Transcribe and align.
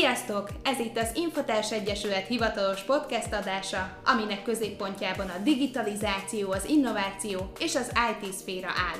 Sziasztok! 0.00 0.48
Ez 0.62 0.78
itt 0.78 0.98
az 0.98 1.10
Infotárs 1.14 1.72
Egyesület 1.72 2.26
hivatalos 2.26 2.82
podcast 2.82 3.32
adása, 3.32 3.98
aminek 4.04 4.42
középpontjában 4.42 5.28
a 5.28 5.38
digitalizáció, 5.42 6.50
az 6.50 6.64
innováció 6.64 7.52
és 7.58 7.74
az 7.74 7.92
IT 8.10 8.32
szféra 8.32 8.68
áll. 8.68 8.98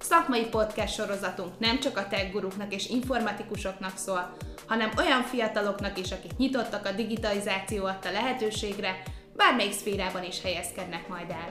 Szakmai 0.00 0.46
podcast 0.46 0.94
sorozatunk 0.94 1.58
nem 1.58 1.80
csak 1.80 1.96
a 1.96 2.06
tech 2.08 2.30
guruknak 2.32 2.74
és 2.74 2.88
informatikusoknak 2.88 3.96
szól, 3.96 4.36
hanem 4.66 4.90
olyan 4.98 5.22
fiataloknak 5.22 5.98
is, 5.98 6.12
akik 6.12 6.36
nyitottak 6.36 6.86
a 6.86 6.92
digitalizáció 6.92 7.84
adta 7.84 8.10
lehetőségre, 8.10 9.02
bármelyik 9.36 9.72
szférában 9.72 10.24
is 10.24 10.42
helyezkednek 10.42 11.08
majd 11.08 11.30
el. 11.30 11.48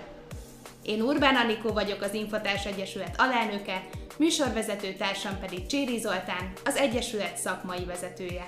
Én 0.83 1.01
Urbán 1.01 1.35
Anikó 1.35 1.71
vagyok 1.71 2.01
az 2.01 2.13
Infotárs 2.13 2.65
Egyesület 2.65 3.15
alelnöke, 3.17 3.83
műsorvezető 4.17 4.93
társam 4.93 5.39
pedig 5.39 5.65
Cséri 5.65 5.99
Zoltán, 5.99 6.51
az 6.65 6.75
Egyesület 6.75 7.37
szakmai 7.37 7.85
vezetője. 7.85 8.47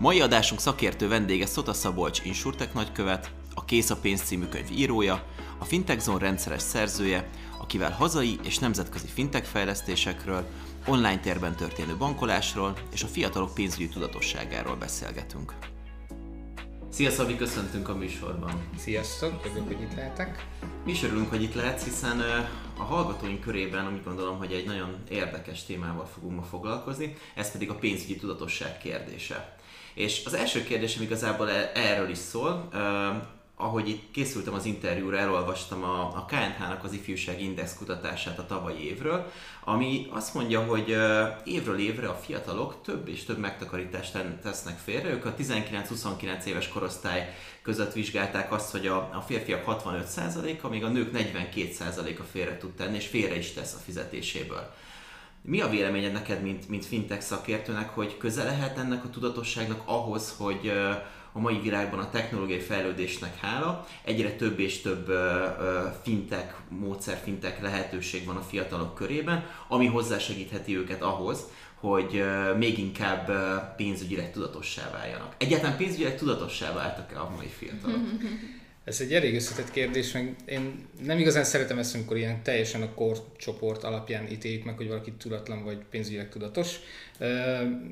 Mai 0.00 0.20
adásunk 0.20 0.60
szakértő 0.60 1.08
vendége 1.08 1.46
Szota 1.46 1.72
Szabolcs 1.72 2.24
Insurtech 2.24 2.74
nagykövet, 2.74 3.30
a 3.54 3.64
Kész 3.64 3.90
a 3.90 3.96
pénz 3.96 4.22
című 4.22 4.44
könyv 4.44 4.70
írója, 4.70 5.24
a 5.58 5.64
Fintech 5.64 6.00
Zone 6.00 6.18
rendszeres 6.18 6.62
szerzője, 6.62 7.28
akivel 7.60 7.90
hazai 7.90 8.38
és 8.44 8.58
nemzetközi 8.58 9.06
fintech 9.06 9.46
fejlesztésekről, 9.46 10.46
online 10.86 11.18
térben 11.18 11.56
történő 11.56 11.96
bankolásról 11.96 12.78
és 12.92 13.02
a 13.02 13.06
fiatalok 13.06 13.54
pénzügyi 13.54 13.88
tudatosságáról 13.88 14.76
beszélgetünk. 14.76 15.54
Szia 16.90 17.10
Szabi, 17.10 17.36
köszöntünk 17.36 17.88
a 17.88 17.94
műsorban. 17.94 18.68
Sziasztok, 18.76 19.44
örülök, 19.44 19.66
hogy 19.66 19.82
itt 19.82 19.94
lehetek. 19.94 20.46
Mi 20.84 20.90
is 20.90 21.02
örülünk, 21.02 21.28
hogy 21.28 21.42
itt 21.42 21.54
lehetsz, 21.54 21.84
hiszen 21.84 22.20
a 22.78 22.82
hallgatóink 22.82 23.40
körében 23.40 23.92
úgy 23.92 24.04
gondolom, 24.04 24.38
hogy 24.38 24.52
egy 24.52 24.66
nagyon 24.66 24.96
érdekes 25.08 25.64
témával 25.64 26.06
fogunk 26.06 26.36
ma 26.36 26.42
foglalkozni, 26.42 27.16
ez 27.34 27.52
pedig 27.52 27.70
a 27.70 27.74
pénzügyi 27.74 28.16
tudatosság 28.16 28.78
kérdése. 28.78 29.57
És 29.98 30.22
az 30.24 30.34
első 30.34 30.64
kérdésem 30.64 31.02
igazából 31.02 31.50
e- 31.50 31.70
erről 31.74 32.08
is 32.08 32.18
szól, 32.18 32.68
ahogy 33.56 33.88
itt 33.88 34.10
készültem 34.10 34.54
az 34.54 34.64
interjúra, 34.64 35.18
elolvastam 35.18 35.82
a, 35.82 36.00
a 36.00 36.24
KNH-nak 36.28 36.84
az 36.84 36.92
ifjúság 36.92 37.42
index 37.42 37.76
kutatását 37.76 38.38
a 38.38 38.46
tavalyi 38.46 38.84
évről, 38.84 39.30
ami 39.64 40.06
azt 40.10 40.34
mondja, 40.34 40.64
hogy 40.64 40.96
évről 41.44 41.78
évre 41.78 42.08
a 42.08 42.14
fiatalok 42.14 42.82
több 42.82 43.08
és 43.08 43.24
több 43.24 43.38
megtakarítást 43.38 44.18
tesznek 44.42 44.78
félre. 44.78 45.10
Ők 45.10 45.24
a 45.24 45.34
19-29 45.34 46.44
éves 46.44 46.68
korosztály 46.68 47.34
között 47.62 47.92
vizsgálták 47.92 48.52
azt, 48.52 48.70
hogy 48.70 48.86
a, 48.86 48.96
a 48.96 49.24
férfiak 49.26 49.64
65%-a, 49.66 50.68
még 50.68 50.84
a 50.84 50.88
nők 50.88 51.10
42%-a 51.14 52.22
félre 52.32 52.58
tud 52.58 52.74
tenni, 52.74 52.96
és 52.96 53.06
félre 53.06 53.36
is 53.36 53.52
tesz 53.52 53.74
a 53.74 53.82
fizetéséből. 53.84 54.74
Mi 55.42 55.60
a 55.60 55.68
véleményed 55.68 56.12
neked, 56.12 56.42
mint, 56.42 56.68
mint 56.68 56.84
fintech 56.84 57.22
szakértőnek, 57.22 57.88
hogy 57.88 58.16
köze 58.16 58.44
lehet 58.44 58.78
ennek 58.78 59.04
a 59.04 59.10
tudatosságnak 59.10 59.82
ahhoz, 59.84 60.34
hogy 60.38 60.72
a 61.32 61.38
mai 61.38 61.60
világban 61.60 61.98
a 61.98 62.10
technológiai 62.10 62.60
fejlődésnek 62.60 63.36
hála 63.40 63.86
egyre 64.04 64.30
több 64.30 64.58
és 64.58 64.80
több 64.80 65.12
fintech, 66.02 66.54
módszer, 66.68 67.20
fintech 67.24 67.62
lehetőség 67.62 68.24
van 68.24 68.36
a 68.36 68.40
fiatalok 68.40 68.94
körében, 68.94 69.46
ami 69.68 69.86
hozzásegítheti 69.86 70.76
őket 70.76 71.02
ahhoz, 71.02 71.44
hogy 71.74 72.24
még 72.56 72.78
inkább 72.78 73.30
pénzügyileg 73.76 74.32
tudatossá 74.32 74.90
váljanak. 74.90 75.34
Egyáltalán 75.38 75.76
pénzügyileg 75.76 76.16
tudatossá 76.16 76.72
váltak-e 76.72 77.20
a 77.20 77.30
mai 77.36 77.46
fiatalok? 77.46 78.00
Ez 78.88 79.00
egy 79.00 79.14
elég 79.14 79.34
összetett 79.34 79.70
kérdés, 79.70 80.12
meg 80.12 80.34
én 80.44 80.86
nem 81.04 81.18
igazán 81.18 81.44
szeretem 81.44 81.78
ezt, 81.78 81.94
amikor 81.94 82.16
ilyen 82.16 82.42
teljesen 82.42 82.82
a 82.82 82.94
korcsoport 82.94 83.84
alapján 83.84 84.30
ítéljük 84.30 84.64
meg, 84.64 84.76
hogy 84.76 84.88
valaki 84.88 85.12
tudatlan 85.12 85.64
vagy 85.64 85.78
pénzügyileg 85.90 86.28
tudatos. 86.28 86.76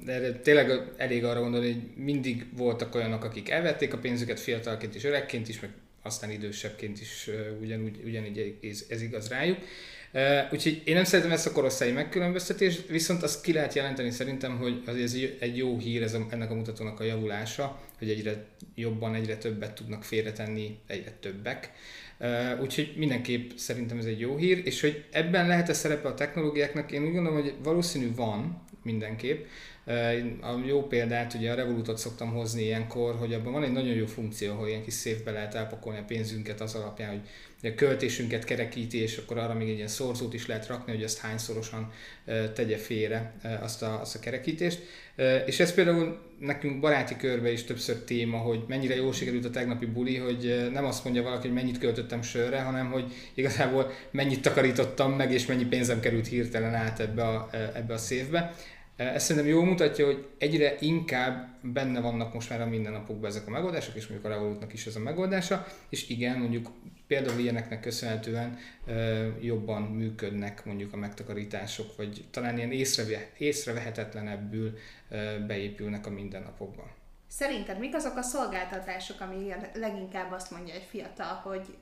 De 0.04 0.32
tényleg 0.32 0.70
elég 0.96 1.24
arra 1.24 1.40
gondolni, 1.40 1.72
hogy 1.72 2.04
mindig 2.04 2.46
voltak 2.56 2.94
olyanok, 2.94 3.24
akik 3.24 3.50
elvették 3.50 3.92
a 3.92 3.98
pénzüket 3.98 4.40
fiatalként 4.40 4.94
és 4.94 5.04
öregként 5.04 5.48
is, 5.48 5.60
meg 5.60 5.70
aztán 6.02 6.30
idősebbként 6.30 7.00
is 7.00 7.30
ugyanúgy, 7.60 8.00
ugyanígy 8.04 8.56
ez, 8.62 8.84
ez 8.88 9.02
igaz 9.02 9.28
rájuk. 9.28 9.58
Úgyhogy 10.52 10.82
én 10.84 10.94
nem 10.94 11.04
szeretem 11.04 11.32
ezt 11.32 11.46
a 11.46 11.52
korosztályi 11.52 11.92
megkülönböztetést, 11.92 12.88
viszont 12.88 13.22
azt 13.22 13.42
ki 13.42 13.52
lehet 13.52 13.74
jelenteni 13.74 14.10
szerintem, 14.10 14.56
hogy 14.56 14.82
ez 14.86 15.16
egy 15.38 15.56
jó 15.56 15.78
hír 15.78 16.02
ez 16.02 16.14
a, 16.14 16.26
ennek 16.30 16.50
a 16.50 16.54
mutatónak 16.54 17.00
a 17.00 17.04
javulása, 17.04 17.80
hogy 17.98 18.10
egyre 18.10 18.44
jobban, 18.74 19.14
egyre 19.14 19.36
többet 19.36 19.74
tudnak 19.74 20.04
félretenni, 20.04 20.78
egyre 20.86 21.10
többek. 21.20 21.72
Úgyhogy 22.60 22.94
mindenképp 22.96 23.50
szerintem 23.54 23.98
ez 23.98 24.04
egy 24.04 24.20
jó 24.20 24.36
hír, 24.36 24.62
és 24.64 24.80
hogy 24.80 25.04
ebben 25.10 25.46
lehet-e 25.46 25.72
szerepe 25.72 26.08
a 26.08 26.14
technológiáknak, 26.14 26.92
én 26.92 27.04
úgy 27.04 27.12
gondolom, 27.12 27.42
hogy 27.42 27.54
valószínű 27.62 28.14
van 28.14 28.62
mindenképp. 28.82 29.46
A 30.40 30.66
jó 30.66 30.86
példát, 30.86 31.34
ugye 31.34 31.50
a 31.50 31.54
Revolutot 31.54 31.98
szoktam 31.98 32.32
hozni 32.32 32.62
ilyenkor, 32.62 33.14
hogy 33.14 33.34
abban 33.34 33.52
van 33.52 33.62
egy 33.62 33.72
nagyon 33.72 33.94
jó 33.94 34.06
funkció, 34.06 34.54
hogy 34.54 34.68
ilyen 34.68 34.82
kis 34.82 34.94
széfbe 34.94 35.30
lehet 35.30 35.54
elpakolni 35.54 35.98
a 35.98 36.04
pénzünket 36.06 36.60
az 36.60 36.74
alapján, 36.74 37.10
hogy 37.10 37.70
a 37.70 37.74
költésünket 37.74 38.44
kerekíti, 38.44 38.98
és 38.98 39.16
akkor 39.16 39.38
arra 39.38 39.54
még 39.54 39.68
egy 39.68 39.76
ilyen 39.76 39.88
szorzót 39.88 40.34
is 40.34 40.46
lehet 40.46 40.66
rakni, 40.66 40.92
hogy 40.92 41.02
azt 41.02 41.18
hányszorosan 41.18 41.92
tegye 42.54 42.76
félre 42.76 43.32
azt 43.60 43.82
a, 43.82 44.00
azt 44.00 44.14
a 44.14 44.18
kerekítést. 44.18 44.82
És 45.46 45.60
ez 45.60 45.74
például 45.74 46.18
nekünk 46.38 46.80
baráti 46.80 47.16
körbe 47.16 47.52
is 47.52 47.64
többször 47.64 47.96
téma, 47.96 48.36
hogy 48.36 48.64
mennyire 48.68 48.94
jól 48.94 49.12
sikerült 49.12 49.44
a 49.44 49.50
tegnapi 49.50 49.86
buli, 49.86 50.16
hogy 50.16 50.68
nem 50.72 50.84
azt 50.84 51.04
mondja 51.04 51.22
valaki, 51.22 51.46
hogy 51.46 51.56
mennyit 51.56 51.78
költöttem 51.78 52.22
sörre, 52.22 52.60
hanem 52.60 52.90
hogy 52.90 53.12
igazából 53.34 53.92
mennyit 54.10 54.42
takarítottam 54.42 55.12
meg, 55.12 55.32
és 55.32 55.46
mennyi 55.46 55.64
pénzem 55.64 56.00
került 56.00 56.26
hirtelen 56.26 56.74
át 56.74 57.00
ebbe 57.00 57.22
a, 57.26 57.48
ebbe 57.74 57.94
a 57.94 57.98
szévbe. 57.98 58.54
Ez 58.96 59.24
szerintem 59.24 59.50
jól 59.50 59.64
mutatja, 59.64 60.06
hogy 60.06 60.26
egyre 60.38 60.76
inkább 60.80 61.58
benne 61.62 62.00
vannak 62.00 62.34
most 62.34 62.50
már 62.50 62.60
a 62.60 62.66
mindennapokban 62.66 63.30
ezek 63.30 63.46
a 63.46 63.50
megoldások, 63.50 63.94
és 63.94 64.06
mondjuk 64.06 64.32
a 64.32 64.34
Revolutnak 64.34 64.72
is 64.72 64.86
ez 64.86 64.96
a 64.96 65.00
megoldása, 65.00 65.66
és 65.88 66.08
igen, 66.08 66.38
mondjuk 66.38 66.70
például 67.06 67.38
ilyeneknek 67.38 67.80
köszönhetően 67.80 68.58
jobban 69.40 69.82
működnek 69.82 70.64
mondjuk 70.64 70.92
a 70.92 70.96
megtakarítások, 70.96 71.96
vagy 71.96 72.24
talán 72.30 72.56
ilyen 72.56 72.72
észreve, 72.72 73.30
észrevehetetlenebbül 73.38 74.78
beépülnek 75.46 76.06
a 76.06 76.10
mindennapokban. 76.10 76.86
Szerinted 77.28 77.78
mik 77.78 77.94
azok 77.94 78.16
a 78.16 78.22
szolgáltatások, 78.22 79.20
ami 79.20 79.54
leginkább 79.74 80.32
azt 80.32 80.50
mondja 80.50 80.74
egy 80.74 80.86
fiatal, 80.90 81.40
hogy 81.42 81.76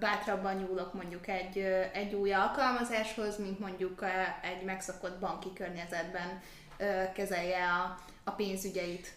bátrabban 0.00 0.56
nyúlok 0.56 0.94
mondjuk 0.94 1.28
egy, 1.28 1.58
egy 1.92 2.14
új 2.14 2.32
alkalmazáshoz, 2.32 3.38
mint 3.38 3.58
mondjuk 3.58 4.04
egy 4.42 4.64
megszokott 4.64 5.20
banki 5.20 5.48
környezetben 5.54 6.42
kezelje 7.14 7.64
a, 7.64 7.98
a 8.24 8.30
pénzügyeit? 8.30 9.12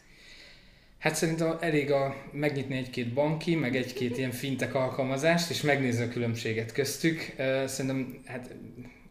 Hát 0.99 1.15
szerintem 1.15 1.57
elég 1.59 1.91
a, 1.91 2.15
megnyitni 2.31 2.77
egy-két 2.77 3.13
banki, 3.13 3.55
meg 3.55 3.75
egy-két 3.75 4.17
ilyen 4.17 4.31
fintek 4.31 4.75
alkalmazást, 4.75 5.49
és 5.49 5.61
megnézni 5.61 6.03
a 6.03 6.09
különbséget 6.09 6.71
köztük. 6.71 7.33
Szerintem 7.65 8.21
hát 8.25 8.55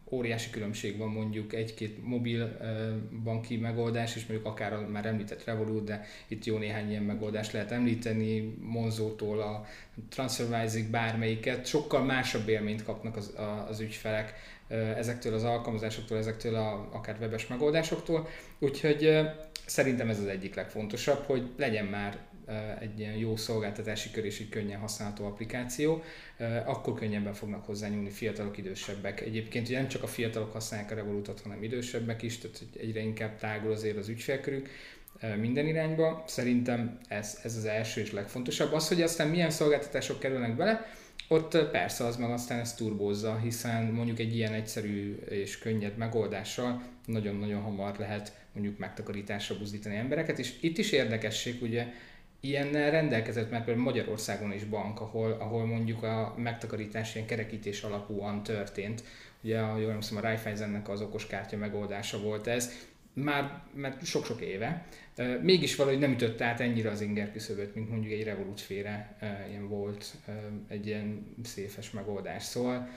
óriási 0.09 0.49
különbség 0.49 0.97
van 0.97 1.09
mondjuk 1.09 1.53
egy-két 1.53 2.05
mobil 2.05 2.57
banki 3.23 3.57
megoldás, 3.57 4.15
és 4.15 4.25
mondjuk 4.25 4.49
akár 4.49 4.73
a 4.73 4.87
már 4.87 5.05
említett 5.05 5.43
Revolut, 5.43 5.83
de 5.83 6.05
itt 6.27 6.45
jó 6.45 6.57
néhány 6.57 6.89
ilyen 6.89 7.03
megoldást 7.03 7.51
lehet 7.51 7.71
említeni, 7.71 8.53
Monzótól 8.61 9.41
a 9.41 9.65
TransferWise-ig 10.09 10.89
bármelyiket, 10.89 11.65
sokkal 11.65 12.03
másabb 12.03 12.47
élményt 12.47 12.83
kapnak 12.83 13.15
az, 13.15 13.33
az 13.69 13.79
ügyfelek 13.79 14.33
ezektől 14.95 15.33
az 15.33 15.43
alkalmazásoktól, 15.43 16.17
ezektől 16.17 16.55
a, 16.55 16.89
akár 16.91 17.17
webes 17.19 17.47
megoldásoktól, 17.47 18.27
úgyhogy 18.59 19.19
szerintem 19.65 20.09
ez 20.09 20.19
az 20.19 20.25
egyik 20.25 20.55
legfontosabb, 20.55 21.23
hogy 21.25 21.49
legyen 21.57 21.85
már 21.85 22.17
egy 22.79 22.99
ilyen 22.99 23.15
jó 23.15 23.35
szolgáltatási 23.35 24.11
kör 24.11 24.25
és 24.25 24.39
egy 24.39 24.49
könnyen 24.49 24.79
használható 24.79 25.25
applikáció, 25.25 26.03
akkor 26.65 26.93
könnyebben 26.93 27.33
fognak 27.33 27.65
hozzányúlni 27.65 28.09
fiatalok, 28.09 28.57
idősebbek. 28.57 29.21
Egyébként 29.21 29.67
ugye 29.67 29.77
nem 29.77 29.87
csak 29.87 30.03
a 30.03 30.07
fiatalok 30.07 30.51
használják 30.51 30.91
a 30.91 30.95
Revolutot, 30.95 31.41
hanem 31.41 31.63
idősebbek 31.63 32.21
is, 32.21 32.37
tehát 32.37 32.61
egyre 32.79 32.99
inkább 32.99 33.37
tágul 33.37 33.71
azért 33.71 33.97
az 33.97 34.07
ügyfélkörük 34.07 34.69
minden 35.39 35.67
irányba. 35.67 36.23
Szerintem 36.27 36.97
ez, 37.07 37.39
ez 37.43 37.55
az 37.55 37.65
első 37.65 38.01
és 38.01 38.11
legfontosabb. 38.11 38.73
Az, 38.73 38.87
hogy 38.87 39.01
aztán 39.01 39.27
milyen 39.27 39.49
szolgáltatások 39.49 40.19
kerülnek 40.19 40.55
bele, 40.55 40.85
ott 41.27 41.57
persze 41.71 42.05
az 42.05 42.17
meg 42.17 42.29
aztán 42.29 42.59
ezt 42.59 42.77
turbózza, 42.77 43.39
hiszen 43.43 43.83
mondjuk 43.83 44.19
egy 44.19 44.35
ilyen 44.35 44.53
egyszerű 44.53 45.15
és 45.29 45.57
könnyed 45.57 45.97
megoldással 45.97 46.81
nagyon-nagyon 47.05 47.61
hamar 47.61 47.97
lehet 47.97 48.45
mondjuk 48.53 48.77
megtakarításra 48.77 49.57
buzdítani 49.57 49.95
embereket, 49.95 50.39
és 50.39 50.53
itt 50.59 50.77
is 50.77 50.91
érdekesség, 50.91 51.61
ugye 51.61 51.87
ilyennel 52.39 52.91
rendelkezett 52.91 53.51
már 53.51 53.63
például 53.63 53.85
Magyarországon 53.85 54.51
is 54.53 54.63
bank, 54.63 54.99
ahol, 54.99 55.31
ahol 55.31 55.65
mondjuk 55.65 56.03
a 56.03 56.33
megtakarítás 56.37 57.15
ilyen 57.15 57.27
kerekítés 57.27 57.81
alapúan 57.81 58.43
történt. 58.43 59.03
Ugye, 59.43 59.59
ha 59.59 59.77
jól 59.77 59.89
emlékszem, 59.89 60.17
a 60.17 60.21
Raiffeisennek 60.21 60.89
az 60.89 61.01
okoskártya 61.01 61.57
megoldása 61.57 62.19
volt 62.19 62.47
ez, 62.47 62.71
már 63.13 63.61
mert 63.73 64.05
sok-sok 64.05 64.41
éve. 64.41 64.85
Mégis 65.41 65.75
valahogy 65.75 65.99
nem 65.99 66.11
ütött 66.11 66.41
át 66.41 66.59
ennyire 66.59 66.89
az 66.89 67.01
inger 67.01 67.31
küszöböt, 67.31 67.75
mint 67.75 67.89
mondjuk 67.89 68.11
egy 68.13 68.23
Revolut 68.23 68.61
féle 68.61 69.17
ilyen 69.49 69.67
volt, 69.67 70.05
egy 70.67 70.87
ilyen 70.87 71.35
széfes 71.43 71.91
megoldás. 71.91 72.43
Szóval 72.43 72.89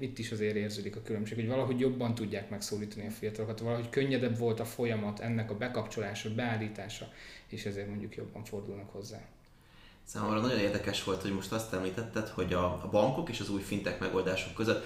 itt 0.00 0.18
is 0.18 0.30
azért 0.30 0.56
érződik 0.56 0.96
a 0.96 1.02
különbség, 1.02 1.36
hogy 1.36 1.48
valahogy 1.48 1.80
jobban 1.80 2.14
tudják 2.14 2.50
megszólítani 2.50 3.06
a 3.06 3.10
fiatalokat, 3.10 3.60
valahogy 3.60 3.88
könnyedebb 3.88 4.38
volt 4.38 4.60
a 4.60 4.64
folyamat, 4.64 5.20
ennek 5.20 5.50
a 5.50 5.56
bekapcsolása, 5.56 6.34
beállítása, 6.34 7.12
és 7.48 7.64
ezért 7.64 7.88
mondjuk 7.88 8.16
jobban 8.16 8.44
fordulnak 8.44 8.90
hozzá. 8.90 9.20
Számomra 10.04 10.40
nagyon 10.40 10.58
érdekes 10.58 11.04
volt, 11.04 11.22
hogy 11.22 11.32
most 11.32 11.52
azt 11.52 11.72
említetted, 11.72 12.28
hogy 12.28 12.52
a, 12.52 12.88
bankok 12.90 13.28
és 13.28 13.40
az 13.40 13.50
új 13.50 13.60
fintek 13.60 14.00
megoldások 14.00 14.54
között 14.54 14.84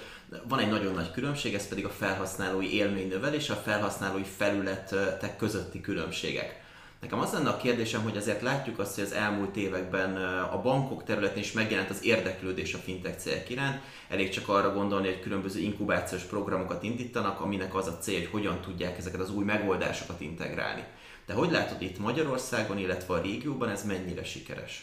van 0.49 0.58
egy 0.58 0.69
nagyon 0.69 0.94
nagy 0.94 1.11
különbség, 1.11 1.55
ez 1.55 1.69
pedig 1.69 1.84
a 1.84 1.90
felhasználói 1.90 2.75
élménynövelés, 2.75 3.50
a 3.50 3.55
felhasználói 3.55 4.23
felületek 4.23 5.37
közötti 5.37 5.81
különbségek. 5.81 6.64
Nekem 7.00 7.19
az 7.19 7.32
lenne 7.32 7.48
a 7.48 7.56
kérdésem, 7.56 8.02
hogy 8.02 8.16
azért 8.16 8.43
látjuk 8.43 8.78
azt, 8.78 8.94
hogy 8.94 9.04
az 9.04 9.12
elmúlt 9.12 9.56
években 9.56 10.16
a 10.43 10.60
bankok 10.62 11.04
területén 11.04 11.43
is 11.43 11.52
megjelent 11.52 11.90
az 11.90 12.04
érdeklődés 12.04 12.75
a 12.75 12.78
fintech 12.78 13.16
célk 13.16 13.50
iránt. 13.50 13.81
Elég 14.08 14.28
csak 14.28 14.48
arra 14.48 14.72
gondolni, 14.72 15.06
hogy 15.06 15.20
különböző 15.20 15.60
inkubációs 15.60 16.22
programokat 16.22 16.82
indítanak, 16.82 17.40
aminek 17.40 17.75
az 17.75 17.87
a 17.87 17.98
cél, 17.98 18.19
hogy 18.19 18.28
hogyan 18.28 18.60
tudják 18.60 18.98
ezeket 18.98 19.20
az 19.20 19.31
új 19.31 19.44
megoldásokat 19.44 20.20
integrálni. 20.20 20.84
De 21.26 21.32
hogy 21.32 21.50
látod 21.50 21.82
itt 21.82 21.98
Magyarországon, 21.98 22.78
illetve 22.78 23.14
a 23.14 23.20
régióban 23.20 23.69
ez 23.69 23.84
mennyire 23.84 24.25
sikeres? 24.25 24.82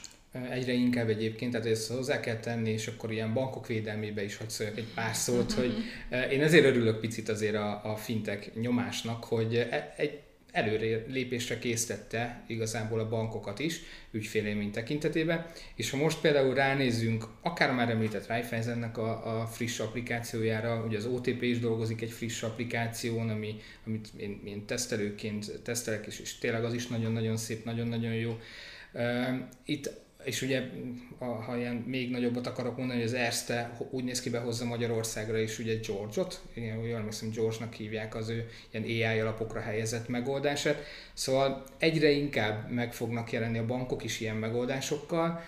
Egyre 0.50 0.72
inkább 0.72 1.10
egyébként, 1.10 1.52
tehát 1.52 1.68
ezt 1.68 1.92
hozzá 1.92 2.20
kell 2.20 2.40
tenni, 2.40 2.70
és 2.70 2.88
akkor 2.88 3.12
ilyen 3.12 3.34
bankok 3.34 3.68
védelmébe 3.68 4.24
is 4.24 4.38
hagy 4.38 4.50
szóljak 4.50 4.78
egy 4.78 4.94
pár 4.96 5.16
szót, 5.16 5.52
hogy 5.52 5.74
én 6.34 6.42
ezért 6.42 6.66
örülök 6.66 7.00
picit 7.00 7.30
azért 7.30 7.56
a, 7.56 7.92
a 7.92 7.96
fintek 7.96 8.52
nyomásnak, 8.56 9.24
hogy 9.24 9.56
e, 9.56 9.94
egy 9.98 10.20
előre 10.54 11.04
lépésre 11.08 11.60
készítette 11.60 12.44
igazából 12.48 13.00
a 13.00 13.10
bankokat 13.10 13.60
is 13.60 13.82
ügyfélélmény 14.12 14.72
tekintetében, 14.72 15.46
és 15.76 15.90
ha 15.90 15.98
most 15.98 16.22
például 16.22 16.54
ránézzünk, 16.54 17.26
akár 17.42 17.74
már 17.74 17.90
említett 17.90 18.28
Raiffeisennek 18.28 18.98
a, 18.98 19.40
a 19.40 19.46
friss 19.46 19.80
applikációjára, 19.80 20.84
ugye 20.88 20.98
az 20.98 21.06
OTP 21.06 21.42
is 21.42 21.60
dolgozik 21.60 22.02
egy 22.02 22.12
friss 22.12 22.44
applikáción, 22.44 23.30
ami, 23.30 23.56
amit 23.86 24.08
én, 24.18 24.42
én 24.46 24.66
tesztelőként 24.66 25.62
tesztelek, 25.64 26.06
és, 26.06 26.20
és 26.20 26.38
tényleg 26.38 26.64
az 26.64 26.74
is 26.74 26.88
nagyon-nagyon 26.88 27.38
szép, 27.38 27.66
nagyon-nagyon 27.66 28.14
jó. 28.14 28.40
Itt 29.66 30.03
és 30.24 30.42
ugye, 30.42 30.62
ha 31.20 31.58
ilyen 31.58 31.76
még 31.76 32.10
nagyobbat 32.10 32.48
akarok 32.48 32.78
mondani, 32.78 33.00
hogy 33.00 33.08
az 33.08 33.16
Erste 33.16 33.78
úgy 33.90 34.04
néz 34.04 34.22
ki 34.22 34.30
behozza 34.30 34.66
Magyarországra 34.66 35.38
is 35.38 35.60
ugye 35.60 35.76
George-ot, 35.88 36.42
én 36.54 36.64
jól 36.64 36.98
emlékszem 36.98 37.30
George-nak 37.30 37.74
hívják 37.74 38.16
az 38.16 38.30
ő 38.30 38.50
ilyen 38.72 39.14
AI 39.14 39.20
alapokra 39.20 39.60
helyezett 39.60 40.08
megoldását, 40.08 40.84
szóval 41.14 41.64
egyre 41.78 42.10
inkább 42.10 42.72
meg 42.72 42.94
fognak 42.94 43.32
jelenni 43.32 43.58
a 43.58 43.66
bankok 43.66 44.04
is 44.04 44.20
ilyen 44.20 44.36
megoldásokkal, 44.36 45.44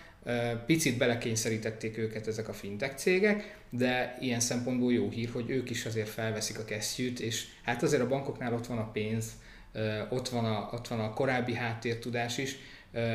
Picit 0.66 0.98
belekényszerítették 0.98 1.98
őket 1.98 2.28
ezek 2.28 2.48
a 2.48 2.54
fintech 2.54 2.95
cégek, 2.95 3.57
de 3.69 4.18
ilyen 4.21 4.39
szempontból 4.39 4.94
jó 4.94 5.10
hír, 5.10 5.30
hogy 5.30 5.50
ők 5.50 5.69
is 5.69 5.86
azért 5.86 6.10
felveszik 6.10 6.60
a 6.60 6.66
kesztyűt, 6.66 7.19
és 7.19 7.45
hát 7.63 7.83
azért 7.83 8.01
a 8.01 8.07
bankoknál 8.07 8.54
ott 8.54 8.68
van 8.68 8.78
a 8.78 8.92
pénz, 8.92 9.31
ott 10.10 10.30
van 10.30 10.45
a, 10.45 10.69
ott 10.74 10.88
van 10.88 11.00
a 11.00 11.13
korábbi 11.13 11.54
háttértudás 11.54 12.38
is, 12.38 12.57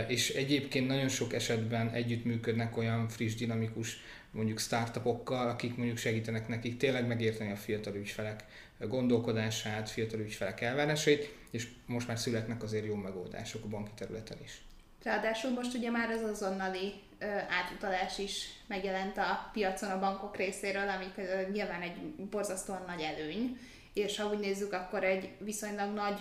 és 0.09 0.31
egyébként 0.31 0.87
nagyon 0.87 1.09
sok 1.09 1.33
esetben 1.33 1.91
együttműködnek 1.91 2.77
olyan 2.77 3.09
friss, 3.09 3.35
dinamikus 3.35 3.97
mondjuk 4.31 4.59
startupokkal, 4.59 5.49
akik 5.49 5.77
mondjuk 5.77 5.99
segítenek 5.99 6.49
nekik 6.49 6.77
tényleg 6.77 7.07
megérteni 7.07 7.51
a 7.51 7.57
fiatal 7.57 7.95
ügyfelek 7.95 8.45
gondolkodását, 8.79 9.91
fiatal 9.91 10.21
ügyfelek 10.21 10.61
elvárásait, 10.61 11.35
és 11.51 11.69
most 11.87 12.07
már 12.07 12.19
születnek 12.19 12.63
azért 12.63 12.85
jó 12.85 12.95
megoldások 12.95 13.65
a 13.65 13.69
banki 13.69 13.91
területen 13.97 14.39
is. 14.45 14.61
Ráadásul 15.03 15.51
most 15.51 15.75
ugye 15.75 15.91
már 15.91 16.11
az 16.11 16.23
azonnali 16.23 16.93
ö, 17.19 17.27
átutalás 17.27 18.19
is 18.19 18.47
megjelent 18.67 19.17
a 19.17 19.51
piacon 19.53 19.91
a 19.91 19.99
bankok 19.99 20.37
részéről, 20.37 20.89
ami 20.89 21.05
nyilván 21.53 21.83
egy 21.83 21.97
borzasztóan 22.31 22.85
nagy 22.87 23.01
előny, 23.01 23.59
és 23.93 24.19
ha 24.19 24.29
úgy 24.29 24.39
nézzük, 24.39 24.73
akkor 24.73 25.05
egy 25.05 25.31
viszonylag 25.39 25.95
nagy 25.95 26.21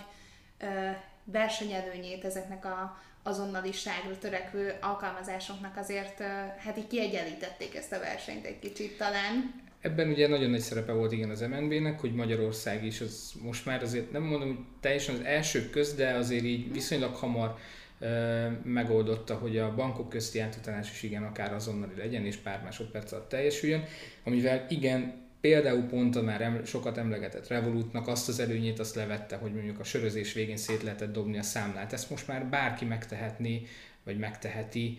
ö, 0.58 0.90
versenyelőnyét 1.24 2.24
ezeknek 2.24 2.64
a 2.64 3.00
azonnaliságra 3.22 4.18
törekvő 4.18 4.74
alkalmazásoknak 4.80 5.76
azért 5.76 6.18
hát 6.58 6.76
így 6.78 6.86
kiegyenlítették 6.86 7.74
ezt 7.76 7.92
a 7.92 7.98
versenyt 7.98 8.44
egy 8.44 8.58
kicsit 8.58 8.96
talán. 8.96 9.54
Ebben 9.80 10.08
ugye 10.08 10.28
nagyon 10.28 10.50
nagy 10.50 10.60
szerepe 10.60 10.92
volt 10.92 11.12
igen 11.12 11.30
az 11.30 11.40
MNB-nek, 11.40 12.00
hogy 12.00 12.14
Magyarország 12.14 12.84
is 12.84 13.00
az 13.00 13.32
most 13.42 13.66
már 13.66 13.82
azért 13.82 14.12
nem 14.12 14.22
mondom, 14.22 14.48
hogy 14.48 14.64
teljesen 14.80 15.14
az 15.14 15.24
első 15.24 15.70
köz, 15.70 15.94
de 15.94 16.12
azért 16.12 16.44
így 16.44 16.72
viszonylag 16.72 17.14
hamar 17.14 17.56
megoldotta, 18.64 19.34
hogy 19.34 19.58
a 19.58 19.74
bankok 19.74 20.08
közti 20.08 20.38
átutalás 20.38 20.90
is 20.90 21.02
igen 21.02 21.22
akár 21.22 21.52
azonnali 21.52 21.96
legyen, 21.96 22.26
és 22.26 22.36
pár 22.36 22.62
másodperc 22.62 23.12
alatt 23.12 23.28
teljesüljön, 23.28 23.84
amivel 24.24 24.66
igen 24.68 25.28
Például 25.40 25.82
pont 25.82 26.16
a 26.16 26.22
már 26.22 26.60
sokat 26.64 26.98
emlegetett 26.98 27.48
Revolutnak 27.48 28.08
azt 28.08 28.28
az 28.28 28.40
előnyét 28.40 28.78
azt 28.78 28.94
levette, 28.94 29.36
hogy 29.36 29.54
mondjuk 29.54 29.78
a 29.78 29.84
sörözés 29.84 30.32
végén 30.32 30.56
szét 30.56 30.82
lehetett 30.82 31.12
dobni 31.12 31.38
a 31.38 31.42
számlát. 31.42 31.92
Ezt 31.92 32.10
most 32.10 32.26
már 32.26 32.46
bárki 32.46 32.84
megtehetni, 32.84 33.62
vagy 34.04 34.18
megteheti, 34.18 34.98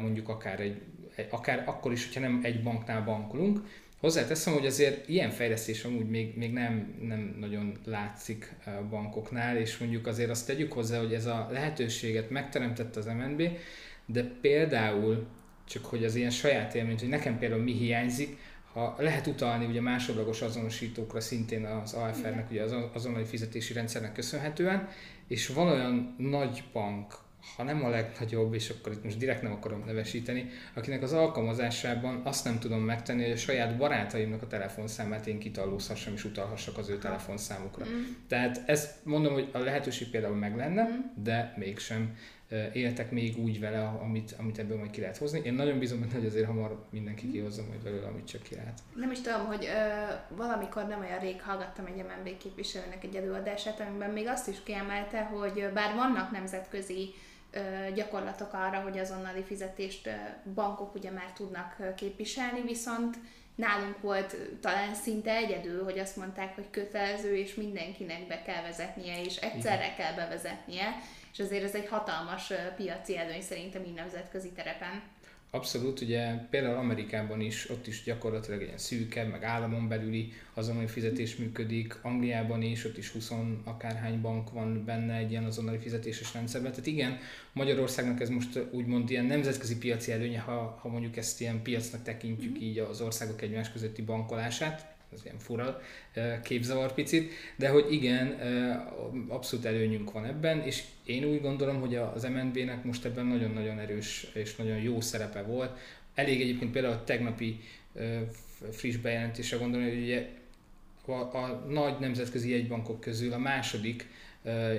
mondjuk 0.00 0.28
akár, 0.28 0.60
egy, 0.60 0.82
akár 1.30 1.62
akkor 1.66 1.92
is, 1.92 2.06
hogyha 2.06 2.20
nem 2.20 2.40
egy 2.42 2.62
banknál 2.62 3.04
bankolunk. 3.04 3.60
Hozzáteszem, 4.00 4.52
hogy 4.52 4.66
azért 4.66 5.08
ilyen 5.08 5.30
fejlesztés 5.30 5.84
amúgy 5.84 6.08
még, 6.08 6.36
még 6.36 6.52
nem, 6.52 6.94
nem 7.02 7.36
nagyon 7.38 7.78
látszik 7.84 8.54
bankoknál, 8.90 9.56
és 9.56 9.78
mondjuk 9.78 10.06
azért 10.06 10.30
azt 10.30 10.46
tegyük 10.46 10.72
hozzá, 10.72 10.98
hogy 10.98 11.14
ez 11.14 11.26
a 11.26 11.48
lehetőséget 11.50 12.30
megteremtette 12.30 12.98
az 12.98 13.06
MNB, 13.06 13.42
de 14.06 14.24
például, 14.40 15.26
csak 15.68 15.84
hogy 15.84 16.04
az 16.04 16.14
ilyen 16.14 16.30
saját 16.30 16.74
élményt, 16.74 17.00
hogy 17.00 17.08
nekem 17.08 17.38
például 17.38 17.62
mi 17.62 17.72
hiányzik, 17.72 18.36
ha 18.72 18.96
lehet 18.98 19.26
utalni 19.26 19.64
ugye 19.66 19.80
másodlagos 19.80 20.42
azonosítókra 20.42 21.20
szintén 21.20 21.64
az 21.64 21.92
AFR-nek, 21.92 22.50
ugye 22.50 22.62
az 22.62 22.74
azonnali 22.92 23.24
fizetési 23.24 23.72
rendszernek 23.72 24.12
köszönhetően, 24.12 24.88
és 25.28 25.48
van 25.48 25.68
olyan 25.68 26.14
nagy 26.18 26.64
bank, 26.72 27.14
ha 27.56 27.62
nem 27.62 27.84
a 27.84 27.88
legnagyobb, 27.88 28.54
és 28.54 28.70
akkor 28.70 28.92
itt 28.92 29.04
most 29.04 29.18
direkt 29.18 29.42
nem 29.42 29.52
akarom 29.52 29.82
nevesíteni, 29.86 30.48
akinek 30.74 31.02
az 31.02 31.12
alkalmazásában 31.12 32.20
azt 32.24 32.44
nem 32.44 32.58
tudom 32.58 32.80
megtenni, 32.80 33.22
hogy 33.22 33.32
a 33.32 33.36
saját 33.36 33.76
barátaimnak 33.76 34.42
a 34.42 34.46
telefonszámát 34.46 35.26
én 35.26 35.38
kitallózhassam 35.38 36.12
és 36.12 36.24
utalhassak 36.24 36.78
az 36.78 36.88
ő 36.88 36.98
telefonszámukra. 36.98 37.84
Mm. 37.84 38.02
Tehát 38.28 38.62
ezt 38.66 39.04
mondom, 39.04 39.32
hogy 39.32 39.48
a 39.52 39.58
lehetőség 39.58 40.10
például 40.10 40.36
meg 40.36 40.56
lenne, 40.56 40.82
mm. 40.82 41.22
de 41.22 41.54
mégsem 41.56 42.16
éltek 42.72 43.10
még 43.10 43.38
úgy 43.38 43.60
vele, 43.60 43.86
amit, 43.86 44.34
amit 44.38 44.58
ebből 44.58 44.78
majd 44.78 44.90
ki 44.90 45.00
lehet 45.00 45.16
hozni. 45.16 45.40
Én 45.44 45.54
nagyon 45.54 45.78
bízom 45.78 46.00
benne, 46.00 46.12
hogy 46.12 46.26
azért 46.26 46.46
hamar 46.46 46.84
mindenki 46.90 47.30
kihozza 47.30 47.62
majd 47.68 47.80
belőle, 47.80 48.06
amit 48.06 48.26
csak 48.26 48.42
ki 48.42 48.54
lehet. 48.54 48.80
Nem 48.94 49.10
is 49.10 49.20
tudom, 49.20 49.46
hogy 49.46 49.64
ö, 49.64 50.36
valamikor 50.36 50.86
nem 50.86 51.00
olyan 51.00 51.18
rég 51.18 51.42
hallgattam 51.42 51.86
egy 51.86 52.04
MNB 52.04 52.36
képviselőnek 52.36 53.04
egy 53.04 53.14
előadását, 53.14 53.80
amiben 53.80 54.10
még 54.10 54.26
azt 54.26 54.48
is 54.48 54.62
kiemelte, 54.62 55.22
hogy 55.22 55.70
bár 55.74 55.94
vannak 55.94 56.30
nemzetközi 56.30 57.14
gyakorlatok 57.94 58.52
arra, 58.52 58.80
hogy 58.80 58.98
azonnali 58.98 59.42
fizetést 59.42 60.10
bankok 60.54 60.94
ugye 60.94 61.10
már 61.10 61.32
tudnak 61.32 61.76
képviselni, 61.96 62.60
viszont 62.62 63.16
nálunk 63.54 64.00
volt 64.00 64.36
talán 64.60 64.94
szinte 64.94 65.34
egyedül, 65.34 65.84
hogy 65.84 65.98
azt 65.98 66.16
mondták, 66.16 66.54
hogy 66.54 66.70
kötelező, 66.70 67.36
és 67.36 67.54
mindenkinek 67.54 68.26
be 68.26 68.42
kell 68.42 68.62
vezetnie, 68.62 69.24
és 69.24 69.36
egyszerre 69.36 69.84
Igen. 69.84 69.96
kell 69.96 70.14
bevezetnie, 70.14 71.00
és 71.32 71.38
azért 71.38 71.64
ez 71.64 71.74
egy 71.74 71.86
hatalmas 71.86 72.52
piaci 72.76 73.16
előny 73.16 73.42
szerintem 73.42 73.84
így 73.84 73.94
nemzetközi 73.94 74.52
terepen. 74.52 75.02
Abszolút, 75.52 76.00
ugye 76.00 76.34
például 76.50 76.76
Amerikában 76.76 77.40
is, 77.40 77.70
ott 77.70 77.86
is 77.86 78.02
gyakorlatilag 78.02 78.62
ilyen 78.62 78.78
szűkebb, 78.78 79.30
meg 79.30 79.42
államon 79.42 79.88
belüli 79.88 80.32
azonnali 80.54 80.86
fizetés 80.86 81.36
működik, 81.36 81.98
Angliában 82.02 82.62
is, 82.62 82.84
ott 82.84 82.96
is 82.96 83.10
20 83.10 83.30
akárhány 83.64 84.20
bank 84.20 84.52
van 84.52 84.84
benne 84.84 85.14
egy 85.14 85.30
ilyen 85.30 85.44
azonnali 85.44 85.78
fizetéses 85.78 86.34
rendszerben. 86.34 86.70
Tehát 86.70 86.86
igen, 86.86 87.18
Magyarországnak 87.52 88.20
ez 88.20 88.28
most 88.28 88.60
úgymond 88.70 89.10
ilyen 89.10 89.24
nemzetközi 89.24 89.78
piaci 89.78 90.12
előnye, 90.12 90.40
ha, 90.40 90.78
ha 90.80 90.88
mondjuk 90.88 91.16
ezt 91.16 91.40
ilyen 91.40 91.62
piacnak 91.62 92.02
tekintjük 92.02 92.58
mm. 92.58 92.62
így 92.62 92.78
az 92.78 93.00
országok 93.00 93.42
egymás 93.42 93.72
közötti 93.72 94.02
bankolását, 94.02 94.94
ez 95.12 95.24
ilyen 95.24 95.38
fura 95.38 95.80
képzavar 96.42 96.94
picit, 96.94 97.32
de 97.56 97.68
hogy 97.68 97.92
igen, 97.92 98.38
abszolút 99.28 99.64
előnyünk 99.64 100.12
van 100.12 100.24
ebben, 100.24 100.60
és 100.62 100.82
én 101.04 101.24
úgy 101.24 101.40
gondolom, 101.40 101.80
hogy 101.80 101.94
az 101.94 102.22
MNB-nek 102.22 102.84
most 102.84 103.04
ebben 103.04 103.26
nagyon-nagyon 103.26 103.78
erős 103.78 104.30
és 104.34 104.56
nagyon 104.56 104.76
jó 104.76 105.00
szerepe 105.00 105.42
volt. 105.42 105.78
Elég 106.14 106.40
egyébként 106.40 106.72
például 106.72 106.94
a 106.94 107.04
tegnapi 107.04 107.60
friss 108.70 108.96
bejelentése 108.96 109.56
gondolni, 109.56 109.88
hogy 109.88 110.02
ugye 110.02 110.28
a, 111.06 111.36
a 111.36 111.64
nagy 111.68 111.98
nemzetközi 111.98 112.50
jegybankok 112.50 113.00
közül 113.00 113.32
a 113.32 113.38
második 113.38 114.08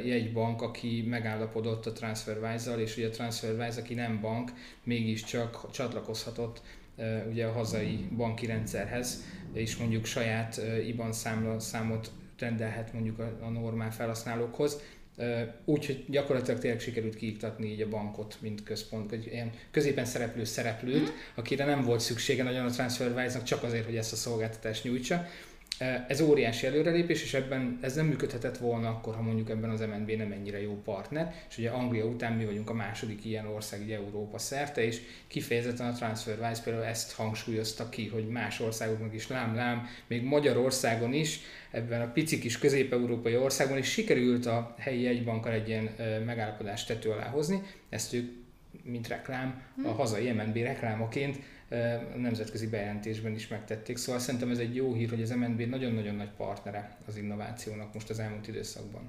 jegybank, 0.06 0.62
aki 0.62 1.06
megállapodott 1.10 1.86
a 1.86 1.92
TransferWise-zal, 1.92 2.80
és 2.80 2.98
ugye 2.98 3.08
a 3.08 3.10
TransferWise, 3.10 3.80
aki 3.82 3.94
nem 3.94 4.22
bank, 4.22 4.52
mégiscsak 4.84 5.72
csatlakozhatott 5.72 6.62
ugye 7.30 7.46
a 7.46 7.52
hazai 7.52 8.08
banki 8.16 8.46
rendszerhez, 8.46 9.24
és 9.54 9.78
mondjuk 9.78 10.06
saját 10.06 10.62
IBAN 10.88 11.14
számla, 11.14 11.60
számot 11.60 12.12
rendelhet 12.40 12.94
mondjuk 12.94 13.20
a, 13.20 13.38
a 13.42 13.50
normál 13.50 13.92
felhasználókhoz, 13.92 14.82
úgy, 15.66 15.86
hogy 15.86 16.06
gyakorlatilag 16.08 16.60
tényleg 16.60 16.80
sikerült 16.80 17.16
kiiktatni 17.16 17.72
így 17.72 17.82
a 17.82 17.90
bankot, 17.90 18.38
mint 18.40 18.64
központ, 18.64 19.10
vagy 19.10 19.26
ilyen 19.26 19.52
középen 19.72 20.06
szereplő 20.06 20.44
szereplőt, 20.44 21.10
mm. 21.10 21.14
akire 21.36 21.66
nem 21.66 21.82
volt 21.82 22.00
szüksége 22.00 22.44
nagyon 22.44 22.66
a 22.66 22.70
TransferWise-nak 22.70 23.44
csak 23.44 23.64
azért, 23.64 23.86
hogy 23.86 23.96
ezt 23.96 24.14
a 24.14 24.16
szolgáltatást 24.16 24.84
nyújtsa. 24.84 25.26
Ez 26.08 26.22
óriási 26.22 26.66
előrelépés, 26.66 27.24
és 27.24 27.34
ebben 27.34 27.80
ez 27.82 27.96
nem 27.96 28.06
működhetett 28.06 28.58
volna 28.58 28.90
akkor, 28.90 29.16
ha 29.16 29.22
mondjuk 29.22 29.50
ebben 29.50 29.70
az 29.70 29.80
MNB 29.80 30.12
nem 30.12 30.32
ennyire 30.32 30.62
jó 30.62 30.82
partner, 30.84 31.34
és 31.50 31.58
ugye 31.58 31.70
Anglia 31.70 32.06
után 32.06 32.34
mi 32.34 32.46
vagyunk 32.46 32.70
a 32.70 32.74
második 32.74 33.26
ilyen 33.26 33.46
ország 33.46 33.82
így 33.82 33.92
Európa 33.92 34.38
szerte, 34.38 34.84
és 34.84 35.02
kifejezetten 35.28 35.88
a 35.88 35.94
TransferWise 35.94 36.62
például 36.64 36.86
ezt 36.86 37.14
hangsúlyozta 37.14 37.90
ki, 37.90 38.08
hogy 38.08 38.28
más 38.28 38.60
országoknak 38.60 39.14
is 39.14 39.28
lám-lám, 39.28 39.88
még 40.08 40.24
Magyarországon 40.24 41.14
is, 41.14 41.40
ebben 41.72 42.02
a 42.02 42.12
pici 42.12 42.40
kis 42.40 42.58
közép-európai 42.58 43.38
országban 43.38 43.78
is 43.78 43.92
sikerült 43.92 44.46
a 44.46 44.76
helyi 44.78 45.08
egybankkal 45.08 45.52
egy 45.52 45.68
ilyen 45.68 45.90
megállapodást 46.26 46.88
tető 46.88 47.10
alá 47.10 47.28
hozni, 47.28 47.62
ezt 47.90 48.14
ők 48.14 48.41
mint 48.84 49.08
reklám, 49.08 49.62
a 49.84 49.88
hm. 49.88 49.96
hazai 49.96 50.32
MNB 50.32 50.56
reklámaként 50.56 51.40
a 52.14 52.18
nemzetközi 52.18 52.68
bejelentésben 52.68 53.34
is 53.34 53.48
megtették. 53.48 53.98
Szóval 53.98 54.22
szerintem 54.22 54.50
ez 54.50 54.58
egy 54.58 54.76
jó 54.76 54.94
hír, 54.94 55.10
hogy 55.10 55.22
az 55.22 55.30
MNB 55.30 55.62
nagyon-nagyon 55.62 56.16
nagy 56.16 56.32
partnere 56.38 56.98
az 57.08 57.18
innovációnak 57.18 57.94
most 57.94 58.10
az 58.10 58.20
elmúlt 58.20 58.48
időszakban. 58.48 59.02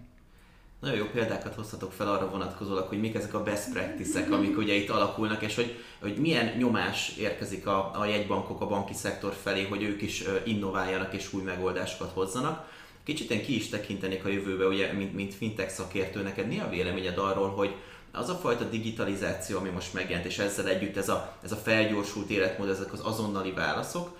Nagyon 0.81 0.97
jó 0.97 1.05
példákat 1.05 1.55
hozhatok 1.55 1.93
fel 1.93 2.09
arra 2.09 2.31
vonatkozólag, 2.31 2.89
hogy 2.89 3.01
mik 3.01 3.15
ezek 3.15 3.35
a 3.35 3.43
best 3.43 3.73
practices 3.73 4.29
amik 4.29 4.57
ugye 4.57 4.75
itt 4.75 4.89
alakulnak, 4.89 5.43
és 5.43 5.55
hogy, 5.55 5.85
hogy 6.01 6.17
milyen 6.17 6.57
nyomás 6.57 7.17
érkezik 7.17 7.67
a, 7.67 8.01
a 8.01 8.05
jegybankok, 8.05 8.61
a 8.61 8.67
banki 8.67 8.95
szektor 8.95 9.33
felé, 9.33 9.67
hogy 9.67 9.83
ők 9.83 10.03
is 10.03 10.25
innováljanak 10.45 11.15
és 11.15 11.33
új 11.33 11.43
megoldásokat 11.43 12.11
hozzanak. 12.13 12.71
Kicsit 13.05 13.31
én 13.31 13.43
ki 13.43 13.55
is 13.55 13.69
tekintenék 13.69 14.25
a 14.25 14.29
jövőbe, 14.29 14.67
ugye, 14.67 14.93
mint, 14.93 15.15
mint 15.15 15.35
fintech 15.35 15.71
szakértő, 15.71 16.23
neked 16.23 16.47
mi 16.47 16.59
a 16.59 16.69
véleményed 16.69 17.19
arról, 17.19 17.49
hogy, 17.49 17.75
az 18.13 18.29
a 18.29 18.35
fajta 18.35 18.65
digitalizáció, 18.65 19.59
ami 19.59 19.69
most 19.69 19.95
megjelent, 19.95 20.27
és 20.27 20.39
ezzel 20.39 20.69
együtt 20.69 20.97
ez 20.97 21.09
a, 21.09 21.37
ez 21.45 21.53
a 21.53 21.57
felgyorsult 21.57 22.31
életmód, 22.31 22.69
ezek 22.69 22.93
az 22.93 23.01
azonnali 23.05 23.53
válaszok, 23.53 24.17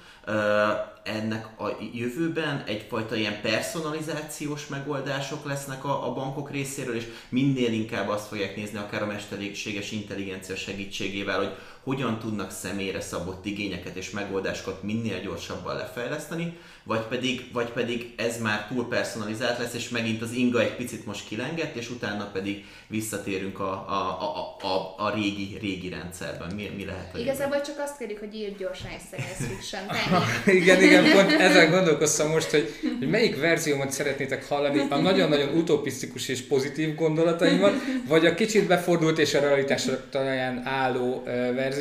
ennek 1.03 1.61
a 1.61 1.69
jövőben 1.93 2.63
egyfajta 2.67 3.15
ilyen 3.15 3.41
personalizációs 3.41 4.67
megoldások 4.67 5.45
lesznek 5.45 5.85
a, 5.85 6.09
a 6.09 6.13
bankok 6.13 6.51
részéről, 6.51 6.95
és 6.95 7.05
minél 7.29 7.73
inkább 7.73 8.09
azt 8.09 8.27
fogják 8.27 8.57
nézni, 8.57 8.79
akár 8.79 9.03
a 9.03 9.07
mesterséges 9.07 9.91
intelligencia 9.91 10.57
segítségével, 10.57 11.39
hogy 11.39 11.57
hogyan 11.85 12.19
tudnak 12.19 12.51
személyre 12.51 13.01
szabott 13.01 13.47
igényeket 13.47 13.97
és 13.97 14.11
megoldásokat 14.11 14.83
minél 14.83 15.21
gyorsabban 15.21 15.77
lefejleszteni, 15.77 16.57
vagy 16.85 17.01
pedig, 17.01 17.49
vagy 17.53 17.69
pedig 17.69 18.13
ez 18.17 18.41
már 18.41 18.67
túl 18.67 18.89
personalizált 18.89 19.59
lesz, 19.59 19.75
és 19.75 19.89
megint 19.89 20.23
az 20.23 20.33
inga 20.33 20.61
egy 20.61 20.77
picit 20.77 21.07
most 21.07 21.29
kilengett, 21.29 21.77
és 21.77 21.91
utána 21.91 22.31
pedig 22.33 22.65
visszatérünk 22.87 23.61
a, 23.61 23.73
a, 23.73 24.21
a, 24.21 24.67
a, 24.67 24.95
a 25.05 25.15
régi, 25.15 25.59
régi 25.61 25.89
rendszerben. 25.89 26.55
Mi, 26.55 26.71
mi 26.77 26.85
lehet? 26.85 27.19
Igazából 27.19 27.61
csak 27.61 27.79
azt 27.79 27.99
kérjük, 27.99 28.19
hogy 28.19 28.35
írd 28.35 28.59
gyorsan 28.59 28.91
egy 28.91 29.01
science 29.01 29.55
fiction. 29.55 29.83
igen, 30.63 30.83
igen, 30.83 31.13
pont 31.13 31.41
ezen 31.41 31.71
gondolkoztam 31.71 32.31
most, 32.31 32.51
hogy, 32.51 32.71
hogy 32.99 33.09
melyik 33.09 33.41
verziómat 33.41 33.91
szeretnétek 33.91 34.49
hallani, 34.49 34.87
a 34.91 34.97
nagyon-nagyon 34.97 35.57
utopisztikus 35.57 36.29
és 36.29 36.43
pozitív 36.43 36.95
gondolataimat, 36.95 37.73
vagy 38.09 38.27
a 38.27 38.35
kicsit 38.35 38.67
befordult 38.67 39.19
és 39.19 39.35
a 39.35 39.41
realitás 39.41 39.87
talaján 40.11 40.63
álló 40.67 41.23
verziómat. 41.25 41.72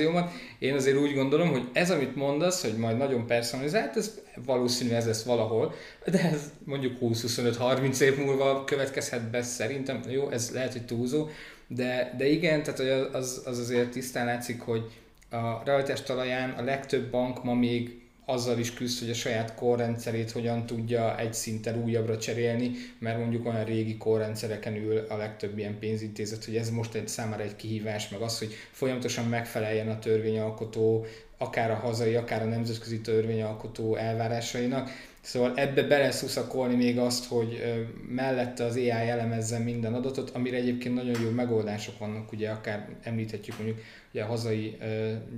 Én 0.60 0.74
azért 0.74 0.98
úgy 0.98 1.14
gondolom, 1.14 1.50
hogy 1.50 1.70
ez, 1.74 1.92
amit 1.92 2.16
mondasz, 2.16 2.62
hogy 2.62 2.78
majd 2.78 2.98
nagyon 2.98 3.26
personalizált, 3.26 3.98
ez 3.98 4.20
valószínű 4.46 4.92
ez 4.92 5.06
lesz 5.06 5.24
valahol, 5.24 5.74
de 6.06 6.30
ez 6.32 6.52
mondjuk 6.64 6.98
20-25-30 7.02 8.00
év 8.00 8.18
múlva 8.18 8.64
következhet 8.64 9.30
be 9.30 9.42
szerintem. 9.42 10.02
Jó, 10.10 10.30
ez 10.30 10.52
lehet, 10.54 10.72
hogy 10.72 10.86
túlzó, 10.86 11.28
de, 11.68 12.14
de 12.18 12.28
igen, 12.28 12.64
tehát 12.64 13.14
az, 13.14 13.42
az 13.46 13.60
azért 13.60 13.90
tisztán 13.90 14.26
látszik, 14.26 14.62
hogy 14.62 14.84
a 15.30 15.62
realitás 15.66 16.02
talaján 16.02 16.50
a 16.50 16.64
legtöbb 16.64 17.12
bank 17.12 17.44
ma 17.44 17.54
még 17.54 18.01
azzal 18.32 18.60
is 18.60 18.74
küzd, 18.74 19.00
hogy 19.00 19.10
a 19.10 19.14
saját 19.14 19.56
korrendszerét 19.56 20.32
hogyan 20.32 20.66
tudja 20.66 21.18
egy 21.18 21.34
szinten 21.34 21.84
újabbra 21.84 22.18
cserélni, 22.18 22.72
mert 23.00 23.18
mondjuk 23.18 23.46
olyan 23.46 23.66
régi 23.66 23.98
korrendszereken 23.98 24.76
ül 24.76 25.06
a 25.10 25.18
legtöbb 25.18 25.58
ilyen 25.58 25.80
pénzintézet, 25.80 26.46
hogy 26.46 26.56
ez 26.56 26.70
most 26.70 26.94
egy 26.94 27.08
számára 27.08 27.44
egy 27.44 27.56
kihívás, 27.56 28.10
meg 28.10 28.22
az, 28.22 28.40
hogy 28.40 28.54
folyamatosan 28.72 29.26
megfeleljen 29.26 29.90
a 29.90 30.00
törvényalkotó, 30.00 31.06
akár 31.38 31.72
a 31.72 31.76
hazai, 31.76 32.16
akár 32.16 32.42
a 32.42 32.46
nemzetközi 32.46 33.02
törvényalkotó 33.02 33.96
elvárásainak. 33.96 34.90
Szóval 35.22 35.54
ebbe 35.56 35.84
beleszuszakolni 35.84 36.76
még 36.76 36.98
azt, 36.98 37.26
hogy 37.26 37.64
mellette 38.08 38.64
az 38.64 38.76
AI 38.76 38.90
elemezzen 38.90 39.62
minden 39.62 39.94
adatot, 39.94 40.30
amire 40.30 40.58
egyébként 40.58 40.96
nagyon 40.96 41.22
jó 41.22 41.30
megoldások 41.30 41.98
vannak, 41.98 42.32
ugye 42.32 42.50
akár 42.50 42.90
említhetjük 43.04 43.58
mondjuk 43.58 43.80
ugye 44.14 44.24
a 44.24 44.28
hazai 44.28 44.78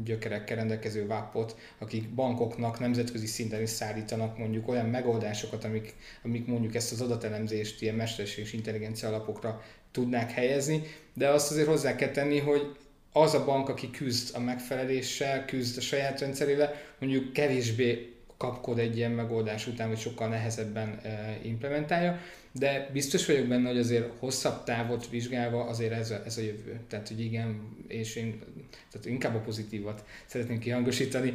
gyökerekkel 0.04 0.56
rendelkező 0.56 1.08
vápot, 1.08 1.56
akik 1.78 2.10
bankoknak 2.10 2.80
nemzetközi 2.80 3.26
szinten 3.26 3.62
is 3.62 3.70
szállítanak 3.70 4.38
mondjuk 4.38 4.68
olyan 4.68 4.90
megoldásokat, 4.90 5.64
amik, 5.64 5.96
amik 6.24 6.48
mondjuk 6.48 6.76
ezt 6.76 6.92
az 6.92 7.02
adatelemzést 7.02 7.82
ilyen 7.82 7.96
mesterséges 7.96 8.54
intelligencia 8.54 9.08
alapokra 9.08 9.62
tudnák 9.92 10.32
helyezni, 10.32 10.82
de 11.14 11.30
azt 11.30 11.52
azért 11.52 11.68
hozzá 11.68 11.96
kell 11.96 12.12
tenni, 12.12 12.40
hogy 12.40 12.76
az 13.12 13.34
a 13.34 13.46
bank, 13.46 13.70
aki 13.70 13.90
küzd 13.90 14.36
a 14.36 14.40
megfeleléssel, 14.40 15.46
küzd 15.46 15.78
a 15.78 15.82
saját 15.82 16.20
rendszerével, 16.20 16.74
mondjuk 17.00 17.34
kevésbé 17.34 18.13
kapkod 18.44 18.80
egy 18.80 18.98
ilyen 18.98 19.12
megoldás 19.12 19.68
után, 19.68 19.88
hogy 19.88 19.98
sokkal 19.98 20.28
nehezebben 20.28 21.00
implementálja, 21.44 22.20
de 22.52 22.90
biztos 22.94 23.26
vagyok 23.26 23.48
benne, 23.48 23.68
hogy 23.68 23.78
azért 23.78 24.12
hosszabb 24.20 24.64
távot 24.64 25.10
vizsgálva 25.10 25.66
azért 25.66 25.92
ez 25.92 26.12
a, 26.12 26.22
ez 26.26 26.38
a 26.38 26.42
jövő. 26.42 26.80
Tehát, 26.88 27.08
hogy 27.08 27.20
igen, 27.20 27.76
és 27.88 28.16
én 28.16 28.42
tehát 28.92 29.08
inkább 29.08 29.36
a 29.36 29.40
pozitívat 29.40 30.06
szeretném 30.26 30.60
kihangosítani. 30.60 31.34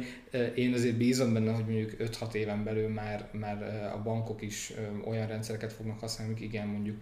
Én 0.55 0.73
azért 0.73 0.95
bízom 0.95 1.33
benne, 1.33 1.51
hogy 1.51 1.65
mondjuk 1.65 1.93
5-6 1.99 2.33
éven 2.33 2.63
belül 2.63 2.87
már, 2.87 3.27
már 3.31 3.89
a 3.93 4.01
bankok 4.03 4.41
is 4.41 4.73
olyan 5.05 5.27
rendszereket 5.27 5.73
fognak 5.73 5.99
használni, 5.99 6.33
amik 6.33 6.45
igen, 6.45 6.67
mondjuk 6.67 7.01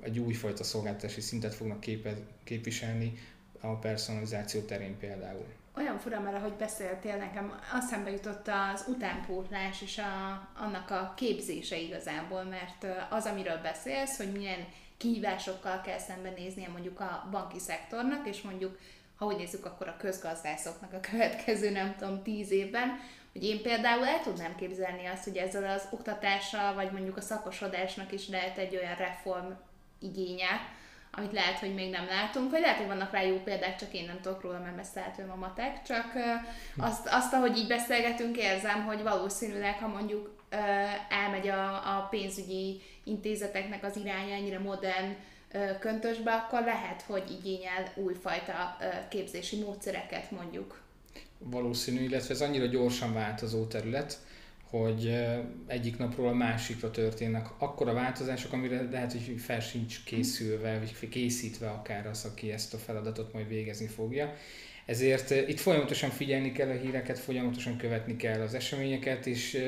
egy 0.00 0.18
újfajta 0.18 0.64
szolgáltatási 0.64 1.20
szintet 1.20 1.54
fognak 1.54 1.80
képe, 1.80 2.16
képviselni 2.44 3.12
a 3.60 3.74
personalizáció 3.74 4.60
terén 4.60 4.98
például 4.98 5.44
olyan 5.80 5.98
fura, 5.98 6.20
mert 6.20 6.36
ahogy 6.36 6.52
beszéltél, 6.52 7.16
nekem 7.16 7.60
eszembe 7.82 8.10
jutott 8.10 8.48
az 8.72 8.84
utánpótlás 8.88 9.82
és 9.82 9.98
a, 9.98 10.48
annak 10.58 10.90
a 10.90 11.12
képzése 11.16 11.76
igazából, 11.76 12.42
mert 12.42 12.86
az, 13.10 13.26
amiről 13.26 13.58
beszélsz, 13.62 14.16
hogy 14.16 14.32
milyen 14.32 14.66
kihívásokkal 14.96 15.80
kell 15.80 15.98
szembenéznie 15.98 16.68
mondjuk 16.68 17.00
a 17.00 17.28
banki 17.30 17.58
szektornak, 17.58 18.26
és 18.26 18.42
mondjuk, 18.42 18.78
ha 19.16 19.26
úgy 19.26 19.36
nézzük, 19.36 19.64
akkor 19.64 19.88
a 19.88 19.96
közgazdászoknak 19.96 20.92
a 20.92 21.00
következő, 21.10 21.70
nem 21.70 21.96
tudom, 21.96 22.22
tíz 22.22 22.50
évben, 22.50 23.00
hogy 23.32 23.44
én 23.44 23.62
például 23.62 24.06
el 24.06 24.20
tudnám 24.20 24.54
képzelni 24.56 25.06
azt, 25.06 25.24
hogy 25.24 25.36
ezzel 25.36 25.70
az 25.70 25.88
oktatással, 25.90 26.74
vagy 26.74 26.90
mondjuk 26.90 27.16
a 27.16 27.20
szakosodásnak 27.20 28.12
is 28.12 28.28
lehet 28.28 28.58
egy 28.58 28.76
olyan 28.76 28.96
reform 28.96 29.50
igénye, 29.98 30.78
amit 31.12 31.32
lehet, 31.32 31.58
hogy 31.58 31.74
még 31.74 31.90
nem 31.90 32.06
látunk, 32.06 32.50
vagy 32.50 32.60
lehet, 32.60 32.76
hogy 32.76 32.86
vannak 32.86 33.12
rá 33.12 33.22
jó 33.22 33.36
példák, 33.36 33.76
csak 33.76 33.94
én 33.94 34.04
nem 34.04 34.20
tudok 34.20 34.42
róla, 34.42 34.58
mert 34.58 34.76
messze 34.76 35.14
a 35.32 35.36
matek, 35.36 35.82
csak 35.82 36.12
azt, 36.76 37.06
azt, 37.06 37.32
ahogy 37.32 37.58
így 37.58 37.66
beszélgetünk, 37.66 38.36
érzem, 38.36 38.84
hogy 38.84 39.02
valószínűleg, 39.02 39.78
ha 39.78 39.88
mondjuk 39.88 40.44
elmegy 41.08 41.48
a, 41.48 41.74
a 41.74 42.06
pénzügyi 42.10 42.80
intézeteknek 43.04 43.84
az 43.84 43.96
iránya 43.96 44.34
ennyire 44.34 44.58
modern 44.58 45.16
köntösbe, 45.80 46.32
akkor 46.32 46.62
lehet, 46.62 47.02
hogy 47.02 47.30
igényel 47.30 47.92
újfajta 47.94 48.76
képzési 49.08 49.62
módszereket 49.62 50.30
mondjuk. 50.30 50.80
Valószínű, 51.38 52.02
illetve 52.02 52.34
ez 52.34 52.40
annyira 52.40 52.66
gyorsan 52.66 53.12
változó 53.12 53.66
terület, 53.66 54.18
hogy 54.70 55.26
egyik 55.66 55.98
napról 55.98 56.28
a 56.28 56.32
másikra 56.32 56.90
történnek 56.90 57.46
akkora 57.58 57.92
változások, 57.92 58.52
amire 58.52 58.88
lehet, 58.90 59.12
hogy 59.12 59.34
fel 59.38 59.60
sincs 59.60 60.04
készülve, 60.04 60.78
vagy 60.78 61.08
készítve 61.08 61.68
akár 61.68 62.06
az, 62.06 62.24
aki 62.32 62.52
ezt 62.52 62.74
a 62.74 62.78
feladatot 62.78 63.32
majd 63.32 63.48
végezni 63.48 63.86
fogja. 63.86 64.34
Ezért 64.86 65.30
itt 65.30 65.60
folyamatosan 65.60 66.10
figyelni 66.10 66.52
kell 66.52 66.68
a 66.68 66.80
híreket, 66.80 67.18
folyamatosan 67.18 67.76
követni 67.76 68.16
kell 68.16 68.40
az 68.40 68.54
eseményeket, 68.54 69.26
és 69.26 69.62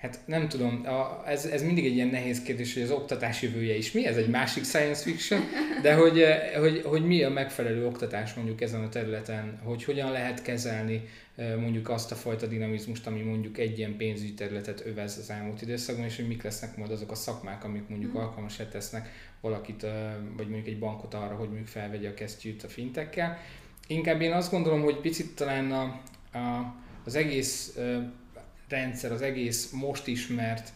Hát 0.00 0.18
nem 0.24 0.48
tudom, 0.48 0.82
a, 0.86 1.22
ez, 1.26 1.44
ez 1.44 1.62
mindig 1.62 1.84
egy 1.84 1.94
ilyen 1.94 2.08
nehéz 2.08 2.42
kérdés, 2.42 2.74
hogy 2.74 2.82
az 2.82 2.90
oktatás 2.90 3.42
jövője 3.42 3.76
is 3.76 3.92
mi, 3.92 4.06
ez 4.06 4.16
egy 4.16 4.28
másik 4.28 4.64
science 4.64 5.02
fiction, 5.02 5.40
de 5.82 5.94
hogy, 5.94 6.24
hogy, 6.58 6.82
hogy 6.84 7.06
mi 7.06 7.22
a 7.22 7.30
megfelelő 7.30 7.86
oktatás 7.86 8.34
mondjuk 8.34 8.60
ezen 8.60 8.82
a 8.82 8.88
területen, 8.88 9.60
hogy 9.64 9.84
hogyan 9.84 10.10
lehet 10.10 10.42
kezelni 10.42 11.08
mondjuk 11.58 11.88
azt 11.88 12.12
a 12.12 12.14
fajta 12.14 12.46
dinamizmust, 12.46 13.06
ami 13.06 13.20
mondjuk 13.20 13.58
egy 13.58 13.78
ilyen 13.78 13.96
pénzügyi 13.96 14.34
területet 14.34 14.86
övez 14.86 15.18
az 15.18 15.30
elmúlt 15.30 15.62
időszakban, 15.62 16.04
és 16.04 16.16
hogy 16.16 16.26
mik 16.26 16.42
lesznek 16.42 16.76
majd 16.76 16.90
azok 16.90 17.10
a 17.10 17.14
szakmák, 17.14 17.64
amik 17.64 17.88
mondjuk 17.88 18.12
mm. 18.12 18.16
alkalmasát 18.16 18.70
tesznek 18.70 19.08
valakit, 19.40 19.86
vagy 20.36 20.48
mondjuk 20.48 20.66
egy 20.66 20.78
bankot 20.78 21.14
arra, 21.14 21.34
hogy 21.34 21.46
mondjuk 21.46 21.68
felvegye 21.68 22.08
a 22.08 22.14
kesztyűt 22.14 22.62
a 22.62 22.68
fintekkel. 22.68 23.38
Inkább 23.86 24.20
én 24.20 24.32
azt 24.32 24.50
gondolom, 24.50 24.82
hogy 24.82 24.96
picit 24.96 25.34
talán 25.34 25.72
a, 25.72 25.82
a, 26.38 26.74
az 27.04 27.14
egész 27.14 27.78
rendszer, 28.68 29.12
az 29.12 29.22
egész 29.22 29.70
most 29.70 30.06
ismert 30.06 30.72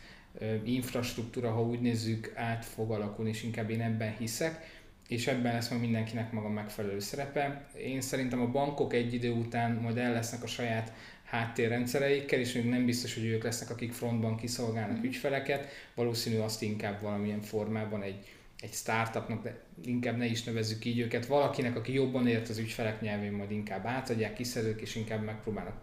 infrastruktúra, 0.65 1.51
ha 1.51 1.63
úgy 1.63 1.81
nézzük, 1.81 2.33
át 2.35 2.65
fog 2.65 2.91
alakulni, 2.91 3.31
és 3.31 3.43
inkább 3.43 3.71
én 3.71 3.81
ebben 3.81 4.17
hiszek, 4.19 4.83
és 5.09 5.27
ebben 5.27 5.53
lesz 5.53 5.69
majd 5.69 5.83
mindenkinek 5.83 6.33
maga 6.33 6.49
megfelelő 6.49 6.99
szerepe. 6.99 7.67
Én 7.79 8.01
szerintem 8.01 8.41
a 8.41 8.51
bankok 8.51 8.93
egy 8.93 9.15
idő 9.15 9.31
után 9.31 9.73
majd 9.73 9.97
el 9.97 10.13
lesznek 10.13 10.43
a 10.43 10.47
saját 10.47 10.93
háttérrendszereikkel, 11.25 12.39
és 12.39 12.53
még 12.53 12.65
nem 12.65 12.85
biztos, 12.85 13.15
hogy 13.15 13.25
ők 13.25 13.43
lesznek, 13.43 13.71
akik 13.71 13.93
frontban 13.93 14.37
kiszolgálnak 14.37 14.99
mm. 14.99 15.03
ügyfeleket, 15.03 15.69
valószínű 15.95 16.39
azt 16.39 16.63
inkább 16.63 17.03
valamilyen 17.03 17.41
formában 17.41 18.03
egy, 18.03 18.35
egy 18.61 18.73
startupnak, 18.73 19.43
de 19.43 19.61
inkább 19.85 20.17
ne 20.17 20.27
is 20.27 20.43
nevezzük 20.43 20.85
így 20.85 20.99
őket, 20.99 21.27
valakinek, 21.27 21.77
aki 21.77 21.93
jobban 21.93 22.27
ért 22.27 22.49
az 22.49 22.59
ügyfelek 22.59 23.01
nyelvén, 23.01 23.33
majd 23.33 23.51
inkább 23.51 23.87
átadják, 23.87 24.35
kiszerzők, 24.35 24.81
és 24.81 24.95
inkább 24.95 25.25
megpróbálnak 25.25 25.81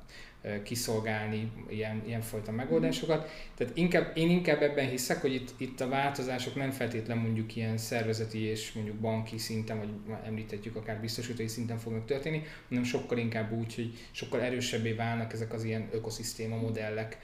kiszolgálni 0.64 1.52
ilyen, 1.70 2.04
ilyenfajta 2.06 2.52
megoldásokat. 2.52 3.30
Tehát 3.56 3.78
inkább, 3.78 4.18
én 4.18 4.30
inkább 4.30 4.62
ebben 4.62 4.90
hiszek, 4.90 5.22
hogy 5.22 5.34
itt, 5.34 5.54
itt 5.58 5.82
a 5.82 5.90
változások 5.90 6.56
nem 6.56 6.72
feltétlen 6.72 7.18
mondjuk 7.18 7.56
ilyen 7.56 7.78
szervezeti 7.78 8.40
és 8.40 8.72
mondjuk 8.72 8.96
banki 8.96 9.38
szinten, 9.38 9.78
vagy 9.78 10.18
említhetjük 10.26 10.76
akár 10.76 11.00
biztosítói 11.00 11.48
szinten 11.48 11.78
fognak 11.78 12.06
történni, 12.06 12.44
hanem 12.70 12.84
sokkal 12.84 13.18
inkább 13.18 13.52
úgy, 13.52 13.76
hogy 13.76 13.94
sokkal 14.12 14.42
erősebbé 14.42 14.92
válnak 14.92 15.34
ezek 15.34 15.54
az 15.54 15.64
ilyen 15.64 15.88
ökoszisztéma 15.92 16.56
modellek, 16.56 17.18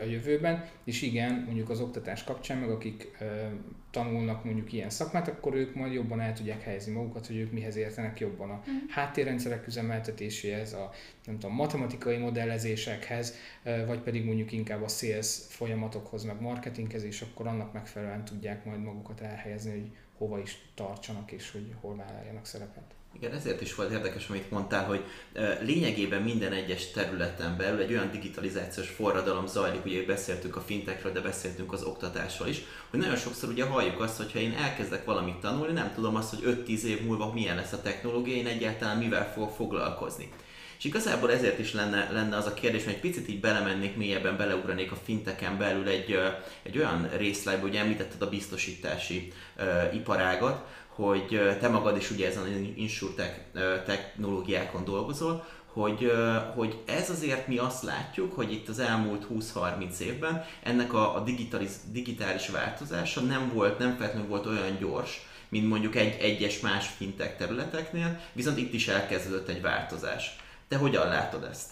a 0.00 0.04
jövőben, 0.04 0.64
és 0.84 1.02
igen, 1.02 1.42
mondjuk 1.44 1.70
az 1.70 1.80
oktatás 1.80 2.24
kapcsán, 2.24 2.58
meg 2.58 2.70
akik 2.70 3.10
tanulnak 3.90 4.44
mondjuk 4.44 4.72
ilyen 4.72 4.90
szakmát, 4.90 5.28
akkor 5.28 5.54
ők 5.54 5.74
majd 5.74 5.92
jobban 5.92 6.20
el 6.20 6.32
tudják 6.32 6.62
helyezni 6.62 6.92
magukat, 6.92 7.26
hogy 7.26 7.36
ők 7.36 7.52
mihez 7.52 7.76
értenek 7.76 8.20
jobban 8.20 8.50
a 8.50 8.62
mm. 8.70 8.76
háttérrendszerek 8.88 9.66
üzemeltetéséhez, 9.66 10.72
a 10.72 10.90
nem 11.24 11.38
tudom, 11.38 11.54
matematikai 11.54 12.16
modellezésekhez, 12.16 13.34
vagy 13.86 14.00
pedig 14.00 14.24
mondjuk 14.24 14.52
inkább 14.52 14.82
a 14.82 14.88
sales 14.88 15.38
folyamatokhoz, 15.48 16.24
meg 16.24 16.40
marketinghez, 16.40 17.02
és 17.02 17.20
akkor 17.20 17.46
annak 17.46 17.72
megfelelően 17.72 18.24
tudják 18.24 18.64
majd 18.64 18.82
magukat 18.82 19.20
elhelyezni, 19.20 19.70
hogy 19.70 19.90
hova 20.18 20.38
is 20.38 20.58
tartsanak, 20.74 21.32
és 21.32 21.50
hogy 21.50 21.74
hol 21.80 21.96
vállaljanak 21.96 22.46
szerepet. 22.46 22.94
Igen, 23.16 23.32
ezért 23.32 23.60
is 23.60 23.74
volt 23.74 23.90
érdekes, 23.90 24.28
amit 24.28 24.50
mondtál, 24.50 24.84
hogy 24.84 25.04
lényegében 25.60 26.22
minden 26.22 26.52
egyes 26.52 26.90
területen 26.90 27.56
belül 27.56 27.80
egy 27.80 27.92
olyan 27.92 28.10
digitalizációs 28.10 28.88
forradalom 28.88 29.46
zajlik, 29.46 29.84
ugye 29.84 30.04
beszéltünk 30.04 30.56
a 30.56 30.60
fintekről, 30.60 31.12
de 31.12 31.20
beszéltünk 31.20 31.72
az 31.72 31.82
oktatásról 31.82 32.48
is, 32.48 32.60
hogy 32.90 33.00
nagyon 33.00 33.16
sokszor 33.16 33.48
ugye 33.48 33.64
halljuk 33.64 34.00
azt, 34.00 34.16
hogy 34.16 34.32
ha 34.32 34.38
én 34.38 34.52
elkezdek 34.52 35.04
valamit 35.04 35.40
tanulni, 35.40 35.72
nem 35.72 35.92
tudom 35.94 36.16
azt, 36.16 36.34
hogy 36.34 36.64
5-10 36.66 36.82
év 36.82 37.02
múlva 37.02 37.32
milyen 37.32 37.56
lesz 37.56 37.72
a 37.72 37.82
technológia, 37.82 38.34
én 38.34 38.46
egyáltalán 38.46 38.98
mivel 38.98 39.32
fog 39.32 39.50
foglalkozni. 39.50 40.28
És 40.80 40.86
igazából 40.86 41.32
ezért 41.32 41.58
is 41.58 41.72
lenne, 41.72 42.10
lenne 42.12 42.36
az 42.36 42.46
a 42.46 42.54
kérdés, 42.54 42.84
hogy 42.84 42.92
egy 42.92 43.00
picit 43.00 43.28
így 43.28 43.40
belemennék 43.40 43.96
mélyebben, 43.96 44.36
beleugranék 44.36 44.92
a 44.92 44.96
finteken 45.04 45.58
belül 45.58 45.88
egy, 45.88 46.18
egy 46.62 46.78
olyan 46.78 47.10
részletbe, 47.16 47.60
hogy 47.60 47.76
említetted 47.76 48.22
a 48.22 48.28
biztosítási 48.28 49.32
uh, 49.58 49.94
iparágat, 49.94 50.66
hogy 51.00 51.56
te 51.60 51.68
magad 51.68 51.96
is 51.96 52.10
ugye 52.10 52.26
ezen 52.26 52.42
az 52.42 52.48
insurtech 52.76 53.34
technológiákon 53.84 54.84
dolgozol, 54.84 55.46
hogy, 55.72 56.12
hogy 56.54 56.78
ez 56.86 57.10
azért 57.10 57.46
mi 57.46 57.58
azt 57.58 57.82
látjuk, 57.82 58.32
hogy 58.32 58.52
itt 58.52 58.68
az 58.68 58.78
elmúlt 58.78 59.26
20-30 59.30 59.98
évben 59.98 60.44
ennek 60.62 60.92
a, 60.92 61.16
a 61.16 61.20
digitális, 61.20 61.70
digitális 61.92 62.48
változása 62.48 63.20
nem 63.20 63.50
volt, 63.54 63.78
nem 63.78 63.96
feltétlenül 63.96 64.28
volt 64.28 64.46
olyan 64.46 64.76
gyors, 64.80 65.26
mint 65.48 65.68
mondjuk 65.68 65.96
egy 65.96 66.20
egyes 66.20 66.60
más 66.60 66.88
fintech 66.88 67.36
területeknél, 67.36 68.20
viszont 68.32 68.58
itt 68.58 68.72
is 68.72 68.88
elkezdődött 68.88 69.48
egy 69.48 69.60
változás. 69.60 70.36
Te 70.68 70.76
hogyan 70.76 71.08
látod 71.08 71.44
ezt? 71.44 71.70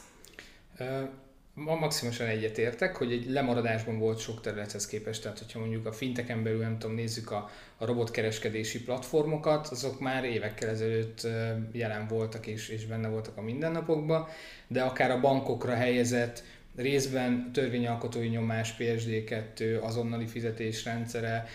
Ma 1.65 1.75
maximálisan 1.75 2.27
egyetértek, 2.27 2.97
hogy 2.97 3.12
egy 3.12 3.31
lemaradásban 3.31 3.99
volt 3.99 4.19
sok 4.19 4.41
területhez 4.41 4.87
képest, 4.87 5.23
tehát 5.23 5.38
hogyha 5.38 5.59
mondjuk 5.59 5.87
a 5.87 5.93
finteken 5.93 6.43
belül, 6.43 6.61
nem 6.61 6.79
tudom, 6.79 6.97
nézzük 6.97 7.31
a, 7.31 7.50
a 7.77 7.85
robotkereskedési 7.85 8.83
platformokat, 8.83 9.67
azok 9.67 10.00
már 10.00 10.25
évekkel 10.25 10.69
ezelőtt 10.69 11.27
jelen 11.73 12.07
voltak 12.07 12.47
és, 12.47 12.69
és 12.69 12.87
benne 12.87 13.09
voltak 13.09 13.37
a 13.37 13.43
mindennapokban, 13.43 14.27
de 14.67 14.83
akár 14.83 15.11
a 15.11 15.21
bankokra 15.21 15.75
helyezett 15.75 16.43
részben 16.77 17.53
törvényalkotói 17.53 18.29
nyomás, 18.29 18.75
PSD2, 18.79 19.81
azonnali 19.83 20.27
fizetésrendszere, 20.27 21.47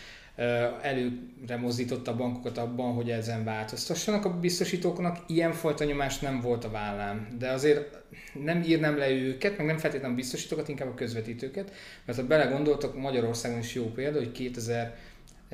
előre 0.81 1.57
mozdította 1.59 2.11
a 2.11 2.15
bankokat 2.15 2.57
abban, 2.57 2.93
hogy 2.93 3.09
ezen 3.09 3.43
változtassanak. 3.43 4.25
A 4.25 4.39
biztosítóknak 4.39 5.17
ilyenfajta 5.27 5.83
nyomás 5.83 6.19
nem 6.19 6.39
volt 6.39 6.63
a 6.63 6.71
vállán, 6.71 7.27
de 7.37 7.49
azért 7.49 8.01
nem 8.43 8.61
írnám 8.61 8.97
le 8.97 9.09
őket, 9.09 9.57
meg 9.57 9.65
nem 9.65 9.77
feltétlenül 9.77 10.15
biztosítókat, 10.15 10.67
inkább 10.67 10.87
a 10.87 10.93
közvetítőket, 10.93 11.71
mert 12.05 12.19
ha 12.19 12.27
belegondoltak, 12.27 12.97
Magyarországon 12.97 13.59
is 13.59 13.73
jó 13.73 13.83
példa, 13.83 14.17
hogy 14.17 14.31
2000 14.31 14.95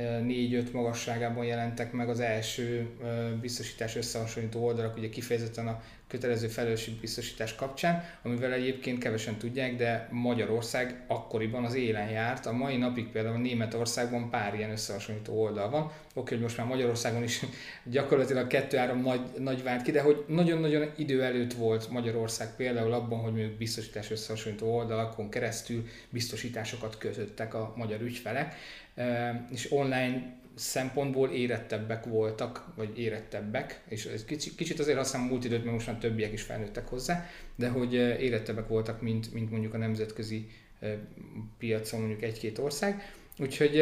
4-5 0.02 0.72
magasságában 0.72 1.46
jelentek 1.46 1.92
meg 1.92 2.10
az 2.10 2.20
első 2.20 2.90
biztosítás 3.42 3.96
összehasonlító 3.96 4.66
oldalak, 4.66 4.98
ugye 4.98 5.10
kifejezetten 5.10 5.68
a 5.68 5.82
kötelező 6.10 6.50
biztosítás 7.02 7.56
kapcsán, 7.56 8.04
amivel 8.24 8.54
egyébként 8.54 9.00
kevesen 9.00 9.38
tudják, 9.38 9.76
de 9.76 10.08
Magyarország 10.12 11.04
akkoriban 11.08 11.64
az 11.64 11.74
élen 11.74 12.10
járt. 12.10 12.46
A 12.46 12.52
mai 12.52 12.78
napig 12.78 13.08
például 13.08 13.38
Németországban 13.38 14.30
pár 14.30 14.56
ilyen 14.56 14.72
összehasonlító 14.72 15.42
oldal 15.42 15.70
van. 15.70 15.92
Oké, 16.14 16.34
hogy 16.34 16.44
most 16.44 16.58
már 16.58 16.68
Magyarországon 16.68 17.24
is 17.24 17.42
gyakorlatilag 17.84 18.48
kettő-három 18.48 19.02
nagy, 19.02 19.22
nagy 19.38 19.64
vált 19.64 19.82
ki, 19.82 19.92
de 19.92 20.02
hogy 20.02 20.24
nagyon-nagyon 20.28 20.92
idő 20.98 21.24
előtt 21.24 21.54
volt 21.54 21.90
Magyarország 21.90 22.56
például 22.56 22.94
abban, 22.94 23.20
hogy 23.20 23.34
mondjuk 23.34 23.58
biztosítás 23.58 24.12
összehasonlító 24.12 24.76
oldalakon 24.76 25.30
keresztül 25.30 25.88
biztosításokat 26.10 26.98
kötöttek 26.98 27.54
a 27.54 27.74
magyar 27.76 28.02
ügyfelek, 28.02 28.56
és 29.52 29.72
online 29.72 30.38
szempontból 30.60 31.30
érettebbek 31.30 32.06
voltak, 32.06 32.66
vagy 32.76 33.00
érettebbek, 33.00 33.82
és 33.88 34.06
ez 34.06 34.26
kicsit, 34.26 34.56
kicsit 34.56 34.80
azért 34.80 34.98
azt 34.98 35.12
hiszem 35.12 35.28
múlt 35.28 35.44
időt, 35.44 35.64
mert 35.64 35.74
most 35.74 35.88
már 35.88 35.98
többiek 35.98 36.34
is 36.34 36.42
felnőttek 36.42 36.88
hozzá, 36.88 37.30
de 37.56 37.70
hogy 37.70 37.94
érettebbek 37.94 38.68
voltak, 38.68 39.02
mint, 39.02 39.34
mint 39.34 39.52
mondjuk 39.52 39.74
a 39.74 39.78
nemzetközi 39.78 40.50
piacon 41.58 42.00
mondjuk 42.00 42.22
egy-két 42.22 42.58
ország. 42.58 43.14
Úgyhogy 43.40 43.80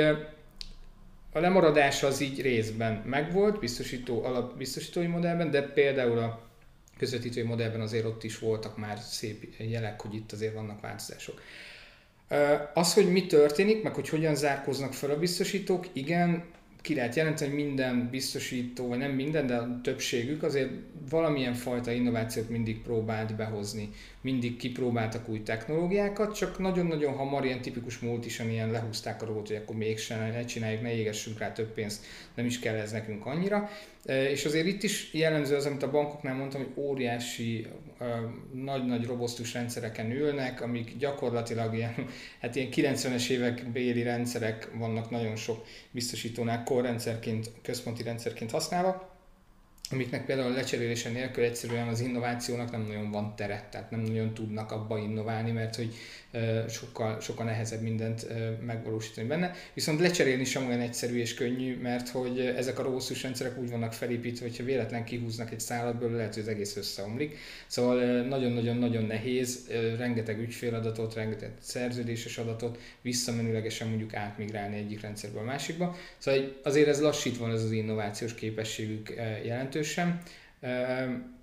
a 1.32 1.40
lemaradás 1.40 2.04
az 2.04 2.22
így 2.22 2.42
részben 2.42 3.04
megvolt, 3.06 3.60
biztosító, 3.60 4.24
alap, 4.24 4.58
biztosítói 4.58 5.08
modellben, 5.08 5.52
de 5.52 5.62
például 5.62 6.18
a 6.18 6.50
közvetítői 6.98 7.44
modellben 7.44 7.82
azért 7.82 8.06
ott 8.06 8.24
is 8.24 8.40
voltak 8.40 8.78
már 8.78 9.00
szép 9.00 9.54
jelek, 9.58 10.02
hogy 10.02 10.16
itt 10.16 10.32
azért 10.32 10.54
vannak 10.54 10.82
változások. 10.82 11.42
Az, 12.74 12.94
hogy 12.94 13.12
mi 13.12 13.26
történik, 13.26 13.84
meg 13.84 13.94
hogy 13.94 14.10
hogyan 14.10 14.36
zárkoznak 14.36 14.94
fel 14.94 15.10
a 15.10 15.20
biztosítók, 15.20 15.88
igen, 15.94 16.44
ki 16.88 16.96
lehet 16.96 17.16
jelenteni, 17.16 17.54
minden 17.54 18.08
biztosító, 18.12 18.88
vagy 18.88 18.98
nem 18.98 19.12
minden, 19.12 19.48
de 19.48 19.56
a 19.56 19.80
többségük 19.84 20.44
azért 20.44 20.72
valamilyen 21.10 21.54
fajta 21.54 21.92
innovációt 21.92 22.50
mindig 22.50 22.82
próbált 22.82 23.36
behozni. 23.36 23.90
Mindig 24.22 24.58
kipróbáltak 24.58 25.30
új 25.30 25.44
technológiákat, 25.44 26.36
csak 26.36 26.60
nagyon-nagyon 26.60 27.14
hamar 27.14 27.46
ilyen 27.46 27.62
tipikus 27.62 28.00
multisan 28.00 28.50
ilyen 28.50 28.72
lehúzták 28.72 29.22
a 29.22 29.26
robot, 29.26 29.48
hogy 29.48 29.56
akkor 29.56 29.76
mégsem 29.76 30.32
ne 30.32 30.46
csináljuk, 30.46 30.82
ne 30.82 30.96
égessünk 30.96 31.40
rá 31.40 31.52
több 31.52 31.74
pénzt, 31.74 32.06
nem 32.36 32.46
is 32.46 32.60
kell 32.60 32.76
ez 32.76 32.92
nekünk 32.92 33.26
annyira. 33.26 33.70
És 34.06 34.46
azért 34.46 34.66
itt 34.66 34.84
is 34.84 35.14
jellemző 35.14 35.56
az, 35.56 35.66
amit 35.66 35.84
a 35.84 35.92
bankoknál 35.92 36.36
mondtam, 36.36 36.62
hogy 36.62 36.84
óriási, 36.84 37.68
nagy-nagy 38.54 39.06
robosztus 39.06 39.54
rendszereken 39.54 40.12
ülnek, 40.12 40.62
amik 40.62 40.98
gyakorlatilag 40.98 41.76
ilyen, 41.76 41.96
hát 42.42 42.56
ilyen 42.56 42.70
90-es 42.72 43.30
évek 43.30 43.72
béli 43.72 44.04
rendszerek 44.04 44.72
vannak 44.74 45.10
nagyon 45.10 45.36
sok 45.36 45.66
biztosítónál 45.92 46.64
korrendszerként, 46.64 47.52
központi 47.62 48.04
rendszerként 48.04 48.52
használva, 48.52 49.17
amiknek 49.92 50.26
például 50.26 50.52
a 50.52 50.56
lecserélése 50.56 51.10
nélkül 51.10 51.44
egyszerűen 51.44 51.88
az 51.88 52.00
innovációnak 52.00 52.72
nem 52.72 52.82
nagyon 52.82 53.12
van 53.12 53.36
tere, 53.36 53.68
tehát 53.72 53.92
nem 53.92 54.00
nagyon 54.00 54.34
tudnak 54.34 54.72
abba 54.72 54.98
innoválni, 54.98 55.52
mert 55.52 55.76
hogy 55.76 55.94
sokkal, 56.70 57.20
sokkal 57.20 57.46
nehezebb 57.46 57.82
mindent 57.82 58.28
megvalósítani 58.66 59.28
benne. 59.28 59.54
Viszont 59.74 60.00
lecserélni 60.00 60.44
sem 60.44 60.68
olyan 60.68 60.80
egyszerű 60.80 61.18
és 61.20 61.34
könnyű, 61.34 61.78
mert 61.82 62.10
hogy 62.10 62.40
ezek 62.40 62.80
a 62.80 62.84
robosztus 62.84 63.24
rendszerek 63.24 63.58
úgy 63.58 63.70
vannak 63.70 63.94
felépítve, 63.94 64.46
hogyha 64.46 64.64
véletlen 64.64 65.04
kihúznak 65.04 65.52
egy 65.52 65.60
szállatból, 65.60 66.12
lehet, 66.12 66.34
hogy 66.34 66.44
az 66.44 66.50
egész 66.50 66.76
összeomlik. 66.76 67.38
Szóval 67.68 68.22
nagyon-nagyon-nagyon 68.22 69.04
nehéz, 69.04 69.68
rengeteg 69.98 70.40
ügyféladatot, 70.40 71.14
rengeteg 71.14 71.52
szerződéses 71.60 72.38
adatot 72.38 72.80
visszamenőlegesen 73.02 73.88
mondjuk 73.88 74.14
átmigrálni 74.14 74.78
egyik 74.78 75.02
rendszerből 75.02 75.42
a 75.42 75.46
másikba. 75.46 75.96
Szóval 76.18 76.60
azért 76.64 76.88
ez 76.88 77.02
lassít 77.02 77.38
van 77.38 77.52
ez 77.52 77.64
az 77.64 77.72
innovációs 77.72 78.34
képességük 78.34 79.14
jelentősen. 79.44 80.22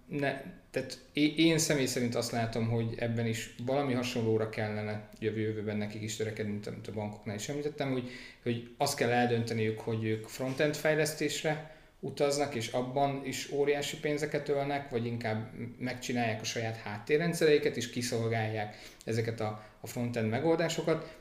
Ne, 0.09 0.43
tehát 0.71 0.99
én 1.15 1.59
személy 1.59 1.87
szerint 1.87 2.15
azt 2.15 2.33
látom, 2.33 2.69
hogy 2.69 2.95
ebben 2.97 3.27
is 3.27 3.55
valami 3.65 3.93
hasonlóra 3.93 4.49
kellene 4.49 5.09
jövő 5.19 5.41
jövőben 5.41 5.77
nekik 5.77 6.03
is 6.03 6.17
törekedni, 6.17 6.53
mint 6.53 6.89
a 6.89 6.93
bankoknál 6.93 7.35
is 7.35 7.49
említettem, 7.49 7.93
hogy, 7.93 8.11
hogy 8.43 8.75
azt 8.77 8.97
kell 8.97 9.11
eldönteniük, 9.11 9.81
hogy 9.81 10.05
ők 10.05 10.27
frontend 10.27 10.75
fejlesztésre 10.75 11.77
utaznak, 12.01 12.55
és 12.55 12.69
abban 12.69 13.23
is 13.25 13.51
óriási 13.53 13.99
pénzeket 13.99 14.49
ölnek, 14.49 14.91
vagy 14.91 15.07
inkább 15.07 15.51
megcsinálják 15.79 16.41
a 16.41 16.45
saját 16.45 16.77
háttérrendszereiket, 16.77 17.77
és 17.77 17.91
kiszolgálják 17.91 18.77
ezeket 19.05 19.41
a, 19.41 19.65
a 19.81 19.87
frontend 19.87 20.29
megoldásokat. 20.29 21.17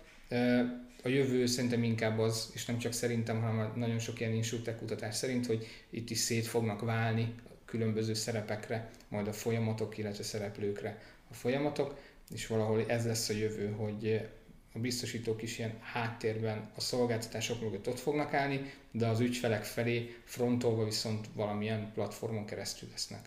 A 1.03 1.07
jövő 1.07 1.45
szerintem 1.45 1.83
inkább 1.83 2.19
az, 2.19 2.51
és 2.53 2.65
nem 2.65 2.77
csak 2.77 2.93
szerintem, 2.93 3.41
hanem 3.41 3.73
nagyon 3.75 3.99
sok 3.99 4.19
ilyen 4.19 4.33
insurtech 4.33 4.77
kutatás 4.77 5.15
szerint, 5.15 5.45
hogy 5.45 5.67
itt 5.89 6.09
is 6.09 6.17
szét 6.17 6.45
fognak 6.45 6.81
válni 6.81 7.35
különböző 7.73 8.13
szerepekre, 8.13 8.89
majd 9.07 9.27
a 9.27 9.33
folyamatok, 9.33 9.97
illetve 9.97 10.23
szereplőkre 10.23 11.01
a 11.29 11.33
folyamatok, 11.33 11.99
és 12.33 12.47
valahol 12.47 12.83
ez 12.87 13.05
lesz 13.05 13.29
a 13.29 13.33
jövő, 13.33 13.71
hogy 13.71 14.29
a 14.73 14.79
biztosítók 14.79 15.41
is 15.41 15.57
ilyen 15.57 15.79
háttérben 15.81 16.71
a 16.75 16.81
szolgáltatások 16.81 17.61
mögött 17.61 17.87
ott 17.87 17.99
fognak 17.99 18.33
állni, 18.33 18.73
de 18.91 19.07
az 19.07 19.19
ügyfelek 19.19 19.63
felé 19.63 20.15
frontolva 20.23 20.83
viszont 20.83 21.27
valamilyen 21.33 21.91
platformon 21.93 22.45
keresztül 22.45 22.89
lesznek. 22.91 23.25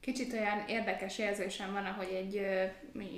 Kicsit 0.00 0.32
olyan 0.32 0.64
érdekes 0.68 1.18
érzésem 1.18 1.72
van, 1.72 1.84
ahogy 1.84 2.12
egy 2.12 2.46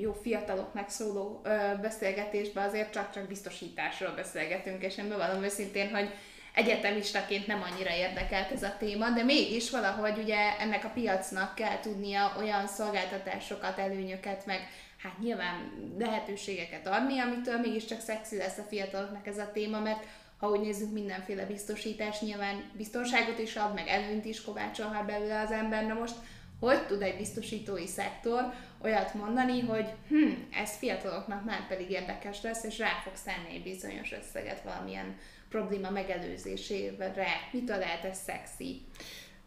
jó 0.01 0.13
fiataloknak 0.13 0.89
szóló 0.89 1.41
beszélgetésben 1.81 2.69
azért 2.69 2.93
csak-csak 2.93 3.29
biztosításról 3.29 4.15
beszélgetünk, 4.15 4.83
és 4.83 4.99
én 4.99 5.09
bevallom 5.09 5.43
őszintén, 5.43 5.89
hogy 5.89 6.09
egyetemistaként 6.57 7.47
nem 7.47 7.63
annyira 7.63 7.95
érdekelt 7.95 8.51
ez 8.51 8.63
a 8.63 8.77
téma, 8.79 9.11
de 9.11 9.23
mégis 9.23 9.71
valahogy 9.71 10.19
ugye 10.19 10.59
ennek 10.59 10.85
a 10.85 10.89
piacnak 10.95 11.55
kell 11.55 11.81
tudnia 11.81 12.35
olyan 12.39 12.67
szolgáltatásokat, 12.67 13.79
előnyöket, 13.79 14.47
meg 14.47 14.69
hát 15.03 15.19
nyilván 15.19 15.73
lehetőségeket 15.99 16.87
adni, 16.87 17.19
amitől 17.19 17.59
mégiscsak 17.59 18.01
szexi 18.01 18.37
lesz 18.37 18.59
a 18.59 18.67
fiataloknak 18.69 19.27
ez 19.27 19.39
a 19.39 19.51
téma, 19.53 19.81
mert 19.81 20.05
ha 20.39 20.49
úgy 20.49 20.61
nézzük, 20.61 20.93
mindenféle 20.93 21.45
biztosítás 21.45 22.21
nyilván 22.21 22.71
biztonságot 22.77 23.39
is 23.39 23.57
ad, 23.57 23.75
meg 23.75 23.89
előnyt 23.89 24.25
is 24.25 24.43
kovácsolhat 24.43 25.07
belőle 25.07 25.41
az 25.41 25.51
ember. 25.51 25.87
Na 25.87 25.95
most 25.95 26.15
hogy 26.61 26.87
tud 26.87 27.03
egy 27.03 27.17
biztosítói 27.17 27.87
szektor 27.87 28.53
olyat 28.83 29.15
mondani, 29.15 29.61
hogy 29.61 29.87
hm, 30.09 30.31
ez 30.63 30.77
fiataloknak 30.77 31.45
már 31.45 31.67
pedig 31.67 31.91
érdekes 31.91 32.43
lesz, 32.43 32.65
és 32.65 32.79
rá 32.79 33.01
fog 33.05 33.13
szenni 33.15 33.55
egy 33.55 33.63
bizonyos 33.63 34.13
összeget 34.13 34.63
valamilyen 34.63 35.17
probléma 35.49 35.91
megelőzésére. 35.91 37.27
Mitől 37.53 37.79
lehet 37.79 38.05
ez 38.05 38.19
szexi? 38.19 38.83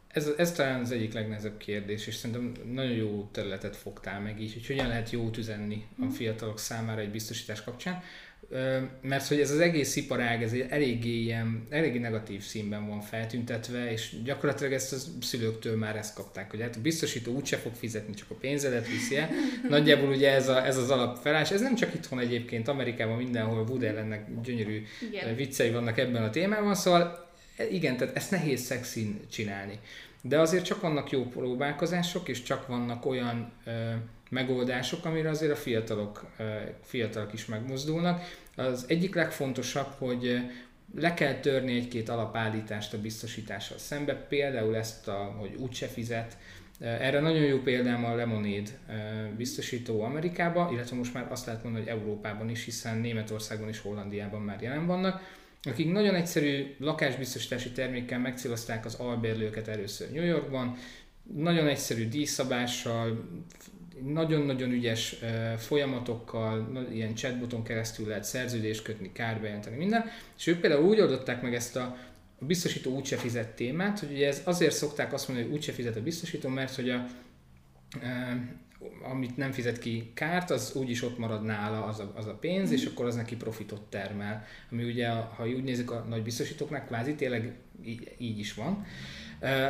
Ez, 0.08 0.28
ez 0.38 0.52
talán 0.52 0.80
az 0.80 0.92
egyik 0.92 1.14
legnehezebb 1.14 1.58
kérdés, 1.58 2.08
és 2.08 2.16
szerintem 2.16 2.72
nagyon 2.72 2.92
jó 2.92 3.30
területet 3.32 3.76
fogtál 3.76 4.20
meg 4.20 4.42
így, 4.42 4.54
hogy 4.54 4.68
hogyan 4.68 4.88
lehet 4.88 5.10
jót 5.10 5.38
üzenni 5.38 5.86
a 5.98 6.06
mhm. 6.06 6.10
fiatalok 6.10 6.60
számára 6.60 7.02
egy 7.02 7.12
biztosítás 7.12 7.64
kapcsán 7.64 8.04
mert 9.02 9.28
hogy 9.28 9.40
ez 9.40 9.52
az 9.52 9.60
egész 9.60 9.96
iparág 9.96 10.44
ez 10.44 10.54
eléggé, 10.70 11.10
ilyen, 11.10 11.68
eléggé 11.70 11.98
negatív 11.98 12.42
színben 12.42 12.88
van 12.88 13.02
feltüntetve, 13.02 13.92
és 13.92 14.16
gyakorlatilag 14.24 14.74
ezt 14.74 14.94
a 14.94 14.98
szülőktől 15.22 15.78
már 15.78 15.96
ezt 15.96 16.16
kapták, 16.16 16.50
hogy 16.50 16.62
hát 16.62 16.76
a 16.76 16.82
biztosító 16.82 17.34
úgyse 17.34 17.58
fog 17.58 17.74
fizetni, 17.74 18.14
csak 18.14 18.30
a 18.30 18.36
pénzedet 18.36 18.88
viszi 18.88 19.18
el. 19.18 19.30
Nagyjából 19.70 20.10
ugye 20.10 20.32
ez, 20.32 20.48
a, 20.48 20.66
ez 20.66 20.78
az 20.78 20.90
alapfelás, 20.90 21.52
ez 21.52 21.62
nem 21.62 21.76
csak 21.76 21.94
itthon 21.94 22.20
egyébként, 22.20 22.68
Amerikában 22.68 23.18
mindenhol 23.18 23.66
Woody 23.68 23.86
Allennek 23.86 24.42
gyönyörű 24.44 24.84
igen. 25.10 25.36
viccei 25.36 25.72
vannak 25.72 25.98
ebben 25.98 26.24
a 26.24 26.30
témában, 26.30 26.76
szóval 26.76 27.30
igen, 27.72 27.98
tehát 27.98 28.16
ezt 28.16 28.32
nehéz 28.32 28.62
szexin 28.62 29.20
csinálni. 29.32 29.80
De 30.22 30.40
azért 30.40 30.66
csak 30.66 30.82
vannak 30.82 31.10
jó 31.10 31.26
próbálkozások, 31.26 32.30
és 32.30 32.44
csak 32.44 32.68
vannak 32.68 33.06
olyan 33.06 33.52
ö, 33.66 33.72
megoldások, 34.30 35.06
amire 35.06 35.30
azért 35.30 35.52
a 35.52 35.56
fiatalok, 35.56 36.26
fiatalok 36.84 37.34
is 37.34 37.46
megmozdulnak. 37.46 38.22
Az 38.56 38.86
egyik 38.88 39.16
legfontosabb, 39.16 39.94
hogy 39.98 40.42
le 40.96 41.14
kell 41.14 41.34
törni 41.34 41.76
egy-két 41.76 42.10
alapállítást 42.10 42.94
a 42.94 43.02
biztosítással 43.02 43.78
szembe, 43.78 44.16
például 44.16 44.76
ezt, 44.76 45.08
a, 45.08 45.36
hogy 45.40 45.56
úgyse 45.56 45.88
fizet, 45.88 46.38
erre 46.80 47.20
nagyon 47.20 47.44
jó 47.44 47.58
példám 47.58 48.06
a 48.06 48.16
Lemonade 48.16 48.70
biztosító 49.38 50.02
Amerikában, 50.02 50.74
illetve 50.74 50.96
most 50.96 51.14
már 51.14 51.32
azt 51.32 51.46
lehet 51.46 51.64
mondani, 51.64 51.86
hogy 51.86 51.94
Európában 52.00 52.50
is, 52.50 52.66
hiszen 52.66 52.98
Németországban 52.98 53.68
és 53.68 53.80
Hollandiában 53.80 54.42
már 54.42 54.62
jelen 54.62 54.86
vannak, 54.86 55.38
akik 55.64 55.92
nagyon 55.92 56.16
egyszerű 56.16 56.76
lakásbiztosítási 56.80 57.72
termékkel 57.72 58.20
megcélozták 58.20 58.86
az 58.86 58.96
albérlőket 58.96 59.68
először 59.68 60.12
New 60.12 60.26
Yorkban, 60.26 60.78
nagyon 61.36 61.68
egyszerű 61.68 62.08
díjszabással, 62.08 63.30
nagyon-nagyon 64.06 64.72
ügyes 64.72 65.16
folyamatokkal, 65.58 66.88
ilyen 66.92 67.16
chatboton 67.16 67.64
keresztül 67.64 68.08
lehet 68.08 68.24
szerződést 68.24 68.82
kötni, 68.82 69.12
kárbejelenteni, 69.12 69.78
minden. 69.78 70.06
És 70.38 70.48
ők 70.48 70.60
például 70.60 70.84
úgy 70.84 71.00
oldották 71.00 71.42
meg 71.42 71.54
ezt 71.54 71.76
a, 71.76 71.98
a 72.40 72.46
biztosító 72.46 72.96
úgyse 72.96 73.18
fizet 73.18 73.56
témát, 73.56 74.00
hogy 74.00 74.12
ugye 74.12 74.28
ez 74.28 74.42
azért 74.46 74.76
szokták 74.76 75.14
azt 75.14 75.28
mondani, 75.28 75.48
hogy 75.48 75.58
úgyse 75.58 75.72
fizet 75.72 75.96
a 75.96 76.04
biztosító, 76.04 76.50
mert 76.50 76.76
hogy 76.76 76.90
a, 76.90 77.06
amit 79.12 79.38
nem 79.38 79.52
fizet 79.52 79.80
ki 79.80 80.12
kárt, 80.14 80.50
az 80.50 80.72
úgyis 80.76 81.04
ott 81.04 81.18
marad 81.18 81.44
nála 81.44 81.86
az 81.86 82.00
a, 82.00 82.12
az 82.16 82.26
a 82.26 82.34
pénz, 82.34 82.72
és 82.72 82.86
akkor 82.86 83.06
az 83.06 83.16
neki 83.16 83.36
profitot 83.36 83.82
termel. 83.82 84.46
Ami 84.72 84.84
ugye, 84.84 85.10
ha 85.10 85.48
úgy 85.48 85.64
nézzük 85.64 85.92
a 85.92 86.06
nagy 86.10 86.24
biztosítóknak, 86.24 86.86
kvázi 86.86 87.16
tényleg 87.16 87.58
így, 87.86 88.16
így 88.18 88.40
is 88.40 88.54
van. 88.54 88.86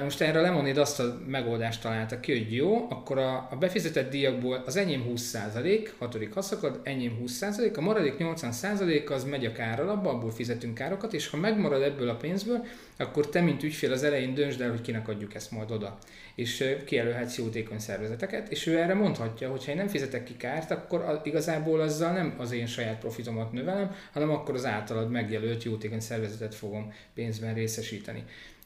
Most 0.04 0.22
erre 0.22 0.42
Lemonade 0.42 0.82
azt 0.82 1.00
a 1.00 1.20
megoldást 1.28 1.82
találta 1.82 2.20
ki, 2.20 2.32
hogy 2.32 2.54
jó, 2.54 2.88
akkor 2.90 3.18
a, 3.18 3.48
a 3.52 3.56
befizetett 3.56 4.10
díjakból 4.10 4.64
az 4.66 4.76
enyém 4.76 5.06
20%, 5.16 5.90
hatodik 5.98 6.34
haszakad, 6.34 6.80
enyém 6.84 7.18
20%, 7.26 7.78
a 7.78 7.82
maradék 7.82 8.16
80% 8.20 9.12
az 9.12 9.24
megy 9.24 9.46
a 9.46 9.52
kár 9.52 9.80
alapba, 9.80 10.10
abból 10.10 10.32
fizetünk 10.32 10.74
károkat, 10.74 11.14
és 11.14 11.28
ha 11.28 11.38
megmarad 11.38 11.82
ebből 11.82 12.10
a 12.10 12.16
pénzből, 12.16 12.66
akkor 12.98 13.30
te, 13.30 13.42
mint 13.42 13.64
ügyfél 13.64 13.92
az 13.92 14.04
elején 14.04 14.34
döntsd 14.34 14.62
el, 14.62 14.70
hogy 14.70 14.82
kinek 14.82 15.08
adjuk 15.08 15.36
ezt 15.36 15.52
majd 15.52 15.72
oda. 15.72 15.98
És 16.36 16.76
kijelölhetsz 16.86 17.38
jótékony 17.38 17.80
szervezeteket, 17.80 18.52
és 18.52 18.66
ő 18.66 18.78
erre 18.78 18.94
mondhatja, 18.94 19.50
hogy 19.50 19.66
ha 19.66 19.72
én 19.72 19.78
nem 19.78 19.88
fizetek 19.88 20.24
ki 20.24 20.38
kárt, 20.38 20.72
akkor 20.72 21.22
igazából 21.24 21.80
azzal 21.80 22.12
nem 22.12 22.36
az 22.38 22.52
én 22.52 22.66
saját 22.66 23.00
profitomat 23.00 23.52
növelem, 23.52 23.96
hanem 24.14 24.30
akkor 24.30 24.56
az 24.56 24.66
általad 24.66 25.10
megjelölt 25.10 25.64
jótékony 25.64 26.00
szervezetet 26.00 26.56
fogom 26.56 26.94
pénzben 27.14 27.54
részesíteni. 27.54 27.99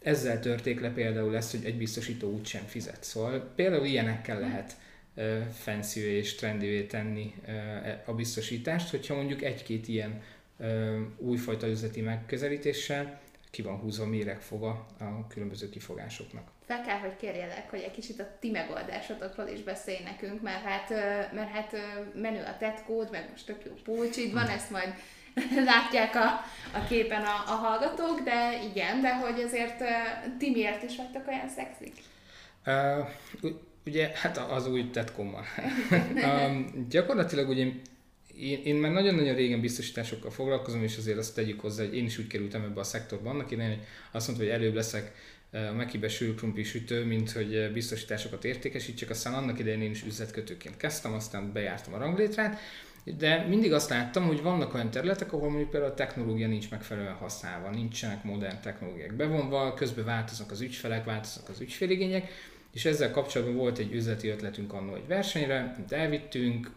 Ezzel 0.02 0.40
törték 0.40 0.80
le 0.80 0.90
például 0.90 1.36
ezt, 1.36 1.52
hogy 1.52 1.66
egy 1.66 1.78
biztosító 1.78 2.32
úgy 2.32 2.46
sem 2.46 2.66
fizet. 2.66 3.04
Szóval 3.04 3.52
például 3.56 3.86
ilyenekkel 3.86 4.40
lehet 4.40 4.76
fancy 5.54 6.00
és 6.00 6.36
trendy 6.36 6.86
tenni 6.86 7.34
e, 7.46 8.04
a 8.06 8.14
biztosítást, 8.14 8.90
hogyha 8.90 9.16
mondjuk 9.16 9.42
egy-két 9.42 9.88
ilyen 9.88 10.22
újfajta 11.18 11.68
üzleti 11.68 12.02
megközelítéssel 12.02 13.22
ki 13.52 13.62
van 13.62 13.78
húzva 13.78 14.06
méregfoga 14.06 14.86
a 15.00 15.28
különböző 15.28 15.70
kifogásoknak. 15.70 16.52
Fel 16.66 16.82
kell, 16.82 16.98
hogy 16.98 17.16
kérjelek, 17.16 17.70
hogy 17.70 17.80
egy 17.80 17.92
kicsit 17.92 18.20
a 18.20 18.28
ti 18.40 18.52
megoldásotokról 18.52 19.48
is 19.48 19.64
beszélj 19.64 20.04
nekünk, 20.04 20.42
mert 20.42 20.64
hát, 20.64 20.90
mert 21.34 21.50
hát 21.50 21.76
menő 22.14 22.44
a 22.44 22.58
tetkód, 22.58 23.12
meg 23.12 23.28
most 23.30 23.46
tök 23.46 23.66
jó 23.66 23.72
pulcsid 23.84 24.34
van, 24.34 24.48
ezt 24.48 24.70
majd 24.70 24.94
látják 25.72 26.16
a, 26.16 26.28
a 26.78 26.84
képen 26.88 27.22
a, 27.22 27.44
a 27.48 27.56
hallgatók, 27.56 28.22
de 28.22 28.64
igen, 28.72 29.02
de 29.02 29.16
hogy 29.16 29.42
azért 29.42 29.82
uh, 29.82 29.88
ti 30.38 30.52
miért 30.52 30.84
is 30.84 30.96
vagytok 30.96 31.28
olyan 31.28 31.50
szexik? 31.50 31.94
Uh, 32.66 33.52
ugye, 33.86 34.12
hát 34.16 34.38
az 34.38 34.68
új 34.68 34.90
tetkommal. 34.90 35.44
um, 36.16 36.86
gyakorlatilag 36.90 37.50
ugye 37.50 37.66
én, 38.38 38.62
én 38.64 38.76
már 38.76 38.92
nagyon-nagyon 38.92 39.36
régen 39.36 39.62
biztosításokkal 39.62 40.32
foglalkozom, 40.32 40.84
és 40.84 40.98
azért 40.98 41.18
azt 41.18 41.36
tegyük 41.36 41.60
hozzá, 41.60 41.84
hogy 41.84 41.96
én 41.96 42.06
is 42.06 42.18
úgy 42.18 42.28
kerültem 42.28 42.64
ebbe 42.64 42.80
a 42.80 42.84
szektorba 42.84 43.30
annak 43.30 43.52
én 43.52 43.68
hogy 43.68 43.80
azt 44.12 44.28
mondta, 44.28 44.46
hogy 44.46 44.54
előbb 44.54 44.74
leszek 44.74 45.12
a 45.52 45.74
Mekibe 45.74 46.08
sülkrumpli 46.08 46.64
sütő, 46.64 47.06
mint 47.06 47.32
hogy 47.32 47.72
biztosításokat 47.74 48.46
értékesítsek, 48.46 49.10
aztán 49.10 49.34
annak 49.34 49.60
idején 49.60 49.82
én 49.82 49.92
is 49.92 50.04
üzletkötőként 50.04 50.78
kezdtem, 50.78 51.14
aztán 51.14 51.52
bejártam 51.54 51.94
a 51.94 51.98
ranglétrát, 51.98 52.60
de 53.04 53.46
mindig 53.48 53.74
azt 53.74 53.90
láttam, 53.90 54.28
hogy 54.28 54.42
vannak 54.42 54.74
olyan 54.74 54.92
területek, 54.92 55.34
ahol 55.34 55.50
mondjuk 55.50 55.70
például 55.70 55.92
a 55.92 55.96
technológia 55.96 56.48
nincs 56.48 56.70
megfelelően 56.70 57.14
használva, 57.14 57.70
nincsenek 57.70 58.24
modern 58.24 58.62
technológiák 58.62 59.14
bevonva, 59.14 59.74
közben 59.74 60.06
változnak 60.06 60.52
az 60.52 60.62
ügyfelek, 60.62 61.06
változnak 61.06 61.50
az 61.50 61.60
ügyféligények, 61.60 62.32
és 62.74 62.86
ezzel 62.86 63.12
kapcsolatban 63.12 63.56
volt 63.58 63.78
egy 63.78 63.94
üzleti 63.94 64.28
ötletünk 64.28 64.74
annó 64.74 64.96
egy 64.96 65.08
versenyre, 65.08 65.74
amit 65.76 65.92
elvittünk, 65.92 66.72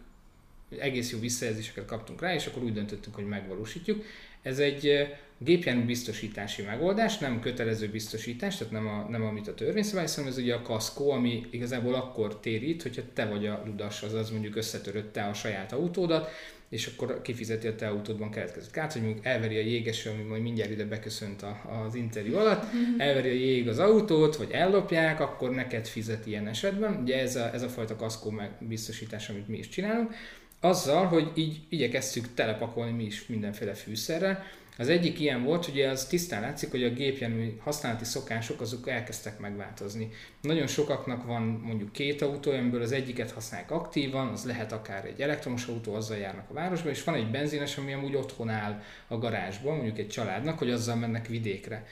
egész 0.79 1.11
jó 1.11 1.19
visszajelzéseket 1.19 1.85
kaptunk 1.85 2.21
rá, 2.21 2.33
és 2.33 2.45
akkor 2.45 2.63
úgy 2.63 2.73
döntöttünk, 2.73 3.15
hogy 3.15 3.27
megvalósítjuk. 3.27 4.03
Ez 4.41 4.59
egy 4.59 5.07
gépjármű 5.37 5.85
biztosítási 5.85 6.61
megoldás, 6.61 7.17
nem 7.17 7.39
kötelező 7.39 7.89
biztosítás, 7.89 8.57
tehát 8.57 8.73
nem, 8.73 8.87
a, 8.87 9.07
nem 9.09 9.23
amit 9.23 9.47
a 9.47 9.53
törvény 9.53 9.83
szabály, 9.83 10.05
hanem 10.15 10.29
ez 10.29 10.37
ugye 10.37 10.53
a 10.53 10.61
kaszkó, 10.61 11.11
ami 11.11 11.45
igazából 11.49 11.93
akkor 11.93 12.39
térít, 12.39 12.81
hogyha 12.81 13.01
te 13.13 13.25
vagy 13.25 13.45
a 13.45 13.63
ludas, 13.65 14.01
azaz 14.01 14.29
mondjuk 14.29 14.55
összetörött 14.55 15.13
te 15.13 15.23
a 15.23 15.33
saját 15.33 15.71
autódat, 15.71 16.29
és 16.69 16.85
akkor 16.87 17.21
kifizeti 17.21 17.67
a 17.67 17.75
te 17.75 17.87
autódban 17.87 18.31
keletkezett 18.31 18.71
kárt, 18.71 18.93
hogy 18.93 19.01
mondjuk 19.01 19.25
elveri 19.25 19.57
a 19.57 19.61
jégeső, 19.61 20.09
ami 20.09 20.23
majd 20.23 20.41
mindjárt 20.41 20.71
ide 20.71 20.85
beköszönt 20.85 21.41
a, 21.41 21.83
az 21.85 21.95
interjú 21.95 22.35
alatt, 22.35 22.63
elveri 22.97 23.29
a 23.29 23.33
jég 23.33 23.67
az 23.67 23.79
autót, 23.79 24.35
vagy 24.35 24.51
ellopják, 24.51 25.19
akkor 25.19 25.51
neked 25.51 25.87
fizet 25.87 26.25
ilyen 26.25 26.47
esetben. 26.47 27.01
Ugye 27.01 27.19
ez 27.19 27.35
a, 27.35 27.53
ez 27.53 27.61
a 27.61 27.69
fajta 27.69 27.95
kaszkó 27.95 28.29
meg 28.29 28.51
biztosítás, 28.59 29.29
amit 29.29 29.47
mi 29.47 29.57
is 29.57 29.69
csinálunk. 29.69 30.13
Azzal, 30.59 31.05
hogy 31.05 31.31
így 31.35 31.59
igyekeztük 31.69 32.33
telepakolni 32.33 32.91
mi 32.91 33.03
is 33.03 33.25
mindenféle 33.27 33.73
fűszerrel, 33.73 34.43
Az 34.79 34.89
egyik 34.89 35.19
ilyen 35.19 35.43
volt, 35.43 35.67
ugye 35.67 35.89
az 35.89 36.05
tisztán 36.05 36.41
látszik, 36.41 36.71
hogy 36.71 36.83
a 36.83 36.89
gépjármű 36.89 37.57
használati 37.59 38.05
szokások 38.05 38.61
azok 38.61 38.89
elkezdtek 38.89 39.39
megváltozni. 39.39 40.09
Nagyon 40.41 40.67
sokaknak 40.67 41.25
van 41.25 41.41
mondjuk 41.41 41.91
két 41.91 42.21
autó, 42.21 42.51
amiből 42.51 42.81
az 42.81 42.91
egyiket 42.91 43.31
használják 43.31 43.71
aktívan, 43.71 44.27
az 44.27 44.45
lehet 44.45 44.71
akár 44.71 45.05
egy 45.05 45.21
elektromos 45.21 45.65
autó, 45.67 45.93
azzal 45.93 46.17
járnak 46.17 46.49
a 46.49 46.53
városba, 46.53 46.89
és 46.89 47.03
van 47.03 47.15
egy 47.15 47.31
benzines, 47.31 47.77
ami 47.77 47.93
amúgy 47.93 48.15
otthon 48.15 48.49
áll 48.49 48.81
a 49.07 49.17
garázsban, 49.17 49.75
mondjuk 49.75 49.97
egy 49.97 50.07
családnak, 50.07 50.57
hogy 50.57 50.71
azzal 50.71 50.95
mennek 50.95 51.27
vidékre. 51.27 51.85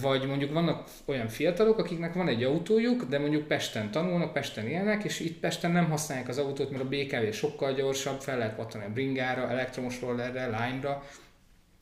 Vagy 0.00 0.26
mondjuk 0.26 0.52
vannak 0.52 0.88
olyan 1.04 1.28
fiatalok, 1.28 1.78
akiknek 1.78 2.14
van 2.14 2.28
egy 2.28 2.42
autójuk, 2.42 3.04
de 3.04 3.18
mondjuk 3.18 3.46
Pesten 3.46 3.90
tanulnak, 3.90 4.32
Pesten 4.32 4.66
élnek, 4.66 5.04
és 5.04 5.20
itt 5.20 5.40
Pesten 5.40 5.70
nem 5.70 5.90
használják 5.90 6.28
az 6.28 6.38
autót, 6.38 6.70
mert 6.70 6.82
a 6.82 6.88
BKV 6.88 7.32
sokkal 7.32 7.72
gyorsabb, 7.72 8.20
fel 8.20 8.38
lehet 8.38 8.54
pattani 8.54 8.84
a 8.84 8.92
bringára, 8.92 9.48
elektromos 9.48 10.00
rollerre, 10.00 10.46
lányra, 10.46 11.02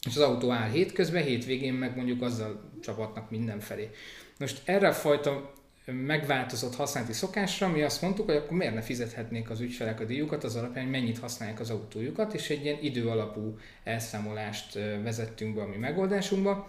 és 0.06 0.16
az 0.16 0.22
autó 0.22 0.50
áll 0.50 0.70
hétközben, 0.70 1.22
hétvégén 1.22 1.74
meg 1.74 1.96
mondjuk 1.96 2.22
azzal 2.22 2.70
csapatnak 2.82 3.30
mindenfelé. 3.30 3.90
Most 4.38 4.60
erre 4.64 4.88
a 4.88 4.92
fajta 4.92 5.52
megváltozott 5.84 6.74
használati 6.74 7.12
szokásra 7.12 7.68
mi 7.68 7.82
azt 7.82 8.02
mondtuk, 8.02 8.26
hogy 8.26 8.36
akkor 8.36 8.56
miért 8.56 8.74
ne 8.74 8.80
fizethetnék 8.80 9.50
az 9.50 9.60
ügyfelek 9.60 10.00
a 10.00 10.04
díjukat 10.04 10.44
az 10.44 10.56
alapján, 10.56 10.84
hogy 10.84 10.92
mennyit 10.92 11.18
használják 11.18 11.60
az 11.60 11.70
autójukat, 11.70 12.34
és 12.34 12.50
egy 12.50 12.64
ilyen 12.64 12.78
idő 12.82 13.08
alapú 13.08 13.58
elszámolást 13.84 14.74
vezettünk 15.02 15.54
be 15.54 15.62
a 15.62 15.66
mi 15.66 15.76
megoldásunkba. 15.76 16.64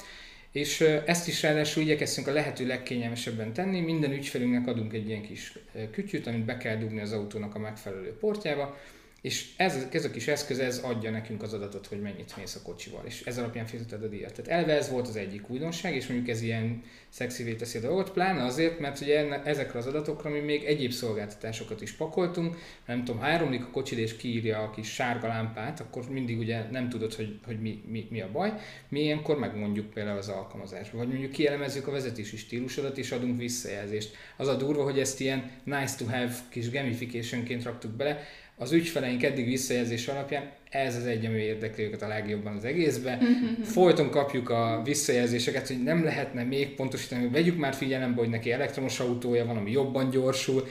És 0.51 0.81
ezt 1.05 1.27
is 1.27 1.41
ráadásul 1.41 1.83
igyekeztünk 1.83 2.27
a 2.27 2.31
lehető 2.31 2.67
legkényelmesebben 2.67 3.53
tenni, 3.53 3.79
minden 3.79 4.11
ügyfelünknek 4.11 4.67
adunk 4.67 4.93
egy 4.93 5.07
ilyen 5.07 5.21
kis 5.21 5.53
kütyűt, 5.91 6.27
amit 6.27 6.45
be 6.45 6.57
kell 6.57 6.77
dugni 6.77 7.01
az 7.01 7.11
autónak 7.11 7.55
a 7.55 7.59
megfelelő 7.59 8.17
portjába, 8.19 8.77
és 9.21 9.49
ez, 9.57 9.87
ez 9.91 10.05
a 10.05 10.11
kis 10.11 10.27
eszköz, 10.27 10.59
ez 10.59 10.77
adja 10.77 11.11
nekünk 11.11 11.41
az 11.41 11.53
adatot, 11.53 11.87
hogy 11.87 12.01
mennyit 12.01 12.37
mész 12.37 12.55
a 12.55 12.61
kocsival, 12.61 13.01
és 13.05 13.21
ez 13.25 13.37
alapján 13.37 13.65
fizeted 13.65 14.03
a 14.03 14.07
díjat. 14.07 14.33
Tehát 14.33 14.61
elve 14.61 14.77
ez 14.77 14.89
volt 14.89 15.07
az 15.07 15.15
egyik 15.15 15.49
újdonság, 15.49 15.95
és 15.95 16.07
mondjuk 16.07 16.29
ez 16.29 16.41
ilyen 16.41 16.83
szexivé 17.09 17.53
teszi 17.53 17.77
a 17.77 17.81
dolgot, 17.81 18.11
pláne 18.11 18.43
azért, 18.43 18.79
mert 18.79 19.01
ugye 19.01 19.19
enne, 19.19 19.43
ezekre 19.43 19.79
az 19.79 19.85
adatokra 19.85 20.29
mi 20.29 20.39
még 20.39 20.63
egyéb 20.63 20.91
szolgáltatásokat 20.91 21.81
is 21.81 21.91
pakoltunk, 21.91 22.57
nem 22.85 23.03
tudom, 23.03 23.21
ha 23.21 23.27
elromlik 23.27 23.63
a 23.63 23.69
kocsid 23.69 23.97
és 23.97 24.15
kiírja 24.15 24.59
a 24.59 24.69
kis 24.69 24.93
sárga 24.93 25.27
lámpát, 25.27 25.79
akkor 25.79 26.09
mindig 26.09 26.37
ugye 26.37 26.69
nem 26.71 26.89
tudod, 26.89 27.13
hogy, 27.13 27.39
hogy 27.45 27.61
mi, 27.61 27.83
mi, 27.87 28.07
mi, 28.09 28.21
a 28.21 28.31
baj. 28.31 28.53
Mi 28.89 29.01
ilyenkor 29.01 29.37
megmondjuk 29.37 29.89
például 29.89 30.17
az 30.17 30.29
alkalmazásban, 30.29 30.99
vagy 30.99 31.09
mondjuk 31.09 31.31
kielemezzük 31.31 31.87
a 31.87 31.91
vezetési 31.91 32.37
stílusodat 32.37 32.97
és 32.97 33.11
adunk 33.11 33.37
visszajelzést. 33.37 34.15
Az 34.37 34.47
a 34.47 34.55
durva, 34.55 34.83
hogy 34.83 34.99
ezt 34.99 35.19
ilyen 35.19 35.51
nice 35.63 35.95
to 35.97 36.05
have 36.05 36.33
kis 36.49 36.71
gamificationként 36.71 37.63
raktuk 37.63 37.91
bele, 37.91 38.23
az 38.61 38.71
ügyfeleink 38.71 39.23
eddig 39.23 39.45
visszajelzés 39.45 40.07
alapján 40.07 40.51
ez 40.69 40.95
az 40.95 41.05
egy, 41.05 41.25
ami 41.25 41.37
érdekli 41.37 41.83
őket 41.83 42.01
a 42.01 42.07
legjobban 42.07 42.55
az 42.55 42.65
egészben. 42.65 43.17
Mhm. 43.17 43.61
Folyton 43.61 44.09
kapjuk 44.09 44.49
a 44.49 44.81
visszajelzéseket, 44.83 45.67
hogy 45.67 45.83
nem 45.83 46.03
lehetne 46.03 46.43
még 46.43 46.75
pontosítani, 46.75 47.21
hogy 47.21 47.31
vegyük 47.31 47.57
már 47.57 47.73
figyelembe, 47.73 48.19
hogy 48.19 48.29
neki 48.29 48.51
elektromos 48.51 48.99
autója 48.99 49.45
van, 49.45 49.57
ami 49.57 49.71
jobban 49.71 50.09
gyorsul. 50.09 50.67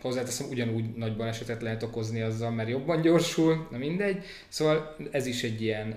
hozzáteszem, 0.00 0.46
ugyanúgy 0.50 0.84
nagy 0.96 1.16
balesetet 1.16 1.62
lehet 1.62 1.82
okozni 1.82 2.20
azzal, 2.20 2.50
mert 2.50 2.68
jobban 2.68 3.00
gyorsul, 3.00 3.68
na 3.70 3.78
mindegy. 3.78 4.24
Szóval 4.48 4.96
ez 5.10 5.26
is 5.26 5.42
egy 5.42 5.62
ilyen. 5.62 5.96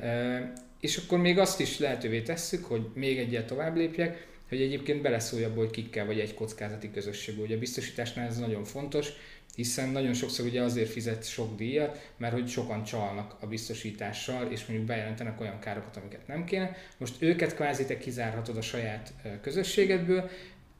és 0.79 0.97
akkor 0.97 1.19
még 1.19 1.37
azt 1.37 1.59
is 1.59 1.79
lehetővé 1.79 2.21
tesszük, 2.21 2.65
hogy 2.65 2.81
még 2.93 3.17
egyet 3.17 3.47
tovább 3.47 3.75
lépjek, 3.75 4.27
hogy 4.49 4.61
egyébként 4.61 5.01
beleszólj 5.01 5.43
abba, 5.43 5.59
hogy 5.59 5.71
kikkel 5.71 6.05
vagy 6.05 6.19
egy 6.19 6.33
kockázati 6.33 6.91
közösség. 6.91 7.39
Ugye 7.39 7.55
a 7.55 7.59
biztosításnál 7.59 8.27
ez 8.27 8.37
nagyon 8.37 8.63
fontos, 8.63 9.07
hiszen 9.55 9.89
nagyon 9.89 10.13
sokszor 10.13 10.45
ugye 10.45 10.61
azért 10.61 10.89
fizet 10.89 11.27
sok 11.27 11.55
díjat, 11.55 12.11
mert 12.17 12.33
hogy 12.33 12.47
sokan 12.47 12.83
csalnak 12.83 13.35
a 13.39 13.47
biztosítással, 13.47 14.51
és 14.51 14.65
mondjuk 14.65 14.87
bejelentenek 14.87 15.41
olyan 15.41 15.59
károkat, 15.59 15.97
amiket 15.97 16.27
nem 16.27 16.43
kéne. 16.43 16.75
Most 16.97 17.21
őket 17.21 17.55
kvázi 17.55 17.85
te 17.85 17.97
kizárhatod 17.97 18.57
a 18.57 18.61
saját 18.61 19.13
közösségedből, 19.41 20.29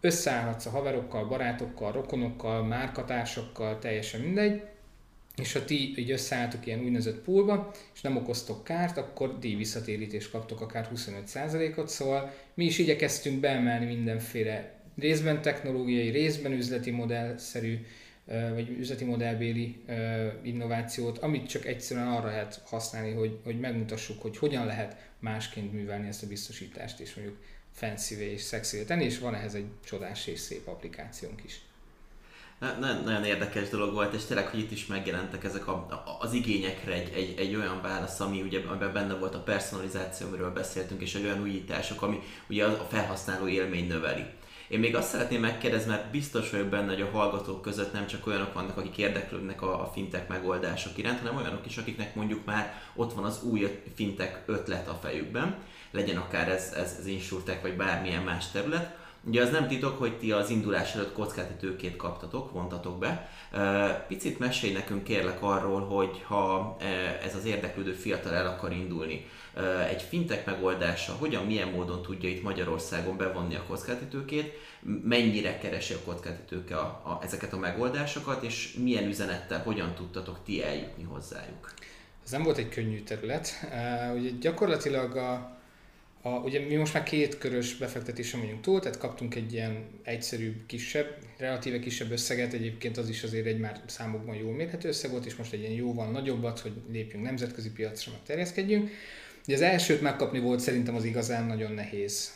összeállhatsz 0.02 0.66
a 0.66 0.70
haverokkal, 0.70 1.26
barátokkal, 1.26 1.92
rokonokkal, 1.92 2.64
márkatársakkal, 2.64 3.80
teljesen 3.80 4.22
mindegy, 4.22 4.62
és 5.38 5.54
ha 5.54 5.66
ti 5.66 6.00
így 6.00 6.12
összeálltok 6.12 6.66
ilyen 6.66 6.80
úgynevezett 6.80 7.24
poolba, 7.24 7.72
és 7.94 8.02
nem 8.02 8.18
okoztok 8.18 8.64
kárt, 8.64 8.98
akkor 8.98 9.40
díj 9.40 9.56
visszatérítést 9.56 10.32
kaptok 10.32 10.62
akár 10.62 10.90
25%-ot, 10.96 11.90
szóval 11.90 12.34
mi 12.54 12.66
is 12.66 12.78
igyekeztünk 12.78 13.40
beemelni 13.40 13.86
mindenféle 13.86 14.74
részben 15.00 15.42
technológiai, 15.42 16.10
részben 16.10 16.52
üzleti 16.52 16.92
modellszerű 16.92 17.86
vagy 18.26 18.70
üzleti 18.70 19.06
modellbéli 19.06 19.84
innovációt, 20.42 21.18
amit 21.18 21.50
csak 21.50 21.66
egyszerűen 21.66 22.08
arra 22.08 22.28
lehet 22.28 22.62
használni, 22.66 23.12
hogy, 23.12 23.40
hogy 23.44 23.60
megmutassuk, 23.60 24.22
hogy 24.22 24.38
hogyan 24.38 24.66
lehet 24.66 25.10
másként 25.20 25.74
művelni 25.74 26.08
ezt 26.08 26.24
a 26.24 26.28
biztosítást, 26.28 27.00
és 27.00 27.16
mondjuk 27.16 27.38
fancy 27.72 28.16
és 28.16 28.48
sexy 28.48 28.86
tenni, 28.86 29.04
és 29.04 29.20
van 29.20 29.36
ehhez 29.36 29.54
egy 29.54 29.68
csodás 29.86 30.28
és 30.28 30.40
szép 30.40 30.68
applikációnk 30.68 31.44
is. 31.44 31.62
Na, 32.60 33.00
nagyon 33.00 33.24
érdekes 33.24 33.70
dolog 33.70 33.94
volt, 33.94 34.14
és 34.14 34.26
tényleg, 34.26 34.48
hogy 34.48 34.60
itt 34.60 34.72
is 34.72 34.86
megjelentek 34.86 35.44
ezek 35.44 35.68
a, 35.68 35.88
az 36.20 36.34
igényekre 36.34 36.94
egy, 36.94 37.14
egy, 37.14 37.40
egy 37.40 37.56
olyan 37.56 37.82
válasz, 37.82 38.20
ami 38.20 38.42
ugye 38.42 38.60
amiben 38.68 38.94
benne 38.94 39.14
volt 39.14 39.36
a 39.36 39.44
personalizáció, 39.44 40.28
amiről 40.28 40.54
beszéltünk, 40.54 41.02
és 41.02 41.16
egy 41.16 41.24
olyan 41.24 41.42
újítások, 41.42 42.02
ami 42.02 42.20
ugye 42.50 42.66
a 42.66 42.88
felhasználó 42.90 43.48
élmény 43.48 43.88
növeli. 43.88 44.26
Én 44.72 44.80
még 44.80 44.96
azt 44.96 45.10
szeretném 45.10 45.42
megkérdezni, 45.42 45.90
mert 45.90 46.12
biztos 46.12 46.50
vagyok 46.50 46.68
benne, 46.68 46.92
hogy 46.92 47.02
a 47.02 47.10
hallgatók 47.10 47.62
között 47.62 47.94
nem 47.94 48.08
csak 48.08 48.28
olyanok 48.28 48.54
vannak, 48.54 48.78
akik 48.78 48.98
érdeklődnek 48.98 49.62
a, 49.62 49.82
a 49.82 49.92
fintek 49.94 50.28
megoldások 50.28 50.98
iránt, 50.98 51.20
hanem 51.20 51.36
olyanok 51.36 51.66
is, 51.66 51.78
akiknek 51.78 52.16
mondjuk 52.16 52.46
már 52.46 52.82
ott 52.96 53.14
van 53.14 53.24
az 53.24 53.44
új 53.44 53.82
fintek 53.96 54.44
ötlet 54.46 54.88
a 54.88 55.00
fejükben, 55.02 55.56
legyen 55.92 56.18
akár 56.18 56.50
ez, 56.50 56.74
ez, 56.76 56.96
ez 57.00 57.08
insurtech 57.08 57.62
vagy 57.62 57.76
bármilyen 57.76 58.24
más 58.24 58.52
terület, 58.52 59.00
Ugye 59.24 59.42
az 59.42 59.50
nem 59.50 59.68
titok, 59.68 60.00
hogy 60.00 60.18
ti 60.18 60.32
az 60.32 60.50
indulás 60.50 60.94
előtt 60.94 61.14
kockázati 61.14 61.54
tőkét 61.54 61.96
kaptatok, 61.96 62.52
vontatok 62.52 63.00
be. 63.00 63.30
Picit 64.08 64.40
mesélj 64.40 64.74
nekünk 64.74 65.04
kérlek 65.04 65.42
arról, 65.42 65.82
hogy 65.82 66.24
ha 66.28 66.78
ez 67.24 67.36
az 67.36 67.46
érdeklődő 67.46 67.94
fiatal 67.94 68.34
el 68.34 68.48
akar 68.48 68.72
indulni, 68.72 69.26
egy 69.90 70.02
fintek 70.02 70.46
megoldása 70.46 71.14
hogyan, 71.14 71.46
milyen 71.46 71.68
módon 71.68 72.02
tudja 72.02 72.30
itt 72.30 72.44
Magyarországon 72.44 73.18
bevonni 73.18 73.56
a 73.56 73.64
kockázati 73.68 74.06
tőkét, 74.06 74.54
mennyire 75.04 75.58
keresi 75.58 75.94
a 75.94 76.00
kockázati 76.06 76.44
tőke 76.48 76.76
a, 76.76 76.82
a, 76.82 77.20
ezeket 77.24 77.54
a 77.54 77.58
megoldásokat, 77.58 78.44
és 78.44 78.74
milyen 78.84 79.08
üzenettel 79.08 79.62
hogyan 79.64 79.96
tudtatok 79.96 80.40
ti 80.46 80.64
eljutni 80.64 81.04
hozzájuk? 81.04 81.74
Ez 82.24 82.32
nem 82.32 82.44
volt 82.44 82.58
egy 82.58 82.70
könnyű 82.70 83.04
terület. 83.04 83.50
Ugye 84.16 84.30
gyakorlatilag 84.40 85.16
a, 85.16 85.60
a, 86.22 86.30
ugye 86.30 86.60
mi 86.60 86.76
most 86.76 86.94
már 86.94 87.04
két 87.04 87.38
körös 87.38 87.76
befektetésen 87.76 88.40
vagyunk 88.40 88.62
túl, 88.62 88.80
tehát 88.80 88.98
kaptunk 88.98 89.36
egy 89.36 89.54
ilyen 89.54 89.86
egyszerűbb, 90.04 90.66
kisebb, 90.66 91.18
relatíve 91.38 91.80
kisebb 91.80 92.12
összeget, 92.12 92.54
egyébként 92.54 92.98
az 92.98 93.10
is 93.10 93.24
azért 93.24 93.46
egy 93.46 93.60
már 93.60 93.82
számokban 93.86 94.36
jól 94.36 94.54
mérhető 94.54 94.88
összeg 94.88 95.12
volt, 95.12 95.26
és 95.26 95.36
most 95.36 95.54
egy 95.54 95.60
ilyen 95.60 95.72
jóval 95.72 96.12
nagyobbat, 96.12 96.60
hogy 96.60 96.74
lépjünk 96.92 97.26
nemzetközi 97.26 97.72
piacra, 97.72 98.12
meg 98.12 98.24
terjeszkedjünk. 98.24 98.90
Ugye 99.48 99.56
az 99.56 99.62
elsőt 99.62 100.02
megkapni 100.02 100.40
volt 100.40 100.60
szerintem 100.60 100.96
az 100.96 101.04
igazán 101.04 101.46
nagyon 101.46 101.72
nehéz, 101.72 102.32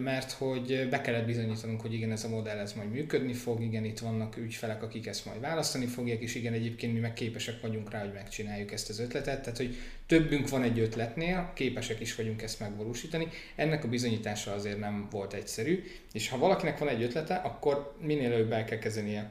mert 0.00 0.32
hogy 0.32 0.88
be 0.90 1.00
kellett 1.00 1.26
bizonyítanunk, 1.26 1.80
hogy 1.80 1.92
igen, 1.92 2.12
ez 2.12 2.24
a 2.24 2.28
modell 2.28 2.58
ez 2.58 2.72
majd 2.72 2.90
működni 2.90 3.32
fog, 3.32 3.62
igen, 3.62 3.84
itt 3.84 3.98
vannak 3.98 4.36
ügyfelek, 4.36 4.82
akik 4.82 5.06
ezt 5.06 5.26
majd 5.26 5.40
választani 5.40 5.86
fogják, 5.86 6.20
és 6.20 6.34
igen, 6.34 6.52
egyébként 6.52 6.92
mi 6.92 6.98
meg 6.98 7.12
képesek 7.12 7.60
vagyunk 7.60 7.90
rá, 7.90 8.00
hogy 8.00 8.12
megcsináljuk 8.12 8.72
ezt 8.72 8.88
az 8.88 8.98
ötletet, 9.00 9.42
tehát 9.42 9.56
hogy 9.58 9.76
többünk 10.06 10.48
van 10.48 10.62
egy 10.62 10.78
ötletnél, 10.78 11.50
képesek 11.54 12.00
is 12.00 12.14
vagyunk 12.14 12.42
ezt 12.42 12.60
megvalósítani. 12.60 13.28
Ennek 13.56 13.84
a 13.84 13.88
bizonyítása 13.88 14.52
azért 14.52 14.78
nem 14.78 15.08
volt 15.10 15.32
egyszerű, 15.32 15.84
és 16.12 16.28
ha 16.28 16.38
valakinek 16.38 16.78
van 16.78 16.88
egy 16.88 17.02
ötlete, 17.02 17.34
akkor 17.34 17.94
minél 18.00 18.32
előbb 18.32 18.52
el 18.52 18.64
kell 18.64 18.78
kezdenie 18.78 19.30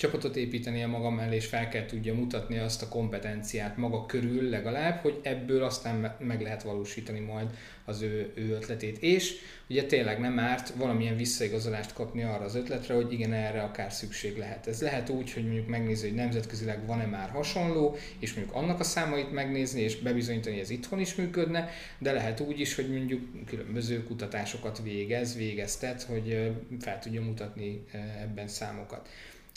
csapatot 0.00 0.36
építeni 0.36 0.82
a 0.82 0.88
maga 0.88 1.10
mellé, 1.10 1.34
és 1.34 1.46
fel 1.46 1.68
kell 1.68 1.86
tudja 1.86 2.14
mutatni 2.14 2.58
azt 2.58 2.82
a 2.82 2.88
kompetenciát 2.88 3.76
maga 3.76 4.06
körül 4.06 4.48
legalább, 4.48 5.00
hogy 5.02 5.20
ebből 5.22 5.62
aztán 5.62 6.16
meg 6.18 6.40
lehet 6.42 6.62
valósítani 6.62 7.20
majd 7.20 7.50
az 7.84 8.02
ő, 8.02 8.32
ő 8.34 8.50
ötletét. 8.50 9.02
És 9.02 9.34
ugye 9.68 9.84
tényleg 9.84 10.20
nem 10.20 10.38
árt 10.38 10.68
valamilyen 10.68 11.16
visszaigazolást 11.16 11.92
kapni 11.92 12.22
arra 12.22 12.44
az 12.44 12.54
ötletre, 12.54 12.94
hogy 12.94 13.12
igen, 13.12 13.32
erre 13.32 13.62
akár 13.62 13.92
szükség 13.92 14.38
lehet. 14.38 14.66
Ez 14.66 14.82
lehet 14.82 15.08
úgy, 15.08 15.32
hogy 15.32 15.44
mondjuk 15.44 15.68
megnézni, 15.68 16.08
hogy 16.08 16.16
nemzetközileg 16.16 16.86
van-e 16.86 17.06
már 17.06 17.30
hasonló, 17.30 17.96
és 18.18 18.34
mondjuk 18.34 18.56
annak 18.56 18.80
a 18.80 18.84
számait 18.84 19.32
megnézni, 19.32 19.80
és 19.80 19.96
bebizonyítani, 19.96 20.54
hogy 20.54 20.64
ez 20.64 20.70
itthon 20.70 21.00
is 21.00 21.14
működne, 21.14 21.68
de 21.98 22.12
lehet 22.12 22.40
úgy 22.40 22.60
is, 22.60 22.74
hogy 22.74 22.90
mondjuk 22.90 23.20
különböző 23.46 24.04
kutatásokat 24.04 24.82
végez, 24.82 25.36
végeztet, 25.36 26.02
hogy 26.02 26.52
fel 26.80 26.98
tudja 26.98 27.22
mutatni 27.22 27.84
ebben 28.22 28.48
számokat. 28.48 29.08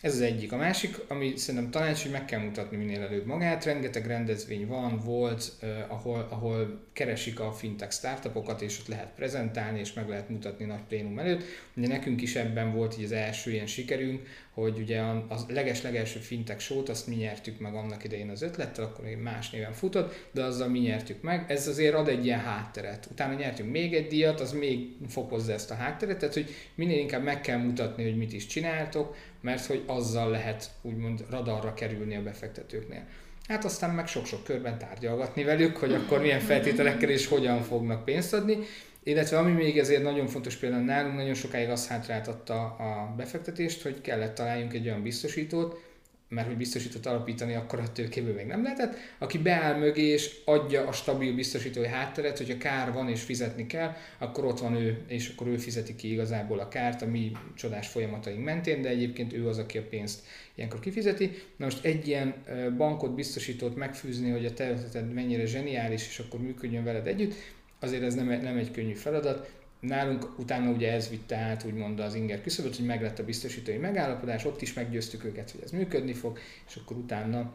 Ez 0.04 0.14
az 0.14 0.22
egyik. 0.22 0.52
A 0.52 0.58
másik, 0.58 1.00
ami 1.08 1.34
szerintem 1.36 1.72
tanács, 1.72 2.02
hogy 2.02 2.12
meg 2.12 2.26
kell 2.26 2.40
mutatni 2.40 2.78
minél 2.78 3.02
előbb 3.02 3.26
magát. 3.26 3.66
Rengeteg 3.66 4.06
rendezvény 4.06 4.68
van, 4.68 5.00
volt, 5.00 5.52
eh, 5.60 5.92
ahol, 5.92 6.28
ahol 6.30 6.82
keresik 6.94 7.40
a 7.40 7.52
fintech 7.52 7.92
startupokat, 7.92 8.62
és 8.62 8.80
ott 8.80 8.88
lehet 8.88 9.12
prezentálni, 9.16 9.80
és 9.80 9.94
meg 9.94 10.10
lehet 10.10 10.30
mutatni 10.30 10.66
nagy 10.66 10.84
plénum 10.88 11.20
előtt. 11.20 11.44
Ugye 11.76 11.88
nekünk 11.88 12.22
is 12.22 12.36
ebben 12.36 12.74
volt 12.74 12.98
így 12.98 13.04
az 13.04 13.12
első 13.12 13.52
ilyen 13.52 13.66
sikerünk, 13.66 14.28
hogy 14.54 14.80
ugye 14.80 15.00
a, 15.00 15.26
leges-legelső 15.48 16.20
fintech 16.20 16.60
sót 16.60 16.90
azt 16.90 17.08
mi 17.08 17.16
nyertük 17.16 17.60
meg 17.60 17.76
annak 17.76 18.04
idején 18.04 18.30
az 18.30 18.42
ötlettel, 18.42 18.84
akkor 18.84 19.06
még 19.06 19.18
más 19.18 19.50
néven 19.50 19.74
futott, 19.74 20.28
de 20.32 20.44
azzal 20.44 20.68
mi 20.68 20.80
nyertük 20.80 21.22
meg. 21.22 21.46
Ez 21.48 21.68
azért 21.68 21.96
ad 21.96 22.08
egy 22.08 22.26
ilyen 22.26 22.40
hátteret. 22.40 23.08
Utána 23.12 23.34
nyertünk 23.34 23.72
még 23.72 23.94
egy 23.94 24.08
díjat, 24.08 24.40
az 24.40 24.52
még 24.52 24.96
fokozza 25.08 25.54
ezt 25.54 25.72
a 25.72 25.76
hátteret, 25.76 26.18
tehát 26.18 26.34
hogy 26.34 26.50
minél 26.76 27.00
inkább 27.00 27.24
meg 27.24 27.42
kell 27.42 27.58
mutatni, 27.58 28.04
hogy 28.04 28.18
mit 28.18 28.34
is 28.34 28.46
csináltok, 28.46 29.16
mert 29.44 29.66
hogy 29.66 29.84
azzal 29.86 30.30
lehet 30.30 30.70
úgymond 30.82 31.26
radarra 31.30 31.74
kerülni 31.74 32.16
a 32.16 32.22
befektetőknél. 32.22 33.04
Hát 33.48 33.66
aztán 33.66 33.96
meg 33.96 34.08
sok-sok 34.08 34.44
körben 34.44 34.78
tárgyalgatni 34.78 35.44
velük, 35.44 35.78
hogy 35.78 35.94
akkor 35.94 36.22
milyen 36.22 36.40
feltételekkel 36.40 37.10
és 37.10 37.28
hogyan 37.28 37.62
fognak 37.62 38.06
pénzt 38.06 38.34
adni, 38.34 38.58
illetve 39.04 39.38
ami 39.38 39.52
még 39.52 39.78
ezért 39.78 40.04
nagyon 40.04 40.28
fontos 40.28 40.56
például 40.56 40.84
nálunk, 40.84 41.16
nagyon 41.16 41.34
sokáig 41.34 41.70
azt 41.70 41.88
hátráltatta 41.88 42.62
a 42.64 43.14
befektetést, 43.18 43.82
hogy 43.82 44.02
kellett 44.02 44.36
találjunk 44.36 44.74
egy 44.74 44.88
olyan 44.88 45.04
biztosítót, 45.04 45.93
mert 46.34 46.48
hogy 46.48 46.58
biztosítót 46.58 47.06
alapítani 47.06 47.54
akkor 47.54 47.80
a 47.80 47.92
tőkéből 47.92 48.34
még 48.34 48.46
nem 48.46 48.64
lehetett, 48.64 48.96
aki 49.18 49.38
beáll 49.38 49.78
mögé 49.78 50.04
és 50.04 50.36
adja 50.46 50.88
a 50.88 50.92
stabil 50.92 51.36
biztosítói 51.36 51.88
hátteret, 51.88 52.38
hogyha 52.38 52.58
kár 52.58 52.94
van 52.94 53.10
és 53.10 53.22
fizetni 53.22 53.68
kell, 53.68 53.96
akkor 54.18 54.46
ott 54.46 54.60
van 54.60 54.76
ő, 54.76 54.98
és 55.08 55.30
akkor 55.30 55.48
ő 55.48 55.58
fizeti 55.58 55.96
ki 55.96 56.12
igazából 56.12 56.60
a 56.60 56.68
kárt 56.68 57.02
a 57.02 57.06
mi 57.06 57.32
csodás 57.56 57.88
folyamataink 57.88 58.44
mentén, 58.44 58.82
de 58.82 58.90
egyébként 58.90 59.34
ő 59.34 59.48
az, 59.48 59.58
aki 59.58 59.78
a 59.78 59.88
pénzt 59.90 60.24
ilyenkor 60.56 60.80
kifizeti. 60.80 61.32
Na 61.58 61.66
most 61.66 61.86
egy 61.86 62.08
ilyen 62.08 62.34
bankot, 62.78 63.16
biztosítót 63.16 63.76
megfűzni, 63.76 64.30
hogy 64.30 64.46
a 64.46 64.54
te 64.54 64.76
mennyire 65.14 65.46
zseniális, 65.46 66.08
és 66.08 66.20
akkor 66.20 66.40
működjön 66.40 66.84
veled 66.84 67.08
együtt, 67.08 67.34
azért 67.80 68.04
ez 68.04 68.16
nem, 68.16 68.28
nem 68.28 68.58
egy 68.58 68.72
könnyű 68.72 68.94
feladat. 68.94 69.52
Nálunk 69.84 70.40
utána 70.40 70.70
ugye 70.70 70.92
ez 70.92 71.10
vitte 71.10 71.36
át 71.36 71.64
úgymond 71.64 72.00
az 72.00 72.14
inger 72.14 72.42
küszöböt, 72.42 72.76
hogy 72.76 72.86
meglett 72.86 73.20
a 73.20 73.24
biztosítói 73.24 73.78
megállapodás, 73.78 74.46
ott 74.46 74.62
is 74.62 74.74
meggyőztük 74.74 75.24
őket, 75.24 75.52
hogy 75.52 75.62
ez 75.64 75.72
működni 75.72 76.14
fog, 76.14 76.38
és 76.68 76.76
akkor 76.76 76.98
utána 76.98 77.54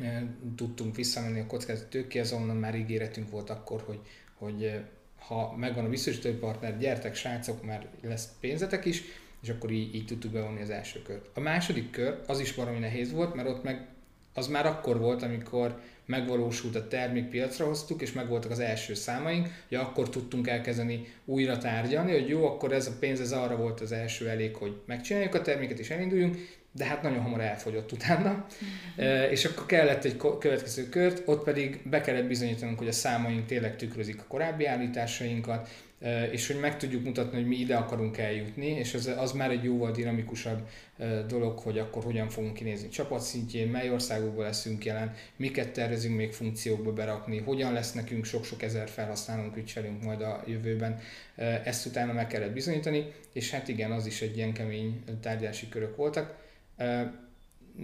e, 0.00 0.26
tudtunk 0.56 0.96
visszamenni 0.96 1.40
a 1.40 1.46
kockázati 1.46 1.88
tőkéhez, 1.88 2.32
onnan 2.32 2.56
már 2.56 2.74
ígéretünk 2.74 3.30
volt 3.30 3.50
akkor, 3.50 3.82
hogy, 3.86 4.00
hogy 4.34 4.62
e, 4.62 4.88
ha 5.18 5.56
megvan 5.56 5.84
a 5.84 5.88
biztosítói 5.88 6.32
partner, 6.32 6.78
gyertek 6.78 7.14
srácok, 7.14 7.64
már 7.64 7.88
lesz 8.02 8.28
pénzetek 8.40 8.84
is, 8.84 9.02
és 9.42 9.48
akkor 9.48 9.70
így, 9.70 9.94
így 9.94 10.06
tudtuk 10.06 10.32
bevonni 10.32 10.62
az 10.62 10.70
első 10.70 11.02
kört. 11.02 11.30
A 11.34 11.40
második 11.40 11.90
kör 11.90 12.20
az 12.26 12.40
is 12.40 12.54
valami 12.54 12.78
nehéz 12.78 13.12
volt, 13.12 13.34
mert 13.34 13.48
ott 13.48 13.62
meg 13.62 13.86
az 14.34 14.46
már 14.46 14.66
akkor 14.66 14.98
volt, 14.98 15.22
amikor 15.22 15.80
megvalósult 16.06 16.74
a 16.74 16.88
termék, 16.88 17.28
piacra 17.28 17.66
hoztuk, 17.66 18.02
és 18.02 18.12
megvoltak 18.12 18.50
az 18.50 18.60
első 18.60 18.94
számaink, 18.94 19.48
hogy 19.68 19.78
akkor 19.78 20.08
tudtunk 20.08 20.48
elkezdeni 20.48 21.06
újra 21.24 21.58
tárgyalni, 21.58 22.12
hogy 22.12 22.28
jó, 22.28 22.46
akkor 22.46 22.72
ez 22.72 22.86
a 22.86 22.96
pénz 23.00 23.20
ez 23.20 23.32
arra 23.32 23.56
volt 23.56 23.80
az 23.80 23.92
első 23.92 24.28
elég, 24.28 24.54
hogy 24.54 24.80
megcsináljuk 24.86 25.34
a 25.34 25.42
terméket 25.42 25.78
és 25.78 25.90
elinduljunk, 25.90 26.36
de 26.72 26.84
hát 26.84 27.02
nagyon 27.02 27.22
hamar 27.22 27.40
elfogyott 27.40 27.92
utána, 27.92 28.30
mm-hmm. 28.30 29.30
és 29.30 29.44
akkor 29.44 29.66
kellett 29.66 30.04
egy 30.04 30.16
következő 30.16 30.88
kört, 30.88 31.22
ott 31.24 31.44
pedig 31.44 31.80
be 31.84 32.00
kellett 32.00 32.26
bizonyítanunk, 32.26 32.78
hogy 32.78 32.88
a 32.88 32.92
számaink 32.92 33.46
tényleg 33.46 33.76
tükrözik 33.76 34.20
a 34.20 34.24
korábbi 34.28 34.66
állításainkat, 34.66 35.68
és 36.30 36.46
hogy 36.46 36.60
meg 36.60 36.76
tudjuk 36.76 37.04
mutatni, 37.04 37.38
hogy 37.38 37.46
mi 37.46 37.56
ide 37.56 37.76
akarunk 37.76 38.18
eljutni, 38.18 38.66
és 38.66 38.94
az, 38.94 39.06
az 39.16 39.32
már 39.32 39.50
egy 39.50 39.64
jóval 39.64 39.90
dinamikusabb 39.90 40.68
dolog, 41.28 41.58
hogy 41.58 41.78
akkor 41.78 42.04
hogyan 42.04 42.28
fogunk 42.28 42.54
kinézni 42.54 42.88
csapatszintjén, 42.88 43.68
mely 43.68 43.90
országokból 43.90 44.44
leszünk 44.44 44.84
jelen, 44.84 45.14
miket 45.36 45.72
tervezünk 45.72 46.16
még 46.16 46.32
funkciókba 46.32 46.92
berakni, 46.92 47.38
hogyan 47.38 47.72
lesz 47.72 47.92
nekünk 47.92 48.24
sok-sok 48.24 48.62
ezer 48.62 48.88
felhasználónk, 48.88 49.56
ügyfelünk 49.56 50.02
majd 50.02 50.20
a 50.20 50.42
jövőben. 50.46 50.98
Ezt 51.64 51.86
utána 51.86 52.12
meg 52.12 52.26
kellett 52.26 52.52
bizonyítani, 52.52 53.12
és 53.32 53.50
hát 53.50 53.68
igen, 53.68 53.90
az 53.90 54.06
is 54.06 54.22
egy 54.22 54.36
ilyen 54.36 54.52
kemény 54.52 55.02
tárgyási 55.20 55.68
körök 55.68 55.96
voltak. 55.96 56.36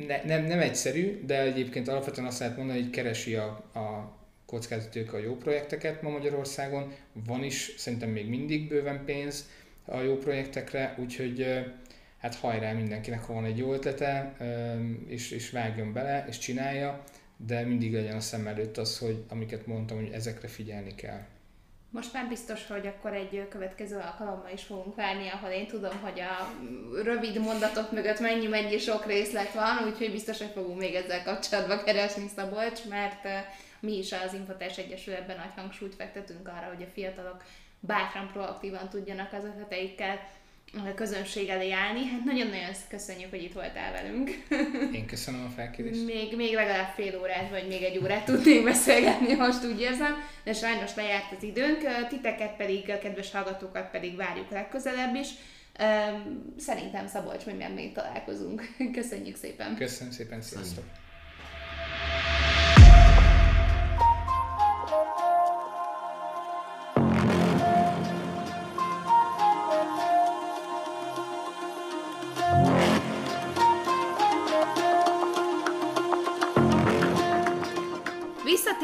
Ne, 0.07 0.25
nem, 0.25 0.45
nem 0.45 0.61
egyszerű, 0.61 1.25
de 1.27 1.43
egyébként 1.43 1.89
alapvetően 1.89 2.27
azt 2.27 2.39
lehet 2.39 2.57
mondani, 2.57 2.81
hogy 2.81 2.91
keresi 2.91 3.35
a, 3.35 3.47
a 3.75 4.21
kockázatők 4.53 5.13
a 5.13 5.19
jó 5.19 5.37
projekteket 5.37 6.03
ma 6.03 6.11
Magyarországon, 6.11 6.93
van 7.27 7.45
is 7.45 7.75
szerintem 7.77 8.11
még 8.11 8.29
mindig 8.29 8.69
bőven 8.69 9.05
pénz 9.05 9.49
a 9.85 10.01
jó 10.01 10.17
projektekre, 10.17 10.95
úgyhogy 10.99 11.47
hát 12.19 12.35
hajrá 12.35 12.73
mindenkinek, 12.73 13.23
ha 13.23 13.33
van 13.33 13.45
egy 13.45 13.59
jó 13.59 13.73
ötlete, 13.73 14.37
és, 15.07 15.31
és 15.31 15.51
vágjon 15.51 15.93
bele, 15.93 16.27
és 16.29 16.39
csinálja, 16.39 17.05
de 17.37 17.63
mindig 17.63 17.93
legyen 17.93 18.17
a 18.17 18.21
szem 18.21 18.47
előtt 18.47 18.77
az, 18.77 18.99
hogy 18.99 19.25
amiket 19.29 19.67
mondtam, 19.67 19.97
hogy 19.97 20.11
ezekre 20.13 20.49
figyelni 20.49 20.95
kell. 20.95 21.21
Most 21.91 22.13
már 22.13 22.29
biztos, 22.29 22.67
hogy 22.67 22.87
akkor 22.87 23.15
egy 23.15 23.49
következő 23.49 23.97
alkalommal 23.97 24.51
is 24.55 24.63
fogunk 24.63 24.95
várni, 24.95 25.29
ahol 25.29 25.51
én 25.51 25.67
tudom, 25.67 25.99
hogy 26.01 26.21
a 26.21 26.53
rövid 27.03 27.41
mondatok 27.41 27.93
mögött 27.93 28.21
mennyi-mennyi 28.21 28.79
sok 28.79 29.07
részlet 29.07 29.53
van, 29.53 29.87
úgyhogy 29.87 30.11
biztos, 30.11 30.39
hogy 30.39 30.51
fogunk 30.55 30.79
még 30.79 30.95
ezzel 30.95 31.23
kapcsolatban 31.23 31.85
keresni 31.85 32.29
Szabolcs, 32.37 32.85
mert 32.89 33.25
mi 33.83 33.99
is 33.99 34.13
az 34.13 34.35
Infotárs 34.35 34.77
Egyesületben 34.79 35.37
nagy 35.37 35.55
hangsúlyt 35.57 35.95
fektetünk 35.95 36.49
arra, 36.49 36.73
hogy 36.75 36.83
a 36.83 36.93
fiatalok 36.93 37.45
bátran, 37.81 38.31
proaktívan 38.33 38.89
tudjanak 38.89 39.33
az 39.33 39.45
ötleteikkel 39.45 40.19
a 40.75 40.95
közönség 40.95 41.49
elé 41.49 41.71
állni. 41.71 42.07
Hát 42.07 42.25
nagyon-nagyon 42.25 42.75
köszönjük, 42.89 43.31
hogy 43.31 43.43
itt 43.43 43.53
voltál 43.53 43.93
velünk. 43.93 44.31
Én 44.99 45.07
köszönöm 45.07 45.45
a 45.45 45.49
felkérést. 45.49 46.05
Még, 46.05 46.37
még 46.37 46.55
legalább 46.55 46.95
fél 46.95 47.19
órát, 47.21 47.51
vagy 47.51 47.69
még 47.69 47.83
egy 47.83 47.99
órát 47.99 48.25
tudnék 48.25 48.65
beszélgetni, 48.65 49.35
most 49.35 49.65
úgy 49.65 49.81
érzem, 49.81 50.15
de 50.45 50.53
sajnos 50.53 50.95
lejárt 50.95 51.37
az 51.37 51.43
időnk. 51.43 51.79
Titeket 52.09 52.57
pedig, 52.57 52.91
a 52.91 52.99
kedves 52.99 53.31
hallgatókat 53.31 53.91
pedig 53.91 54.17
várjuk 54.17 54.51
legközelebb 54.51 55.15
is. 55.15 55.29
Szerintem 56.57 57.07
Szabolcs, 57.07 57.43
hogy 57.43 57.57
még 57.75 57.93
találkozunk. 57.93 58.69
Köszönjük 58.99 59.37
szépen. 59.37 59.77
Köszönöm 59.77 60.13
szépen, 60.13 60.43
sziasztok. 60.43 60.85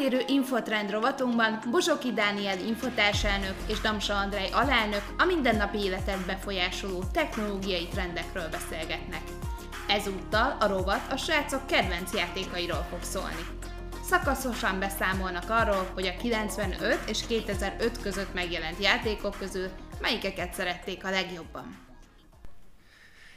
Visszatérő 0.09 0.35
Infotrend 0.35 0.91
rovatunkban 0.91 1.59
Bozsoki 1.71 2.13
Dániel 2.13 2.59
infotárselnök 2.59 3.55
és 3.67 3.81
Damsa 3.81 4.15
Andrej 4.15 4.51
alelnök 4.53 5.03
a 5.19 5.25
mindennapi 5.25 5.79
életet 5.79 6.27
befolyásoló 6.27 7.05
technológiai 7.13 7.87
trendekről 7.87 8.49
beszélgetnek. 8.49 9.21
Ezúttal 9.89 10.57
a 10.61 10.67
rovat 10.67 11.13
a 11.13 11.17
srácok 11.17 11.67
kedvenc 11.67 12.15
játékairól 12.15 12.87
fog 12.91 13.03
szólni. 13.03 13.47
Szakaszosan 14.05 14.79
beszámolnak 14.79 15.51
arról, 15.51 15.91
hogy 15.95 16.07
a 16.07 16.17
95 16.21 16.99
és 17.09 17.27
2005 17.27 18.01
között 18.03 18.35
megjelent 18.35 18.83
játékok 18.83 19.37
közül 19.39 19.69
melyikeket 20.01 20.55
szerették 20.55 21.05
a 21.05 21.11
legjobban. 21.11 21.88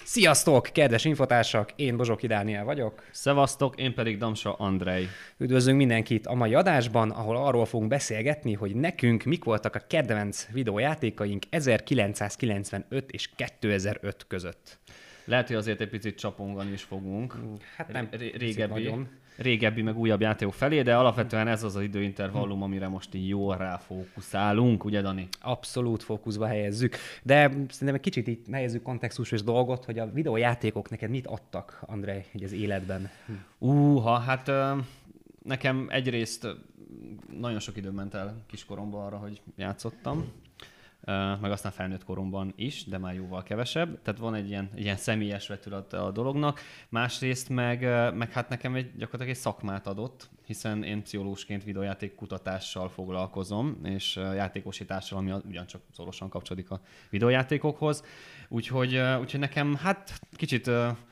Sziasztok, 0.04 0.70
kedves 0.74 1.06
infotársak! 1.06 1.72
Én 1.76 1.98
Bozsoki 1.98 2.28
Dániel 2.28 2.64
vagyok. 2.64 3.04
Szevasztok, 3.12 3.80
én 3.80 3.94
pedig 3.94 4.18
Damsa 4.18 4.54
Andrei. 4.54 5.08
Üdvözlünk 5.38 5.78
mindenkit 5.78 6.28
a 6.28 6.34
mai 6.34 6.54
adásban, 6.54 7.10
ahol 7.10 7.38
arról 7.38 7.66
fogunk 7.66 7.90
beszélgetni, 7.90 8.54
hogy 8.54 8.76
nekünk 8.76 9.24
mik 9.24 9.44
voltak 9.44 9.76
a 9.76 9.80
kedvenc 9.88 10.48
videójátékaink 10.52 11.44
1995 11.50 13.12
és 13.12 13.30
2005 13.36 14.26
között. 14.28 14.80
Lehet, 15.26 15.48
hogy 15.48 15.56
azért 15.56 15.82
egy 15.82 15.90
picit 15.90 16.18
csapongani 16.18 16.72
is 16.72 16.84
fogunk. 16.84 17.36
Hát 17.78 17.92
nem 17.92 18.10
régebbi, 18.38 18.74
nagyon. 18.74 19.10
Régebbi, 19.38 19.82
meg 19.82 19.98
újabb 19.98 20.22
játékok 20.22 20.54
felé, 20.54 20.82
de 20.82 20.96
alapvetően 20.96 21.48
ez 21.48 21.64
az 21.64 21.76
az 21.76 21.82
időintervallum, 21.82 22.64
amire 22.64 22.88
most 22.88 23.16
így 23.16 23.28
jól 23.28 23.58
ráfókuszálunk, 23.58 24.84
ugye 24.84 25.02
Dani? 25.02 25.28
Abszolút 25.42 26.04
fókuszba 26.04 26.46
helyezzük. 26.46 26.96
De 27.24 27.50
szerintem 27.50 27.94
egy 27.94 28.02
kicsit 28.02 28.28
itt 28.28 28.46
helyezzük 28.52 28.82
kontextusos 28.82 29.44
dolgot, 29.44 29.86
hogy 29.86 30.00
a 30.00 30.12
videójátékok 30.12 30.90
neked 30.90 31.10
mit 31.10 31.28
adtak, 31.28 31.84
André, 31.86 32.26
egy 32.34 32.44
az 32.44 32.52
életben? 32.52 33.10
Úha, 33.58 34.18
hát 34.18 34.52
nekem 35.44 35.88
egyrészt 35.90 36.48
nagyon 37.40 37.60
sok 37.60 37.78
idő 37.78 37.90
ment 37.90 38.14
el 38.14 38.44
kiskoromban 38.48 39.06
arra, 39.06 39.18
hogy 39.18 39.42
játszottam 39.56 40.32
meg 41.42 41.52
aztán 41.52 41.72
felnőtt 41.72 42.04
koromban 42.04 42.54
is, 42.56 42.86
de 42.86 42.98
már 42.98 43.14
jóval 43.14 43.44
kevesebb. 43.44 44.02
Tehát 44.02 44.20
van 44.20 44.36
egy 44.36 44.50
ilyen, 44.50 44.70
egy 44.76 44.84
ilyen 44.84 44.98
személyes 44.98 45.48
vetület 45.48 45.94
a 45.94 46.12
dolognak. 46.12 46.60
Másrészt 46.90 47.50
meg, 47.50 47.82
meg 48.16 48.32
hát 48.32 48.50
nekem 48.50 48.76
egy, 48.76 48.86
gyakorlatilag 48.92 49.30
egy 49.30 49.42
szakmát 49.42 49.88
adott, 49.88 50.30
hiszen 50.46 50.84
én 50.84 51.04
pszichológusként 51.04 51.64
videójáték 51.64 52.16
kutatással 52.16 52.90
foglalkozom, 52.90 53.80
és 53.84 54.16
játékosítással, 54.16 55.18
ami 55.18 55.34
ugyancsak 55.48 55.82
szorosan 55.92 56.30
kapcsolódik 56.30 56.72
a 56.72 56.82
videójátékokhoz. 57.10 58.04
Úgyhogy, 58.50 58.98
úgyhogy 59.20 59.40
nekem 59.40 59.76
hát 59.76 60.20
kicsit 60.32 60.72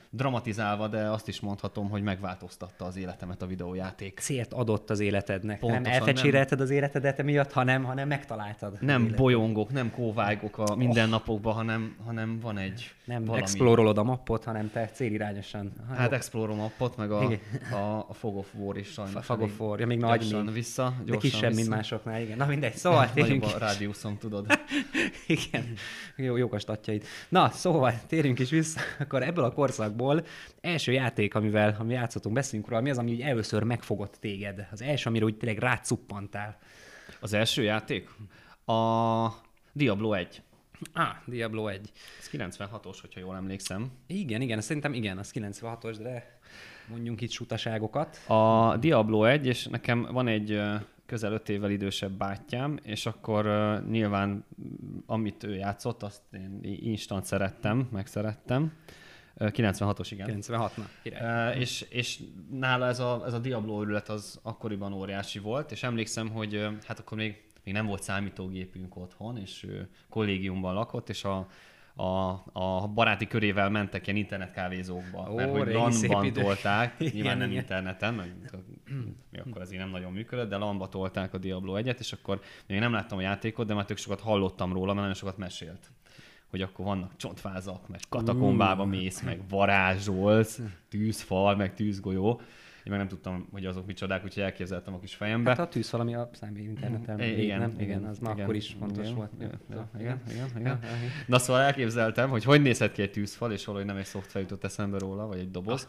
dramatizálva, 0.10 0.88
de 0.88 1.10
azt 1.10 1.28
is 1.28 1.40
mondhatom, 1.40 1.90
hogy 1.90 2.02
megváltoztatta 2.04 2.86
az 2.86 2.98
életemet 2.98 3.42
a 3.42 3.46
videójáték. 3.46 4.20
Célt 4.20 4.54
adott 4.54 4.90
az 4.90 5.00
életednek. 5.00 5.60
Pontosan, 5.60 5.84
nem 5.84 5.92
elfecsérelted 5.92 6.62
az 6.62 6.70
életedet 6.70 7.20
emiatt, 7.20 7.52
hanem, 7.52 7.84
hanem 7.84 8.08
megtaláltad. 8.08 8.78
Nem 8.82 9.00
életedet. 9.00 9.18
bolyongok, 9.22 9.72
nem 9.72 9.92
kóvágok 9.92 10.58
a 10.58 10.76
mindennapokban, 10.76 11.54
hanem, 11.54 11.96
hanem 12.06 12.40
van 12.40 12.58
egy 12.58 12.92
Nem 13.06 13.24
valami. 13.26 13.42
explorolod 13.42 13.98
a 13.98 14.04
mappot, 14.04 14.44
hanem 14.44 14.72
te 14.72 14.86
célirányosan. 14.86 15.72
Hát 15.98 16.12
Explore 16.12 16.54
appot, 16.64 16.98
meg 16.98 17.12
a, 17.12 17.24
Igen. 17.24 17.40
a, 17.72 18.06
a 18.10 18.14
Fog 18.14 18.38
of 18.38 18.48
War 18.54 18.78
is 18.78 18.88
sajnos. 18.88 19.26
Fog 19.26 19.42
of 19.42 19.60
War, 19.60 19.80
ja, 19.80 19.86
még 19.86 20.00
nagy 20.00 20.20
gyorsan 20.20 20.44
még. 20.46 20.54
vissza. 20.54 20.94
De 20.98 21.04
Gyorsan 21.04 21.20
kisebb, 21.20 21.44
mint 21.44 21.56
vissza. 21.56 21.70
másoknál, 21.70 22.22
igen. 22.22 22.38
Na 22.38 22.46
mindegy, 22.46 22.74
szóval 22.76 23.00
Nagyobb 23.00 23.14
térjünk, 23.16 23.44
a 23.44 23.58
rádiuszom, 23.58 24.18
tudod. 24.18 24.46
igen, 25.28 25.66
jó, 26.16 26.36
jók 26.38 26.54
a 26.54 26.60
statjaid. 26.60 27.04
Na, 27.30 27.50
szóval 27.50 27.94
térjünk 28.08 28.40
is 28.40 28.50
vissza, 28.50 28.80
akkor 29.00 29.24
ebből 29.24 29.44
a 29.44 29.52
korszakból 29.52 29.98
első 30.62 30.92
játék, 30.92 31.36
amivel 31.36 31.76
ami 31.80 31.94
játszottunk, 31.94 32.36
beszélünk 32.36 32.68
róla, 32.68 32.82
mi 32.82 32.90
az, 32.90 32.98
ami 32.98 33.12
úgy 33.12 33.22
először 33.22 33.64
megfogott 33.64 34.18
téged? 34.20 34.68
Az 34.72 34.82
első, 34.82 35.10
amire 35.10 35.26
úgy 35.26 35.38
tényleg 35.38 35.58
rácuppantál. 35.60 36.58
Az 37.20 37.34
első 37.34 37.64
játék? 37.64 38.10
A 38.66 39.28
Diablo 39.74 40.14
1. 40.14 40.42
Ah, 40.94 41.16
Diablo 41.26 41.68
1. 41.68 41.92
Ez 42.20 42.30
96-os, 42.32 42.98
hogyha 43.02 43.20
jól 43.20 43.36
emlékszem. 43.36 43.92
Igen, 44.08 44.42
igen, 44.42 44.62
szerintem 44.62 44.94
igen, 44.94 45.18
az 45.18 45.32
96-os, 45.36 45.98
de 46.02 46.40
mondjunk 46.88 47.22
itt 47.22 47.32
sutaságokat. 47.32 48.18
A 48.28 48.78
Diablo 48.78 49.24
1, 49.24 49.46
és 49.46 49.66
nekem 49.66 50.08
van 50.12 50.28
egy 50.28 50.62
közel 51.06 51.32
5 51.32 51.50
évvel 51.50 51.72
idősebb 51.72 52.12
bátyám, 52.12 52.80
és 52.84 53.06
akkor 53.06 53.46
uh, 53.46 53.90
nyilván 53.90 54.46
amit 55.06 55.44
ő 55.44 55.56
játszott, 55.56 56.04
azt 56.04 56.22
én 56.32 56.60
instant 56.64 57.26
szerettem, 57.26 57.88
megszerettem. 57.92 58.74
Ö, 59.42 59.48
96-os, 59.54 60.08
igen. 60.12 60.26
96 60.26 60.78
na, 60.78 60.90
király. 61.04 61.54
Uh, 61.54 61.60
és, 61.60 61.82
és 61.90 62.20
nála 62.52 62.88
ez 62.88 63.00
a, 63.00 63.24
ez 63.26 63.34
a 63.34 63.40
Diablo 63.40 63.82
őrület 63.82 64.10
az 64.10 64.40
akkoriban 64.44 64.94
óriási 64.94 65.40
volt, 65.40 65.72
és 65.72 65.84
emlékszem, 65.84 66.30
hogy 66.30 66.68
hát 66.86 67.00
akkor 67.00 67.18
még, 67.18 67.44
még 67.64 67.74
nem 67.74 67.86
volt 67.86 68.04
számítógépünk 68.04 68.96
otthon, 68.96 69.38
és 69.38 69.64
ő 69.64 69.90
kollégiumban 70.10 70.74
lakott, 70.74 71.10
és 71.10 71.24
a, 71.24 71.48
a, 71.96 72.44
a 72.54 72.88
baráti 72.88 73.28
körével 73.28 73.70
mentek 73.70 74.08
ilyen 74.08 74.20
internetkávézókba, 74.20 75.32
Ó, 75.32 75.36
mert 75.36 75.52
hogy 75.52 75.74
LAN-ban 75.74 76.34
tolták, 76.34 76.96
Igen, 77.00 77.14
nyilván 77.14 77.38
nem 77.38 77.50
igen. 77.50 77.62
interneten, 77.62 78.14
meg 78.14 78.36
mi 79.30 79.40
akkor 79.40 79.62
azért 79.62 79.82
nem 79.82 79.90
nagyon 79.90 80.12
működött, 80.12 80.50
de 80.50 80.58
LAN-ba 80.58 80.90
tolták 80.90 81.34
a 81.34 81.38
Diablo 81.38 81.74
1-et, 81.78 82.00
és 82.00 82.14
akkor 82.14 82.42
még 82.68 82.80
nem 82.80 82.92
láttam 82.92 83.18
a 83.18 83.22
játékot, 83.22 83.68
de 83.68 83.74
már 83.74 83.86
tök 83.86 83.98
sokat 83.98 84.20
hallottam 84.20 84.74
róla, 84.74 84.86
mert 84.86 84.98
nagyon 84.98 85.14
sokat 85.14 85.38
mesélt 85.38 85.92
hogy 86.50 86.62
akkor 86.62 86.86
vannak 86.86 87.16
csontfázak, 87.18 87.88
meg 87.88 88.00
katakombába 88.10 88.86
mész, 88.86 89.22
meg 89.22 89.42
varázsolsz, 89.50 90.60
tűzfal, 90.90 91.56
meg 91.56 91.74
tűzgolyó. 91.74 92.42
Én 92.90 92.96
meg 92.96 93.08
nem 93.08 93.14
tudtam, 93.18 93.48
hogy 93.52 93.66
azok 93.66 93.86
micsodák, 93.86 94.24
úgyhogy 94.24 94.44
elképzeltem 94.44 94.94
a 94.94 95.00
kis 95.00 95.16
fejembe. 95.16 95.50
Hát 95.50 95.60
a 95.60 95.68
tűz 95.68 95.92
valami 95.92 96.16
a 96.16 96.30
számít 96.34 96.64
interneten. 96.64 97.20
I- 97.20 97.44
igen, 97.44 97.60
nem? 97.60 97.76
igen, 97.78 98.04
az 98.04 98.20
már 98.20 98.34
igen, 98.34 98.44
akkor 98.44 98.56
is 98.56 98.76
fontos 98.80 99.06
igen, 99.06 99.16
volt. 99.16 99.32
Igen, 99.38 99.60
Ja, 99.70 99.90
igen, 100.00 100.22
igen, 100.30 100.48
igen, 100.50 100.60
igen. 100.60 100.80
Na 101.28 101.40
szóval 101.40 101.62
elképzeltem, 101.62 102.30
hogy 102.30 102.44
hogy 102.44 102.62
nézhet 102.62 102.92
ki 102.92 103.02
egy 103.02 103.12
tűzfal, 103.12 103.52
és 103.52 103.66
valahogy 103.66 103.88
nem 103.88 103.98
egy 103.98 104.06
szoftver 104.06 104.42
jutott 104.42 104.64
eszembe 104.64 104.98
róla, 104.98 105.28
vagy 105.28 105.40
egy 105.40 105.52
doboz. 105.52 105.88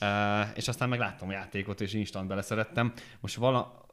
Uh, 0.00 0.08
és 0.54 0.68
aztán 0.68 0.88
meg 0.88 0.98
láttam 0.98 1.28
a 1.28 1.32
játékot, 1.32 1.80
és 1.80 1.92
instant 1.92 2.28
beleszerettem. 2.28 2.92
Most 3.20 3.36
vala, 3.36 3.86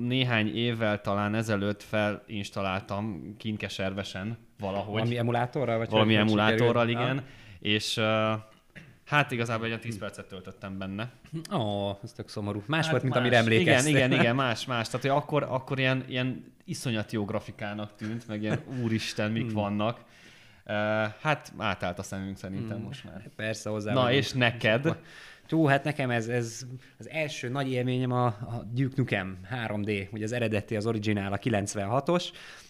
néhány 0.00 0.56
évvel 0.56 1.00
talán 1.00 1.34
ezelőtt 1.34 1.82
felinstalláltam 1.82 3.34
kinkeservesen 3.36 4.38
valahogy. 4.58 4.92
Valami 4.92 5.16
emulátorral? 5.16 5.78
Vagy 5.78 5.90
valami 5.90 6.16
emulátorral, 6.16 6.88
igen. 6.88 7.24
És 7.58 7.96
uh, 7.96 8.04
hát 9.08 9.30
igazából 9.30 9.64
egy 9.64 9.70
olyan 9.70 9.82
10 9.82 9.98
percet 9.98 10.26
töltöttem 10.26 10.78
benne. 10.78 11.10
Ó, 11.52 11.90
ez 12.02 12.12
tök 12.12 12.28
szomorú. 12.28 12.62
Más 12.66 12.82
Hát 12.82 12.90
volt, 12.90 13.02
mint 13.02 13.14
más. 13.14 13.22
amire 13.22 13.36
emlékeztem. 13.38 13.90
Igen, 13.94 14.10
igen, 14.10 14.20
igen, 14.20 14.34
más, 14.44 14.66
más. 14.66 14.86
Tehát, 14.86 15.00
hogy 15.00 15.10
akkor, 15.10 15.42
akkor 15.42 15.78
ilyen, 15.78 16.04
ilyen 16.08 16.52
iszonyat 16.64 17.12
jó 17.12 17.24
grafikának 17.24 17.94
tűnt, 17.96 18.28
meg 18.28 18.42
ilyen 18.42 18.60
úristen, 18.82 19.26
Hmm. 19.30 19.34
mik 19.42 19.52
vannak. 19.52 19.98
Uh, 20.66 20.74
hát 21.20 21.52
átállt 21.56 21.98
a 21.98 22.02
szemünk 22.02 22.36
szerintem 22.36 22.78
most 22.80 23.04
már. 23.04 23.28
Persze 23.36 23.70
hozzá. 23.70 23.92
Na 23.92 24.00
vagyunk. 24.00 24.22
és 24.24 24.32
neked? 24.32 24.96
Jó, 25.50 25.66
hát 25.66 25.84
nekem 25.84 26.10
ez, 26.10 26.28
ez 26.28 26.66
az 26.98 27.08
első 27.08 27.48
nagy 27.48 27.70
élményem 27.70 28.12
a, 28.12 28.26
a 28.26 28.64
Duke 28.72 28.94
Nukem 28.96 29.38
3D, 29.66 30.10
ugye 30.10 30.24
az 30.24 30.32
eredeti, 30.32 30.76
az 30.76 30.86
originál, 30.86 31.32
a 31.32 31.38
96-os, 31.38 32.24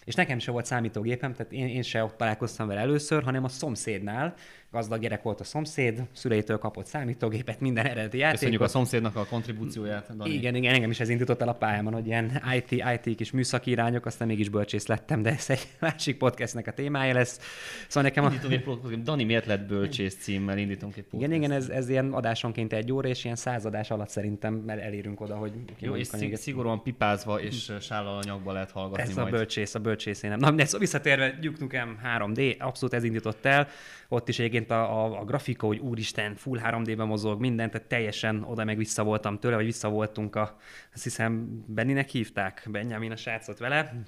és 0.05 0.15
nekem 0.15 0.39
sem 0.39 0.53
volt 0.53 0.65
számítógépem, 0.65 1.33
tehát 1.33 1.51
én, 1.51 1.67
én 1.67 1.81
se 1.81 2.03
ott 2.03 2.17
találkoztam 2.17 2.67
vele 2.67 2.79
először, 2.79 3.23
hanem 3.23 3.43
a 3.43 3.47
szomszédnál, 3.47 4.33
gazdag 4.71 4.99
gyerek 5.01 5.21
volt 5.21 5.39
a 5.39 5.43
szomszéd, 5.43 6.01
szüleitől 6.13 6.57
kapott 6.57 6.85
számítógépet, 6.85 7.59
minden 7.59 7.85
eredeti 7.85 8.17
Köszönjük 8.17 8.33
a 8.41 8.43
játékot. 8.45 8.69
szomszédnak 8.69 9.15
a 9.15 9.25
kontribúcióját, 9.25 10.15
Dani. 10.17 10.29
Igen, 10.29 10.55
igen, 10.55 10.73
engem 10.73 10.89
is 10.89 10.99
ez 10.99 11.09
indított 11.09 11.41
el 11.41 11.47
a 11.47 11.53
pályámon, 11.53 11.93
hogy 11.93 12.05
ilyen 12.07 12.41
IT, 12.55 12.71
IT 13.05 13.15
kis 13.15 13.31
műszaki 13.31 13.71
irányok, 13.71 14.05
aztán 14.05 14.27
mégis 14.27 14.49
bölcsész 14.49 14.85
lettem, 14.87 15.21
de 15.21 15.29
ez 15.29 15.49
egy 15.49 15.67
másik 15.79 16.17
podcastnek 16.17 16.67
a 16.67 16.71
témája 16.71 17.13
lesz. 17.13 17.39
Szóval 17.87 18.03
nekem 18.03 18.23
a... 18.23 18.27
Indítunk 18.27 18.53
egy 18.53 18.63
podcast, 18.63 19.01
Dani 19.01 19.23
miért 19.23 19.45
lett 19.45 19.67
bölcsész 19.67 20.15
címmel, 20.15 20.57
indítunk 20.57 20.97
egy 20.97 21.03
podcast. 21.03 21.31
Igen, 21.31 21.37
igen, 21.43 21.51
ez, 21.51 21.69
ez 21.69 21.89
ilyen 21.89 22.11
adásonként 22.13 22.73
egy 22.73 22.91
óra, 22.91 23.07
és 23.07 23.23
ilyen 23.23 23.35
századás 23.35 23.91
alatt 23.91 24.09
szerintem 24.09 24.53
mert 24.53 24.81
elérünk 24.81 25.21
oda, 25.21 25.35
hogy 25.35 25.51
Jó, 25.79 25.95
és 25.95 26.07
a 26.11 26.17
szig- 26.17 26.37
szigorúan 26.37 26.81
pipázva 26.83 27.41
és 27.41 27.71
sállal 27.81 28.17
a 28.17 28.21
nyakba 28.23 28.51
lehet 28.51 28.71
hallgatni 28.71 29.03
Ez 29.11 29.17
a 29.17 29.21
majd. 29.21 29.33
bölcsész, 29.33 29.75
a 29.75 29.79
bölcsész 29.79 30.23
én 30.23 30.29
nem. 30.29 30.39
Na, 30.39 30.51
de 30.51 30.65
szóval 30.65 30.79
visszatérve 30.79 31.37
Duke 31.41 31.57
Nukem 31.59 31.99
3D, 32.17 32.57
abszolút 32.59 32.93
ez 32.95 33.03
indított 33.03 33.45
el. 33.45 33.67
Ott 34.11 34.29
is 34.29 34.39
egyébként 34.39 34.71
a, 34.71 35.03
a, 35.03 35.19
a 35.19 35.23
grafika, 35.23 35.67
hogy 35.67 35.79
úristen, 35.79 36.35
full 36.35 36.59
3D-ben 36.63 37.07
mozog 37.07 37.39
minden, 37.39 37.71
tehát 37.71 37.87
teljesen 37.87 38.43
oda 38.43 38.63
meg 38.63 38.77
vissza 38.77 39.03
voltam 39.03 39.39
tőle, 39.39 39.55
vagy 39.55 39.65
vissza 39.65 39.89
voltunk 39.89 40.35
a, 40.35 40.57
azt 40.93 41.03
hiszem, 41.03 41.63
Benninek 41.67 42.09
hívták, 42.09 42.67
Benjamin 42.71 43.11
a 43.11 43.15
srácot 43.15 43.57
vele, 43.57 44.03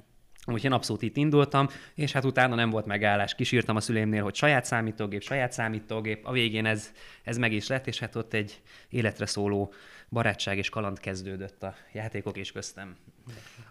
Úgyhogy 0.46 0.64
én 0.64 0.72
abszolút 0.72 1.02
itt 1.02 1.18
indultam, 1.18 1.68
és 1.96 2.12
hát 2.12 2.26
utána 2.26 2.56
nem 2.56 2.70
volt 2.70 2.86
megállás. 2.86 3.36
Kisírtam 3.36 3.76
a 3.76 3.80
szüleimnél, 3.80 4.24
hogy 4.24 4.36
saját 4.36 4.66
számítógép, 4.66 5.22
saját 5.22 5.52
számítógép. 5.52 6.26
A 6.26 6.32
végén 6.32 6.66
ez, 6.66 6.92
ez 7.24 7.38
meg 7.38 7.54
is 7.54 7.68
lett, 7.68 7.88
és 7.88 8.00
hát 8.00 8.16
ott 8.16 8.34
egy 8.34 8.62
életre 8.90 9.26
szóló 9.26 9.74
barátság 10.10 10.58
és 10.58 10.70
kaland 10.70 11.00
kezdődött 11.00 11.64
a 11.64 11.76
játékok 11.94 12.38
és 12.38 12.52
köztem. 12.52 12.96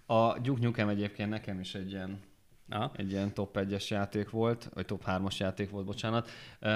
A 0.06 0.38
Duke 0.38 0.62
Nukem 0.62 0.88
egyébként 0.88 1.28
nekem 1.28 1.60
is 1.60 1.74
egy 1.74 1.90
ilyen 1.90 2.20
Na? 2.70 2.90
egy 2.96 3.10
ilyen 3.10 3.34
top 3.34 3.58
1-es 3.60 3.88
játék 3.88 4.30
volt, 4.30 4.70
vagy 4.74 4.86
top 4.86 5.02
3-as 5.06 5.36
játék 5.36 5.70
volt, 5.70 5.84
bocsánat. 5.84 6.28
Uh, 6.60 6.70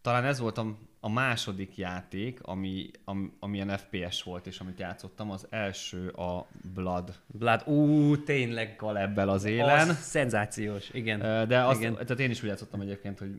talán 0.00 0.24
ez 0.24 0.38
volt 0.38 0.58
a, 0.58 0.76
a 1.00 1.08
második 1.08 1.76
játék, 1.76 2.42
ami, 2.42 2.90
ami, 3.04 3.32
ami 3.40 3.56
ilyen 3.56 3.76
FPS 3.76 4.22
volt, 4.22 4.46
és 4.46 4.60
amit 4.60 4.78
játszottam. 4.78 5.30
Az 5.30 5.46
első 5.50 6.08
a 6.08 6.46
Blood 6.74 7.14
Blood, 7.26 7.62
ú, 7.66 8.16
tényleg. 8.22 8.76
Kalebbel 8.76 9.28
az 9.28 9.44
élen. 9.44 9.88
Az 9.88 9.98
szenzációs, 10.00 10.90
igen. 10.90 11.48
De 11.48 11.64
azt, 11.64 11.80
Igen. 11.80 11.92
tehát 11.92 12.20
én 12.20 12.30
is 12.30 12.42
úgy 12.42 12.48
játszottam 12.48 12.80
egyébként, 12.80 13.18
hogy 13.18 13.30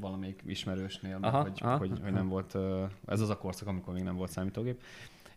valamelyik 0.00 0.42
ismerősnél, 0.46 1.18
Aha, 1.20 1.36
aha, 1.36 1.42
hogy, 1.42 1.58
aha, 1.60 1.76
hogy, 1.76 1.90
hogy 2.02 2.12
nem 2.12 2.28
volt, 2.28 2.56
ez 3.06 3.20
az 3.20 3.30
a 3.30 3.38
korszak, 3.38 3.68
amikor 3.68 3.94
még 3.94 4.02
nem 4.02 4.16
volt 4.16 4.30
számítógép. 4.30 4.82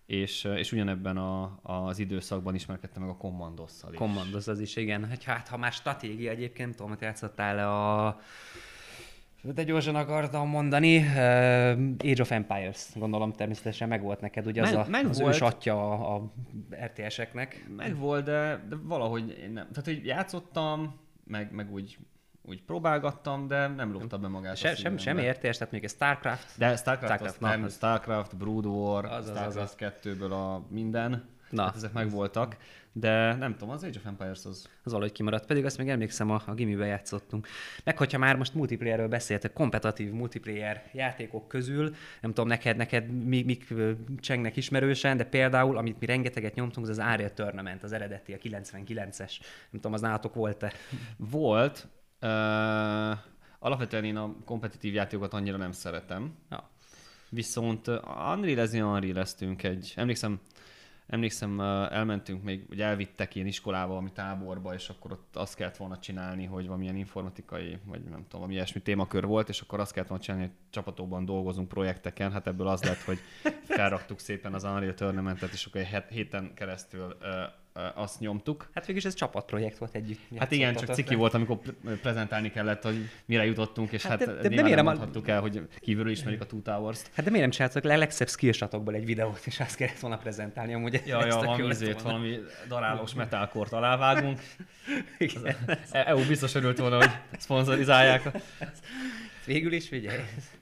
És, 0.05 0.43
és 0.43 0.71
ugyanebben 0.71 1.17
a, 1.17 1.59
az 1.61 1.99
időszakban 1.99 2.55
ismerkedtem 2.55 3.01
meg 3.01 3.11
a 3.11 3.17
Commandosszal 3.17 3.91
is. 3.91 3.97
Commandos 3.97 4.47
az 4.47 4.59
is, 4.59 4.75
igen. 4.75 5.07
Hogy 5.07 5.23
Hát 5.23 5.47
ha 5.47 5.57
már 5.57 5.71
stratégia 5.71 6.31
egyébként, 6.31 6.75
tudom, 6.75 6.91
hogy 6.91 7.01
játszottál 7.01 7.55
le 7.55 7.67
a... 7.67 8.19
De 9.41 9.63
gyorsan 9.63 9.95
akartam 9.95 10.49
mondani, 10.49 10.97
uh, 10.97 11.07
Age 11.97 12.21
of 12.21 12.31
Empires, 12.31 12.87
gondolom 12.95 13.33
természetesen 13.33 13.87
meg 13.87 14.01
volt 14.01 14.21
neked, 14.21 14.45
ugye 14.45 14.61
az, 14.61 14.71
Meg- 14.71 14.85
a, 14.85 14.89
meg 14.89 15.05
az 15.05 15.19
volt. 15.19 15.33
ős 15.33 15.41
atya 15.41 15.91
a, 15.91 16.15
a 16.15 16.31
RTS-eknek. 16.85 17.65
Meg 17.75 17.97
volt, 17.97 18.25
de, 18.25 18.65
de 18.69 18.75
valahogy 18.83 19.37
én 19.43 19.51
nem. 19.51 19.67
Tehát, 19.71 19.85
hogy 19.85 20.05
játszottam, 20.05 20.99
meg, 21.23 21.51
meg 21.51 21.71
úgy, 21.73 21.97
úgy 22.47 22.63
próbálgattam, 22.63 23.47
de 23.47 23.67
nem 23.67 23.91
lógta 23.91 24.17
be 24.17 24.27
magát. 24.27 24.57
Se, 24.57 24.75
sem, 24.75 24.97
semmi 24.97 25.29
RTS, 25.29 25.57
tehát 25.57 25.71
még 25.71 25.87
Starcraft. 25.87 26.57
De 26.57 26.75
Starcraft, 26.75 26.81
Starcraft, 26.81 27.35
Starcraft, 27.35 27.39
nem, 27.39 27.63
az- 27.63 27.73
Starcraft, 27.73 28.37
Brood 28.37 28.65
War, 28.65 29.05
Az, 29.05 29.11
az, 29.11 29.27
az, 29.29 29.53
Starcraft 29.53 30.05
az, 30.05 30.11
2-ből 30.11 30.31
a 30.31 30.65
minden. 30.69 31.33
Na. 31.49 31.63
Hát 31.63 31.75
ezek 31.75 31.93
meg 31.93 32.09
voltak, 32.09 32.57
de 32.91 33.33
nem 33.33 33.51
tudom, 33.51 33.69
az 33.69 33.83
Age 33.83 33.97
of 33.97 34.05
Empires 34.05 34.45
az... 34.45 34.69
az 34.83 34.91
valahogy 34.91 35.11
kimaradt, 35.11 35.45
pedig 35.45 35.65
azt 35.65 35.77
még 35.77 35.89
emlékszem, 35.89 36.31
a, 36.31 36.41
a 36.45 36.53
gimiben 36.53 36.87
játszottunk. 36.87 37.47
Meg 37.83 37.97
hogyha 37.97 38.17
már 38.17 38.35
most 38.35 38.53
multiplayerről 38.53 39.07
beszéltek, 39.07 39.53
kompetitív 39.53 40.11
multiplayer 40.11 40.89
játékok 40.93 41.47
közül, 41.47 41.95
nem 42.21 42.33
tudom, 42.33 42.47
neked, 42.47 42.77
neked 42.77 43.07
mi, 43.25 43.43
mik 43.43 43.73
csengnek 44.19 44.55
ismerősen, 44.55 45.17
de 45.17 45.23
például, 45.23 45.77
amit 45.77 45.99
mi 45.99 46.05
rengeteget 46.05 46.55
nyomtunk, 46.55 46.87
az 46.89 46.97
az 46.97 47.05
Unreal 47.05 47.33
Tournament, 47.33 47.83
az 47.83 47.91
eredeti, 47.91 48.33
a 48.33 48.37
99-es. 48.37 49.31
Nem 49.69 49.81
tudom, 49.81 49.93
az 49.93 50.01
nálatok 50.01 50.33
volt-e? 50.33 50.73
Volt, 51.17 51.87
uh, 52.25 53.17
alapvetően 53.59 54.03
én 54.03 54.15
a 54.15 54.35
kompetitív 54.45 54.93
játékokat 54.93 55.33
annyira 55.33 55.57
nem 55.57 55.71
szeretem, 55.71 56.35
Ja. 56.49 56.69
viszont 57.29 57.87
Unreal-ezni 58.33 58.81
Unreal-eztünk 58.81 59.63
egy, 59.63 59.93
emlékszem, 59.95 60.39
emlékszem, 61.07 61.59
elmentünk 61.91 62.43
még, 62.43 62.65
hogy 62.67 62.81
elvittek 62.81 63.35
ilyen 63.35 63.47
iskolába, 63.47 63.97
ami 63.97 64.11
táborba, 64.11 64.73
és 64.73 64.89
akkor 64.89 65.11
ott 65.11 65.35
azt 65.35 65.55
kellett 65.55 65.77
volna 65.77 65.99
csinálni, 65.99 66.45
hogy 66.45 66.65
valamilyen 66.65 66.95
informatikai, 66.95 67.77
vagy 67.85 68.03
nem 68.03 68.11
tudom, 68.11 68.27
valami 68.29 68.53
ilyesmi 68.53 68.81
témakör 68.81 69.25
volt, 69.25 69.49
és 69.49 69.61
akkor 69.61 69.79
azt 69.79 69.91
kellett 69.91 70.09
volna 70.09 70.23
csinálni, 70.23 70.45
hogy 70.45 70.55
csapatokban 70.69 71.25
dolgozunk 71.25 71.67
projekteken, 71.67 72.31
hát 72.31 72.47
ebből 72.47 72.67
az 72.67 72.83
lett, 72.83 73.01
hogy 73.01 73.19
felraktuk 73.77 74.19
szépen 74.19 74.53
az 74.53 74.63
Unreal 74.63 74.93
Tournamentet, 74.93 75.53
és 75.53 75.65
akkor 75.65 75.81
egy 75.81 76.03
héten 76.09 76.53
keresztül 76.53 77.17
azt 77.93 78.19
nyomtuk. 78.19 78.69
Hát 78.73 78.85
végülis 78.85 79.05
ez 79.05 79.13
csapatprojekt 79.13 79.77
volt 79.77 79.95
együtt. 79.95 80.19
Hát 80.37 80.51
igen, 80.51 80.75
csak 80.75 80.93
ciki 80.93 81.15
volt, 81.15 81.33
amikor 81.33 81.59
prezentálni 82.01 82.51
kellett, 82.51 82.83
hogy 82.83 83.09
mire 83.25 83.45
jutottunk, 83.45 83.91
és 83.91 84.05
hát, 84.05 84.19
hát 84.19 84.27
de, 84.27 84.33
de, 84.33 84.55
de 84.55 84.61
miért 84.61 84.75
nem 84.75 84.85
mondhattuk 84.85 85.27
el, 85.27 85.41
hogy 85.41 85.67
kívülről 85.79 86.11
ismerik 86.11 86.41
a 86.41 86.45
Two 86.45 86.61
Towers-t. 86.61 87.09
Hát 87.13 87.25
de 87.25 87.31
miért 87.31 87.41
nem 87.41 87.49
csináltak 87.49 87.83
le 87.83 87.93
a 87.93 87.97
legszebb 87.97 88.29
skillshotokból 88.29 88.93
egy 88.93 89.05
videót, 89.05 89.41
és 89.45 89.59
azt 89.59 89.75
kellett 89.75 89.99
volna 89.99 90.17
prezentálni, 90.17 90.73
amúgy 90.73 91.01
ja, 91.05 91.25
ja, 91.25 91.35
valami, 91.35 91.67
izét, 91.67 92.01
valami 92.01 92.39
darálós 92.67 93.13
metalkort 93.13 93.71
alávágunk. 93.71 94.39
EU 95.91 96.27
biztos 96.27 96.55
örült 96.55 96.77
volna, 96.77 96.97
hogy 96.97 97.11
szponzorizálják. 97.37 98.31
Végül 99.45 99.73
is, 99.73 99.87
figyelj. 99.87 100.19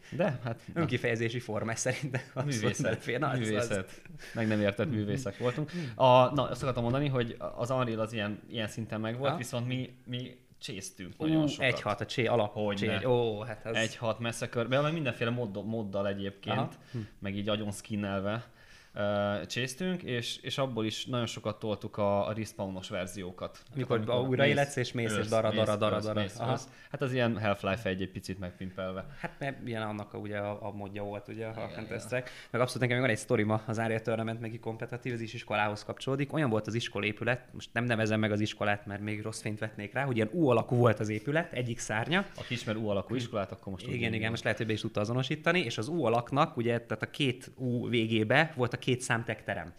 De, 0.10 0.40
hát... 0.44 0.60
Önkifejezési 0.74 1.40
forma 1.40 1.76
szerintem. 1.76 2.22
Művészet. 2.46 3.20
Na, 3.20 3.34
művészet. 3.34 3.86
Az... 3.86 4.02
Meg 4.34 4.48
nem 4.48 4.62
értett 4.62 4.90
művészek 4.90 5.38
voltunk. 5.38 5.72
A, 5.96 6.34
na, 6.34 6.50
azt 6.50 6.62
akartam 6.62 6.84
mondani, 6.84 7.08
hogy 7.08 7.36
az 7.56 7.70
Unreal 7.70 8.00
az 8.00 8.14
ilyen, 8.14 8.40
ilyen 8.50 8.68
szinten 8.68 9.00
megvolt, 9.00 9.32
ha? 9.32 9.38
viszont 9.38 9.68
mi, 9.68 9.94
mi 10.06 10.36
csésztünk 10.60 11.14
uh, 11.18 11.28
nagyon 11.28 11.48
sokat. 11.48 11.66
Egy 11.66 11.82
hat, 11.82 12.02
a 12.02 12.06
csé 12.06 12.26
alap. 12.26 12.54
Hogy 12.54 12.76
csé, 12.76 13.06
ó, 13.06 13.42
hát. 13.42 13.66
Egy 13.66 13.96
hat 13.96 14.20
messze 14.20 14.50
körbe, 14.50 14.82
meg 14.82 14.94
mindenféle 14.94 15.30
mod, 15.30 15.66
moddal 15.66 16.08
egyébként, 16.08 16.58
Aha. 16.58 16.72
meg 17.20 17.36
így 17.36 17.50
agyon 17.50 17.72
skinnelve 17.72 18.52
uh, 18.96 19.46
csésztünk, 19.46 20.04
és, 20.04 20.38
és 20.42 20.58
abból 20.58 20.86
is 20.86 21.06
nagyon 21.06 21.26
sokat 21.26 21.60
toltuk 21.60 21.98
a, 21.98 22.28
a 22.28 22.34
respawnos 22.34 22.90
verziókat. 22.90 23.64
Mikor, 23.76 23.98
amikor 23.98 24.28
újra 24.28 24.46
életsz, 24.46 24.76
és 24.76 24.92
mész, 24.92 25.18
és 25.18 25.28
dara, 25.28 25.52
dara, 25.52 25.76
dara, 25.76 26.00
dara. 26.00 26.24
Hát 26.92 27.02
az 27.02 27.14
ilyen 27.14 27.40
Half-Life 27.40 27.90
egy, 27.90 28.02
egy 28.02 28.12
picit 28.12 28.40
megpimpelve. 28.40 29.06
Hát 29.20 29.36
mert 29.40 29.68
ilyen 29.68 29.82
annak 29.82 30.14
a, 30.14 30.18
ugye 30.18 30.38
a, 30.38 30.68
a 30.68 30.72
modja 30.72 31.04
volt, 31.04 31.28
ugye, 31.28 31.48
ha 31.48 31.70
fent 31.70 31.88
tesztek. 31.88 32.30
Meg 32.52 32.62
abszolút 32.62 32.82
nekem 32.88 33.02
van 33.02 33.10
egy 33.10 33.18
sztori 33.18 33.44
ma 33.44 33.62
az 33.66 33.78
Area 33.78 34.02
Tournament 34.02 34.40
meg 34.40 34.58
kompetitív, 34.62 35.14
az 35.14 35.22
is 35.22 35.34
iskolához 35.34 35.84
kapcsolódik. 35.84 36.34
Olyan 36.34 36.50
volt 36.50 36.68
az 36.68 36.74
iskolépület, 36.74 37.48
most 37.52 37.70
nem 37.74 37.84
nevezem 37.84 38.20
meg 38.20 38.32
az 38.32 38.40
iskolát, 38.40 38.86
mert 38.86 39.02
még 39.02 39.22
rossz 39.22 39.42
fényt 39.42 39.60
vetnék 39.60 39.94
rá, 39.94 40.04
hogy 40.04 40.16
ilyen 40.16 40.30
U 40.32 40.48
alakú 40.48 40.76
volt 40.76 41.00
az 41.00 41.10
épület, 41.10 41.54
egyik 41.54 41.80
szárnya. 41.80 42.26
Aki 42.36 42.54
ismer 42.54 42.76
U 42.76 42.88
alakú 42.88 43.16
iskolát, 43.16 43.52
akkor 43.52 43.72
most 43.72 43.88
Igen, 43.88 44.14
igen, 44.14 44.30
most 44.30 44.44
lehet, 44.44 44.58
hogy 44.58 44.68
be 44.68 44.74
is 44.74 44.82
tudta 44.82 45.00
azonosítani, 45.00 45.60
és 45.60 45.78
az 45.78 45.88
U 45.88 46.06
alaknak, 46.06 46.58
ugye, 46.58 46.80
tehát 46.80 47.04
a 47.04 47.10
két 47.10 47.52
U 47.56 47.90
végébe 47.90 48.54
volt 48.56 48.74
a 48.74 48.78
két 48.84 49.02
számtek 49.02 49.44
terem. 49.44 49.74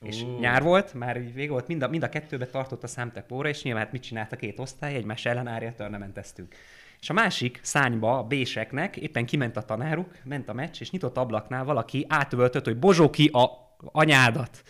Uh. 0.00 0.08
És 0.08 0.24
nyár 0.40 0.62
volt, 0.62 0.94
már 0.94 1.16
így 1.16 1.34
vége 1.34 1.50
volt, 1.50 1.66
mind 1.66 1.82
a, 1.82 1.88
mind 1.88 2.02
a 2.02 2.08
kettőbe 2.08 2.46
tartott 2.46 2.82
a 2.82 2.86
számtepóra, 2.86 3.48
és 3.48 3.62
nyilván 3.62 3.82
hát 3.82 3.92
mit 3.92 4.02
csinált 4.02 4.32
a 4.32 4.36
két 4.36 4.58
osztály, 4.58 4.94
egymás 4.94 5.26
ellen 5.26 5.46
árja 5.46 5.72
törnementeztünk. 5.72 6.54
És 7.00 7.10
a 7.10 7.12
másik 7.12 7.60
szányba, 7.62 8.18
a 8.18 8.22
béseknek 8.22 8.96
éppen 8.96 9.26
kiment 9.26 9.56
a 9.56 9.62
tanáruk, 9.62 10.18
ment 10.24 10.48
a 10.48 10.52
meccs, 10.52 10.80
és 10.80 10.90
nyitott 10.90 11.16
ablaknál 11.16 11.64
valaki 11.64 12.06
átöltött, 12.08 12.64
hogy 12.64 12.78
bozsóki 12.78 13.30
a 13.32 13.50
anyádat 13.92 14.62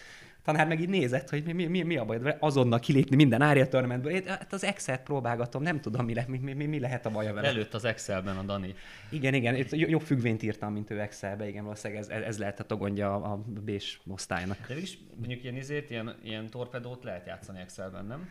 tanár 0.44 0.66
meg 0.66 0.80
így 0.80 0.88
nézett, 0.88 1.30
hogy 1.30 1.44
mi, 1.44 1.52
mi, 1.52 1.66
mi, 1.66 1.82
mi 1.82 1.96
a 1.96 2.04
baj, 2.04 2.36
azonnal 2.38 2.78
kilépni 2.78 3.16
minden 3.16 3.42
árja 3.42 3.68
törmentből. 3.68 4.12
Én 4.12 4.26
hát 4.26 4.52
az 4.52 4.64
Excel-t 4.64 5.02
próbálgatom, 5.02 5.62
nem 5.62 5.80
tudom, 5.80 6.04
mi, 6.04 6.14
le, 6.14 6.24
mi, 6.28 6.38
mi, 6.38 6.66
mi 6.66 6.80
lehet 6.80 7.06
a 7.06 7.10
baja 7.10 7.32
vele. 7.32 7.48
Előtt 7.48 7.74
az 7.74 7.84
Excelben 7.84 8.36
a 8.36 8.42
Dani. 8.42 8.74
Igen, 9.08 9.34
igen, 9.34 9.54
itt 9.54 9.70
jobb 9.70 10.02
függvényt 10.02 10.42
írtam, 10.42 10.72
mint 10.72 10.90
ő 10.90 11.00
Excelbe, 11.00 11.48
igen, 11.48 11.62
valószínűleg 11.62 12.02
ez, 12.02 12.08
ez 12.08 12.38
lehet 12.38 12.70
a 12.70 12.76
gondja 12.76 13.14
a, 13.14 13.32
a 13.32 13.36
B-s 13.36 14.00
osztálynak. 14.06 14.66
De 14.68 14.76
is 14.76 14.98
mondjuk 15.16 15.42
ilyen 15.42 15.56
izét, 15.56 15.90
ilyen, 15.90 16.16
ilyen 16.22 16.50
torpedót 16.50 17.04
lehet 17.04 17.26
játszani 17.26 17.60
Excelben, 17.60 18.06
nem? 18.06 18.28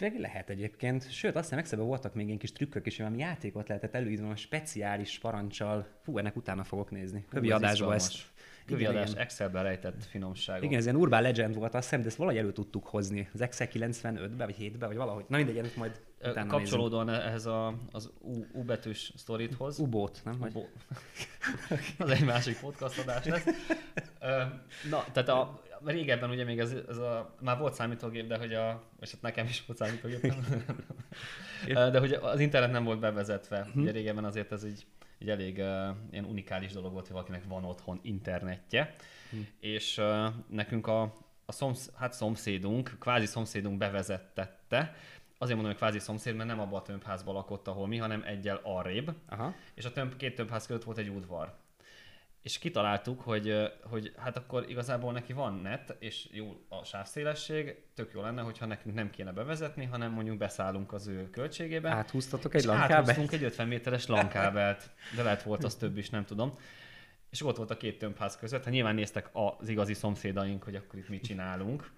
Hát 0.00 0.12
lehet 0.18 0.50
egyébként. 0.50 1.10
Sőt, 1.10 1.34
azt 1.34 1.44
hiszem 1.44 1.58
Excelben 1.58 1.86
voltak 1.86 2.14
még 2.14 2.26
ilyen 2.26 2.38
kis 2.38 2.52
trükkök 2.52 2.86
is, 2.86 2.98
valami 2.98 3.18
játékot 3.18 3.68
lehetett 3.68 3.94
előírni, 3.94 4.30
a 4.30 4.36
speciális 4.36 5.18
parancsal. 5.18 5.86
Fú, 6.02 6.18
ennek 6.18 6.36
utána 6.36 6.64
fogok 6.64 6.90
nézni. 6.90 7.24
Kövi 7.28 7.50
adásba 7.50 7.94
ezt 7.94 8.31
Köviadás 8.66 9.12
Excelben 9.14 9.62
rejtett 9.62 10.04
finomságok. 10.04 10.64
Igen, 10.64 10.78
ez 10.78 10.84
ilyen 10.84 10.96
Urban 10.96 11.22
Legend 11.22 11.54
volt, 11.54 11.74
azt 11.74 11.82
hiszem, 11.82 12.00
de 12.00 12.06
ezt 12.06 12.16
valahogy 12.16 12.38
elő 12.38 12.52
tudtuk 12.52 12.86
hozni. 12.86 13.28
Az 13.34 13.40
Excel 13.40 13.68
95-be, 13.72 14.44
vagy 14.44 14.56
7-be, 14.60 14.86
vagy 14.86 14.96
valahogy. 14.96 15.24
Na 15.28 15.36
mindegy, 15.36 15.58
ennek 15.58 15.76
majd 15.76 16.00
utána 16.20 16.46
Kapcsolódóan 16.46 17.04
nézünk. 17.04 17.24
ehhez 17.24 17.46
a, 17.46 17.74
az 17.92 18.10
U, 18.20 18.44
U 18.52 18.62
betűs 18.64 19.12
sztorithoz. 19.16 19.78
U-bót, 19.78 20.20
nem? 20.24 20.38
U-bót. 20.40 20.70
az 21.98 22.10
egy 22.10 22.24
másik 22.24 22.60
podcast 22.60 22.98
adás 22.98 23.24
lesz. 23.24 23.44
Na, 24.90 25.04
tehát 25.12 25.28
a, 25.28 25.62
régebben 25.84 26.30
ugye 26.30 26.44
még 26.44 26.58
ez, 26.58 26.74
ez 26.88 26.96
a, 26.96 27.34
már 27.40 27.58
volt 27.58 27.74
számítógép, 27.74 28.26
de 28.26 28.38
hogy 28.38 28.54
a, 28.54 28.82
és 29.00 29.10
hát 29.10 29.22
nekem 29.22 29.46
is 29.46 29.64
volt 29.66 29.78
számítógép, 29.78 30.34
de 31.92 31.98
hogy 31.98 32.12
az 32.12 32.40
internet 32.40 32.72
nem 32.72 32.84
volt 32.84 32.98
bevezetve. 32.98 33.68
Hm. 33.72 33.80
Ugye 33.80 33.90
régebben 33.90 34.24
azért 34.24 34.52
ez 34.52 34.64
így 34.64 34.86
egy 35.22 35.30
elég 35.30 35.58
uh, 35.58 35.96
ilyen 36.10 36.24
unikális 36.24 36.72
dolog 36.72 36.92
volt, 36.92 37.04
hogy 37.04 37.14
valakinek 37.14 37.44
van 37.48 37.64
otthon 37.64 37.98
internetje, 38.02 38.94
hm. 39.30 39.36
és 39.60 39.98
uh, 39.98 40.26
nekünk 40.48 40.86
a, 40.86 41.02
a 41.46 41.52
szomsz, 41.52 41.90
hát 41.94 42.12
szomszédunk, 42.12 42.96
kvázi 43.00 43.26
szomszédunk 43.26 43.78
bevezettette, 43.78 44.94
azért 45.38 45.56
mondom, 45.56 45.72
hogy 45.72 45.80
kvázi 45.80 45.98
szomszéd, 45.98 46.36
mert 46.36 46.48
nem 46.48 46.60
abban 46.60 46.80
a 46.80 46.82
tömbházban 46.82 47.34
lakott, 47.34 47.68
ahol 47.68 47.86
mi, 47.86 47.96
hanem 47.96 48.22
egyel 48.26 48.60
arrébb, 48.62 49.14
Aha. 49.28 49.54
és 49.74 49.84
a 49.84 49.92
tömb, 49.92 50.16
két 50.16 50.34
tömbház 50.34 50.66
között 50.66 50.84
volt 50.84 50.98
egy 50.98 51.08
udvar 51.08 51.60
és 52.42 52.58
kitaláltuk, 52.58 53.20
hogy, 53.20 53.72
hogy 53.82 54.12
hát 54.16 54.36
akkor 54.36 54.64
igazából 54.68 55.12
neki 55.12 55.32
van 55.32 55.54
net, 55.54 55.96
és 55.98 56.28
jó 56.30 56.64
a 56.68 56.84
sávszélesség, 56.84 57.76
tök 57.94 58.10
jó 58.14 58.20
lenne, 58.20 58.42
hogyha 58.42 58.66
nekünk 58.66 58.94
nem 58.94 59.10
kéne 59.10 59.32
bevezetni, 59.32 59.84
hanem 59.84 60.12
mondjuk 60.12 60.36
beszállunk 60.36 60.92
az 60.92 61.06
ő 61.06 61.30
költségébe. 61.30 61.90
Áthúztatok 61.90 62.54
egy 62.54 62.64
lankábelt? 62.64 63.32
Egy 63.32 63.42
50 63.42 63.68
méteres 63.68 64.06
lankábelt, 64.06 64.90
de 65.16 65.22
lehet 65.22 65.42
volt 65.42 65.64
az 65.64 65.74
több 65.74 65.96
is, 65.96 66.10
nem 66.10 66.24
tudom. 66.24 66.58
És 67.30 67.42
ott 67.42 67.56
volt 67.56 67.70
a 67.70 67.76
két 67.76 67.98
tömbház 67.98 68.36
között, 68.36 68.64
hát 68.64 68.72
nyilván 68.72 68.94
néztek 68.94 69.30
az 69.32 69.68
igazi 69.68 69.94
szomszédaink, 69.94 70.62
hogy 70.62 70.74
akkor 70.74 70.98
itt 70.98 71.08
mit 71.08 71.24
csinálunk. 71.24 71.92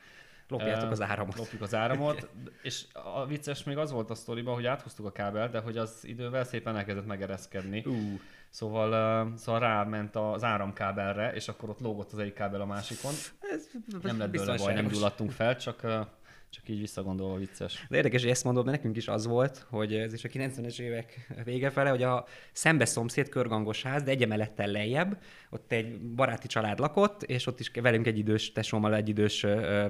Lopjátok 0.49 0.91
az 0.91 1.01
áramot. 1.01 1.37
Lopjuk 1.37 1.63
az 1.63 1.75
áramot, 1.75 2.29
és 2.63 2.85
a 2.93 3.27
vicces 3.27 3.65
még 3.65 3.77
az 3.77 3.91
volt 3.91 4.11
a 4.11 4.15
sztoriban, 4.15 4.55
hogy 4.55 4.67
áthúztuk 4.67 5.07
a 5.07 5.13
kábelt, 5.13 5.51
de 5.51 5.59
hogy 5.59 5.77
az 5.77 5.99
idővel 6.03 6.45
szépen 6.45 6.77
elkezdett 6.77 7.07
megereszkedni. 7.07 7.83
Uh. 7.87 8.21
Szóval, 8.55 9.27
uh, 9.27 9.37
szóval 9.37 9.61
ráment 9.61 10.17
az 10.17 10.45
áramkábelre, 10.45 11.33
és 11.33 11.49
akkor 11.49 11.69
ott 11.69 11.81
lógott 11.81 12.13
az 12.13 12.19
egyik 12.19 12.35
kábel 12.35 12.61
a 12.61 12.67
másikon. 12.67 13.13
Ez 13.41 13.69
nem 14.03 14.19
lett 14.19 14.31
belőle 14.31 14.57
baj, 14.57 14.75
nem 14.75 14.87
gyulladtunk 14.87 15.31
fel, 15.31 15.57
csak 15.57 15.81
uh, 15.85 16.07
csak 16.55 16.69
így 16.69 16.81
visszagondolva 16.81 17.37
vicces. 17.37 17.87
De 17.89 17.97
érdekes, 17.97 18.23
hogy 18.23 18.31
ezt 18.31 18.45
mondod, 18.45 18.65
mert 18.65 18.77
nekünk 18.77 18.97
is 18.97 19.09
az 19.09 19.27
volt, 19.27 19.67
hogy 19.71 19.95
ez 19.95 20.13
is 20.13 20.25
a 20.25 20.29
90-es 20.29 20.79
évek 20.79 21.27
vége 21.45 21.71
fele, 21.71 21.91
hogy 21.91 22.03
a 22.03 22.27
szembe 22.53 22.85
szomszéd 22.85 23.29
körgangos 23.29 23.83
ház, 23.83 24.03
de 24.03 24.11
egy 24.11 24.23
emelettel 24.23 24.67
lejjebb, 24.67 25.19
ott 25.51 25.73
egy 25.73 26.01
baráti 26.01 26.47
család 26.47 26.79
lakott, 26.79 27.23
és 27.23 27.47
ott 27.47 27.61
is 27.61 27.71
velünk 27.75 28.07
egy 28.07 28.19
idős 28.19 28.53
tesómmal 28.53 28.95
egy 28.95 29.09
idős 29.09 29.47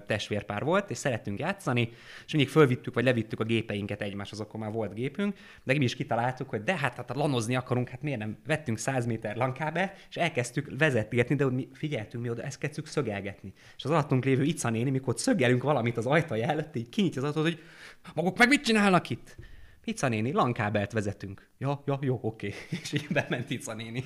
testvérpár 0.06 0.64
volt, 0.64 0.90
és 0.90 0.96
szerettünk 0.96 1.38
játszani, 1.38 1.90
és 2.26 2.32
mindig 2.32 2.50
fölvittük, 2.50 2.94
vagy 2.94 3.04
levittük 3.04 3.40
a 3.40 3.44
gépeinket 3.44 4.02
egymáshoz, 4.02 4.40
akkor 4.40 4.60
már 4.60 4.72
volt 4.72 4.94
gépünk, 4.94 5.36
de 5.62 5.78
mi 5.78 5.84
is 5.84 5.94
kitaláltuk, 5.94 6.48
hogy 6.48 6.62
de 6.62 6.76
hát, 6.76 6.96
hát 6.96 7.14
lanozni 7.14 7.56
akarunk, 7.56 7.88
hát 7.88 8.02
miért 8.02 8.18
nem 8.18 8.36
vettünk 8.46 8.78
100 8.78 9.06
méter 9.06 9.36
lankábe, 9.36 9.94
és 10.08 10.16
elkezdtük 10.16 10.78
vezetgetni, 10.78 11.34
de 11.34 11.50
mi 11.50 11.68
figyeltünk, 11.72 12.22
mi 12.22 12.30
oda 12.30 12.42
ezt 12.42 12.58
kezdtük 12.58 12.86
szögelgetni. 12.86 13.52
És 13.76 13.84
az 13.84 13.90
alattunk 13.90 14.24
lévő 14.24 14.42
Ica 14.42 14.70
néni, 14.70 14.90
mikor 14.90 15.14
szögelünk 15.18 15.62
valamit 15.62 15.96
az 15.96 16.06
ajtaja 16.06 16.46
előtt, 16.54 16.76
így 16.76 16.88
kinyitja 16.88 17.22
az 17.22 17.28
ajtót, 17.28 17.42
hogy 17.42 17.62
maguk 18.14 18.38
meg 18.38 18.48
mit 18.48 18.64
csinálnak 18.64 19.10
itt? 19.10 19.36
Pizza 19.80 20.08
néni, 20.08 20.32
lankábelt 20.32 20.92
vezetünk. 20.92 21.48
Ja, 21.58 21.82
ja, 21.86 21.98
jó, 22.00 22.18
oké. 22.22 22.54
És 22.82 22.92
így 22.92 23.06
bement 23.10 23.46
Pizza 23.46 23.74
néni. 23.74 24.04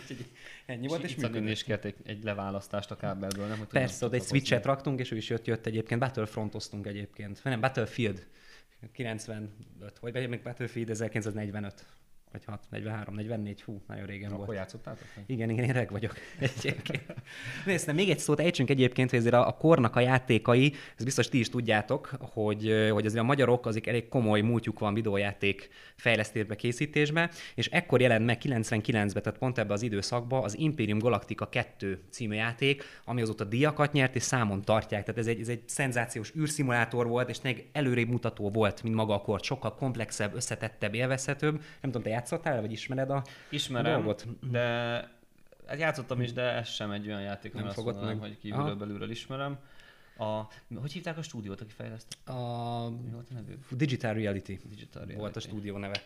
Ennyi 0.67 0.87
volt, 0.87 1.03
és, 1.03 1.17
és 1.17 1.51
is 1.51 1.65
kért 1.65 1.85
egy, 1.85 1.95
egy, 2.05 2.23
leválasztást 2.23 2.91
a 2.91 2.97
kábelből, 2.97 3.47
nem? 3.47 3.59
Hogy 3.59 3.67
Persze, 3.67 4.07
ott 4.07 4.13
egy 4.13 4.23
switchet 4.23 4.65
raktunk, 4.65 5.01
és 5.01 5.11
ő 5.11 5.17
is 5.17 5.29
jött, 5.29 5.47
jött 5.47 5.67
egyébként. 5.67 6.01
Battlefrontoztunk 6.01 6.87
egyébként. 6.87 7.45
Nem, 7.45 7.61
Battlefield 7.61 8.27
95, 8.93 9.99
vagy 10.01 10.29
még 10.29 10.43
Battlefield 10.43 10.91
1945 10.91 11.87
vagy 12.33 12.45
6, 12.45 12.61
43, 12.71 13.15
44, 13.15 13.63
hú, 13.63 13.83
nagyon 13.87 14.07
régen 14.07 14.25
Akkor 14.25 14.37
volt. 14.37 14.49
Akkor 14.49 14.55
játszottátok? 14.55 15.07
Igen, 15.27 15.51
igen, 15.51 15.65
én 15.65 15.73
reg 15.73 15.91
vagyok 15.91 16.15
Nézd, 17.67 17.95
még 17.95 18.11
egy 18.11 18.19
szót 18.19 18.41
ejtsünk 18.41 18.71
egyébként, 18.71 19.11
hogy 19.11 19.19
ezért 19.19 19.35
a, 19.35 19.49
a 19.49 19.57
kornak 19.57 19.97
a 19.97 20.01
játékai, 20.01 20.73
ez 20.97 21.05
biztos 21.05 21.29
ti 21.29 21.39
is 21.39 21.49
tudjátok, 21.49 22.11
hogy, 22.21 22.89
hogy 22.91 23.07
azért 23.07 23.23
a 23.23 23.27
magyarok 23.27 23.67
azik 23.67 23.87
elég 23.87 24.09
komoly 24.09 24.41
múltjuk 24.41 24.79
van 24.79 24.95
videójáték 24.95 25.69
fejlesztésbe, 25.97 26.57
készítésbe, 26.57 27.31
és 27.55 27.67
ekkor 27.67 28.01
jelent 28.01 28.25
meg 28.25 28.39
99-ben, 28.45 29.23
tehát 29.23 29.39
pont 29.39 29.59
ebbe 29.59 29.73
az 29.73 29.83
időszakban 29.83 30.45
az 30.45 30.59
Imperium 30.59 30.99
Galactica 30.99 31.49
2 31.49 32.01
című 32.11 32.35
játék, 32.35 32.85
ami 33.05 33.21
azóta 33.21 33.45
díjakat 33.45 33.93
nyert, 33.93 34.17
és 34.17 34.23
számon 34.23 34.63
tartják. 34.63 35.05
Tehát 35.05 35.21
ez 35.21 35.27
egy, 35.27 35.41
ez 35.41 35.49
egy 35.49 35.63
szenzációs 35.67 36.33
űrszimulátor 36.37 37.07
volt, 37.07 37.29
és 37.29 37.41
még 37.43 37.69
előrébb 37.73 38.09
mutató 38.09 38.51
volt, 38.51 38.83
mint 38.83 38.95
maga 38.95 39.15
a 39.15 39.21
kort. 39.21 39.45
Sokkal 39.45 39.75
komplexebb, 39.75 40.35
összetettebb, 40.35 40.95
élvezhetőbb. 40.95 41.53
Nem 41.53 41.91
tudom, 41.91 42.03
te 42.03 42.11
játszottál, 42.19 42.61
vagy 42.61 42.73
ismered 42.73 43.11
a 43.11 43.23
Ismerem, 43.51 43.93
dolgot? 43.93 44.27
de 44.51 44.61
hát 45.67 45.79
játszottam 45.79 46.21
is, 46.21 46.33
de 46.33 46.43
ez 46.43 46.69
sem 46.69 46.91
egy 46.91 47.07
olyan 47.07 47.21
játék, 47.21 47.53
nem 47.53 47.69
fogod 47.69 48.05
meg. 48.05 48.19
hogy 48.19 48.39
kívülről 48.39 48.67
Aha. 48.67 48.77
belülről 48.77 49.11
ismerem. 49.11 49.59
A, 50.19 50.43
hogy 50.81 50.93
hívták 50.93 51.19
a 51.19 51.23
stúdiót, 51.23 51.61
aki 51.61 51.73
fejlesztett? 51.73 52.29
A 52.29 52.91
Mi 53.03 53.11
volt 53.11 53.29
a 53.31 53.35
nevük? 53.35 53.67
Digital 53.71 54.13
Reality 54.13 54.59
Digital 54.69 55.03
volt 55.03 55.11
a 55.11 55.17
Reality. 55.17 55.39
stúdió 55.41 55.77
neve. 55.77 56.03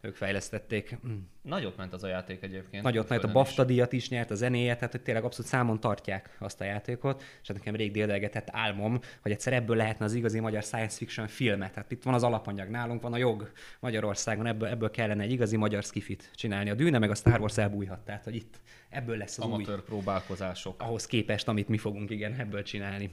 Ők 0.00 0.14
fejlesztették. 0.14 0.98
Mm. 1.06 1.18
Nagyot 1.42 1.76
ment 1.76 1.92
az 1.92 2.02
a 2.02 2.08
játék 2.08 2.42
egyébként. 2.42 2.82
Nagyot 2.82 2.82
nagyot 2.82 3.04
a 3.04 3.08
Földön 3.08 3.28
is. 3.28 3.34
BAFTA 3.34 3.64
díjat 3.64 3.92
is 3.92 4.08
nyert, 4.08 4.30
a 4.30 4.34
zenéjét, 4.34 4.74
tehát 4.74 4.92
hogy 4.92 5.02
tényleg 5.02 5.24
abszolút 5.24 5.50
számon 5.50 5.80
tartják 5.80 6.36
azt 6.38 6.60
a 6.60 6.64
játékot, 6.64 7.22
és 7.42 7.48
hát 7.48 7.56
nekem 7.56 7.74
rég 7.74 7.92
déldelgetett 7.92 8.48
álmom, 8.50 9.00
hogy 9.22 9.32
egyszer 9.32 9.52
ebből 9.52 9.76
lehetne 9.76 10.04
az 10.04 10.14
igazi 10.14 10.40
magyar 10.40 10.62
science 10.62 10.96
fiction 10.96 11.26
filmet. 11.26 11.72
Tehát 11.72 11.90
itt 11.90 12.02
van 12.02 12.14
az 12.14 12.22
alapanyag, 12.22 12.68
nálunk 12.68 13.02
van 13.02 13.12
a 13.12 13.16
jog 13.16 13.52
Magyarországon, 13.80 14.46
ebből, 14.46 14.68
ebből 14.68 14.90
kellene 14.90 15.22
egy 15.22 15.32
igazi 15.32 15.56
magyar 15.56 15.82
skifit 15.82 16.30
csinálni. 16.34 16.70
A 16.70 16.74
Dűne 16.74 16.98
meg 16.98 17.10
a 17.10 17.14
Star 17.14 17.40
Wars 17.40 17.58
elbújhat, 17.58 18.00
tehát 18.00 18.24
hogy 18.24 18.34
itt 18.34 18.60
ebből 18.88 19.16
lesz 19.16 19.38
az 19.38 19.44
új, 19.44 19.52
Amatőr 19.52 19.82
próbálkozások. 19.82 20.82
ahhoz 20.82 21.06
képest, 21.06 21.48
amit 21.48 21.68
mi 21.68 21.78
fogunk 21.78 22.10
igen 22.10 22.34
ebből 22.34 22.62
csinálni. 22.62 23.10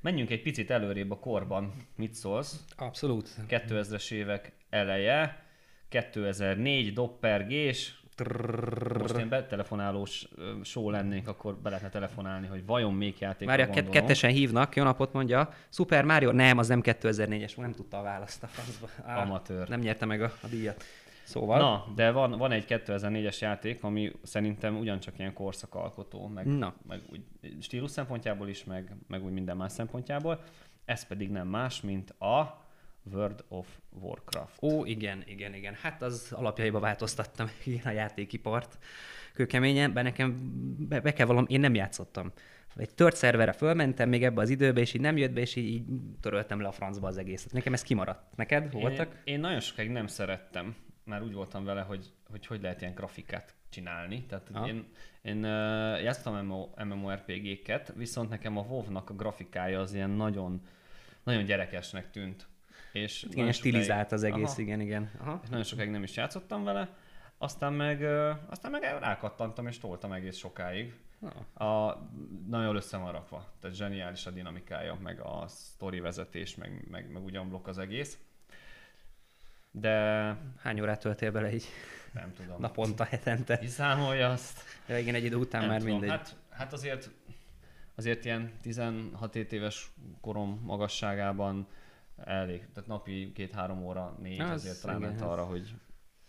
Menjünk 0.00 0.30
egy 0.30 0.42
picit 0.42 0.70
előrébb 0.70 1.10
a 1.10 1.18
korban. 1.18 1.72
Mit 1.96 2.14
szólsz? 2.14 2.64
Abszolút. 2.76 3.30
2000-es 3.48 4.12
évek 4.12 4.52
eleje, 4.70 5.42
2004 5.88 6.92
doppergés, 6.92 8.00
most 8.98 9.16
én 9.16 9.28
betelefonálós 9.28 10.28
show 10.62 10.90
lennék, 10.90 11.28
akkor 11.28 11.54
be 11.54 11.68
lehetne 11.68 11.88
telefonálni, 11.88 12.46
hogy 12.46 12.66
vajon 12.66 12.94
még 12.94 13.16
játékra 13.18 13.46
Várja, 13.46 13.66
gondolom. 13.66 13.90
kettesen 13.90 14.30
hívnak, 14.30 14.76
jó 14.76 14.82
napot 14.82 15.12
mondja. 15.12 15.48
Super 15.68 16.04
Mario? 16.04 16.32
Nem, 16.32 16.58
az 16.58 16.68
nem 16.68 16.80
2004-es, 16.84 17.56
nem 17.56 17.72
tudta 17.72 17.98
a 17.98 18.02
választ 18.02 18.42
a. 18.42 18.48
Á, 19.04 19.22
Amatőr. 19.22 19.68
Nem 19.68 19.80
nyerte 19.80 20.04
meg 20.04 20.22
a, 20.22 20.32
a 20.42 20.46
díjat. 20.46 20.84
Szóval, 21.22 21.58
Na, 21.58 21.92
de 21.94 22.10
van, 22.10 22.30
van 22.30 22.52
egy 22.52 22.64
2004-es 22.68 23.38
játék, 23.38 23.84
ami 23.84 24.12
szerintem 24.22 24.78
ugyancsak 24.78 25.18
ilyen 25.18 25.32
korszakalkotó, 25.32 26.26
meg, 26.26 26.46
Na. 26.46 26.74
meg 26.88 27.00
úgy 27.10 27.20
stílus 27.60 27.90
szempontjából 27.90 28.48
is, 28.48 28.64
meg, 28.64 28.96
meg 29.08 29.24
úgy 29.24 29.32
minden 29.32 29.56
más 29.56 29.72
szempontjából. 29.72 30.42
Ez 30.84 31.06
pedig 31.06 31.30
nem 31.30 31.48
más, 31.48 31.80
mint 31.80 32.10
a 32.10 32.64
World 33.02 33.44
of 33.48 33.66
Warcraft. 34.00 34.62
Ó, 34.62 34.84
igen, 34.84 35.22
igen, 35.26 35.54
igen. 35.54 35.74
Hát 35.74 36.02
az 36.02 36.32
alapjaiba 36.32 36.80
változtattam 36.80 37.50
igen 37.64 37.86
a 37.86 37.90
játékipart. 37.90 38.78
Kőkeményen, 39.32 39.92
be 39.92 40.02
nekem 40.02 40.36
be, 40.88 41.00
be 41.00 41.12
kell 41.12 41.26
valam, 41.26 41.44
én 41.48 41.60
nem 41.60 41.74
játszottam. 41.74 42.32
Egy 42.76 42.94
tört 42.94 43.16
szerverre 43.16 43.52
fölmentem 43.52 44.08
még 44.08 44.24
ebbe 44.24 44.40
az 44.40 44.50
időbe, 44.50 44.80
és 44.80 44.94
így 44.94 45.00
nem 45.00 45.16
jött 45.16 45.32
be, 45.32 45.40
és 45.40 45.56
így, 45.56 45.68
így 45.68 45.84
töröltem 46.20 46.60
le 46.60 46.68
a 46.68 46.72
francba 46.72 47.06
az 47.06 47.16
egészet. 47.16 47.52
Nekem 47.52 47.72
ez 47.72 47.82
kimaradt. 47.82 48.36
Neked 48.36 48.72
voltak? 48.72 49.14
Én, 49.24 49.34
én 49.34 49.40
nagyon 49.40 49.60
sokáig 49.60 49.90
nem 49.90 50.06
szerettem, 50.06 50.76
már 51.04 51.22
úgy 51.22 51.32
voltam 51.32 51.64
vele, 51.64 51.80
hogy 51.80 52.12
hogy, 52.30 52.46
hogy 52.46 52.62
lehet 52.62 52.80
ilyen 52.80 52.94
grafikát 52.94 53.54
csinálni. 53.68 54.26
Tehát 54.26 54.48
Aha. 54.52 54.68
én, 54.68 54.84
én 55.22 55.36
uh, 55.36 56.02
játszottam 56.02 56.44
MMO, 56.44 56.68
MMORPG-ket, 56.84 57.92
viszont 57.96 58.28
nekem 58.28 58.56
a 58.56 58.62
WoW-nak 58.62 59.10
a 59.10 59.14
grafikája 59.14 59.80
az 59.80 59.94
ilyen 59.94 60.10
nagyon, 60.10 60.66
nagyon 61.22 61.44
gyerekesnek 61.44 62.10
tűnt. 62.10 62.46
És 62.92 63.26
Igen, 63.30 63.52
stilizált 63.52 64.12
az 64.12 64.22
egész, 64.22 64.50
Aha. 64.50 64.60
igen, 64.60 64.80
igen. 64.80 65.10
Aha. 65.18 65.40
És 65.42 65.48
nagyon 65.48 65.64
sokáig 65.64 65.90
nem 65.90 66.02
is 66.02 66.16
játszottam 66.16 66.64
vele, 66.64 66.88
aztán 67.38 67.72
meg, 67.72 68.02
aztán 68.48 68.70
meg 68.70 68.82
rákattantam 68.82 69.66
és 69.66 69.78
toltam 69.78 70.12
egész 70.12 70.36
sokáig. 70.36 70.94
A, 71.54 71.96
nagyon 72.48 72.76
össze 72.76 72.96
van 72.96 73.12
rakva, 73.12 73.52
tehát 73.60 73.76
zseniális 73.76 74.26
a 74.26 74.30
dinamikája, 74.30 74.98
meg 75.02 75.20
a 75.20 75.44
sztori 75.48 76.00
vezetés, 76.00 76.54
meg, 76.54 76.86
meg, 76.90 77.12
meg 77.12 77.24
ugyan 77.24 77.48
blokk 77.48 77.66
az 77.66 77.78
egész. 77.78 78.18
De 79.70 79.90
Hány 80.58 80.80
órát 80.80 81.00
töltél 81.00 81.32
bele 81.32 81.52
így 81.54 81.64
nem 82.12 82.32
tudom. 82.32 82.60
naponta, 82.60 83.04
hetente? 83.04 83.58
Kiszámolja 83.58 84.30
azt. 84.30 84.60
Ja, 84.86 84.98
igen, 84.98 85.14
egy 85.14 85.24
idő 85.24 85.36
után 85.36 85.60
Nem 85.60 85.70
már 85.70 85.80
tudom. 85.80 85.98
mindegy. 85.98 86.18
Hát, 86.18 86.36
hát 86.50 86.72
azért, 86.72 87.10
azért 87.94 88.24
ilyen 88.24 88.52
16 88.62 89.34
éves 89.36 89.90
korom 90.20 90.60
magasságában 90.64 91.66
elég, 92.24 92.68
tehát 92.74 92.88
napi 92.88 93.32
két-három 93.32 93.82
óra, 93.84 94.16
négy 94.22 94.40
Az 94.40 94.50
azért 94.50 94.84
ráment 94.84 95.20
arra, 95.20 95.44
hogy, 95.44 95.74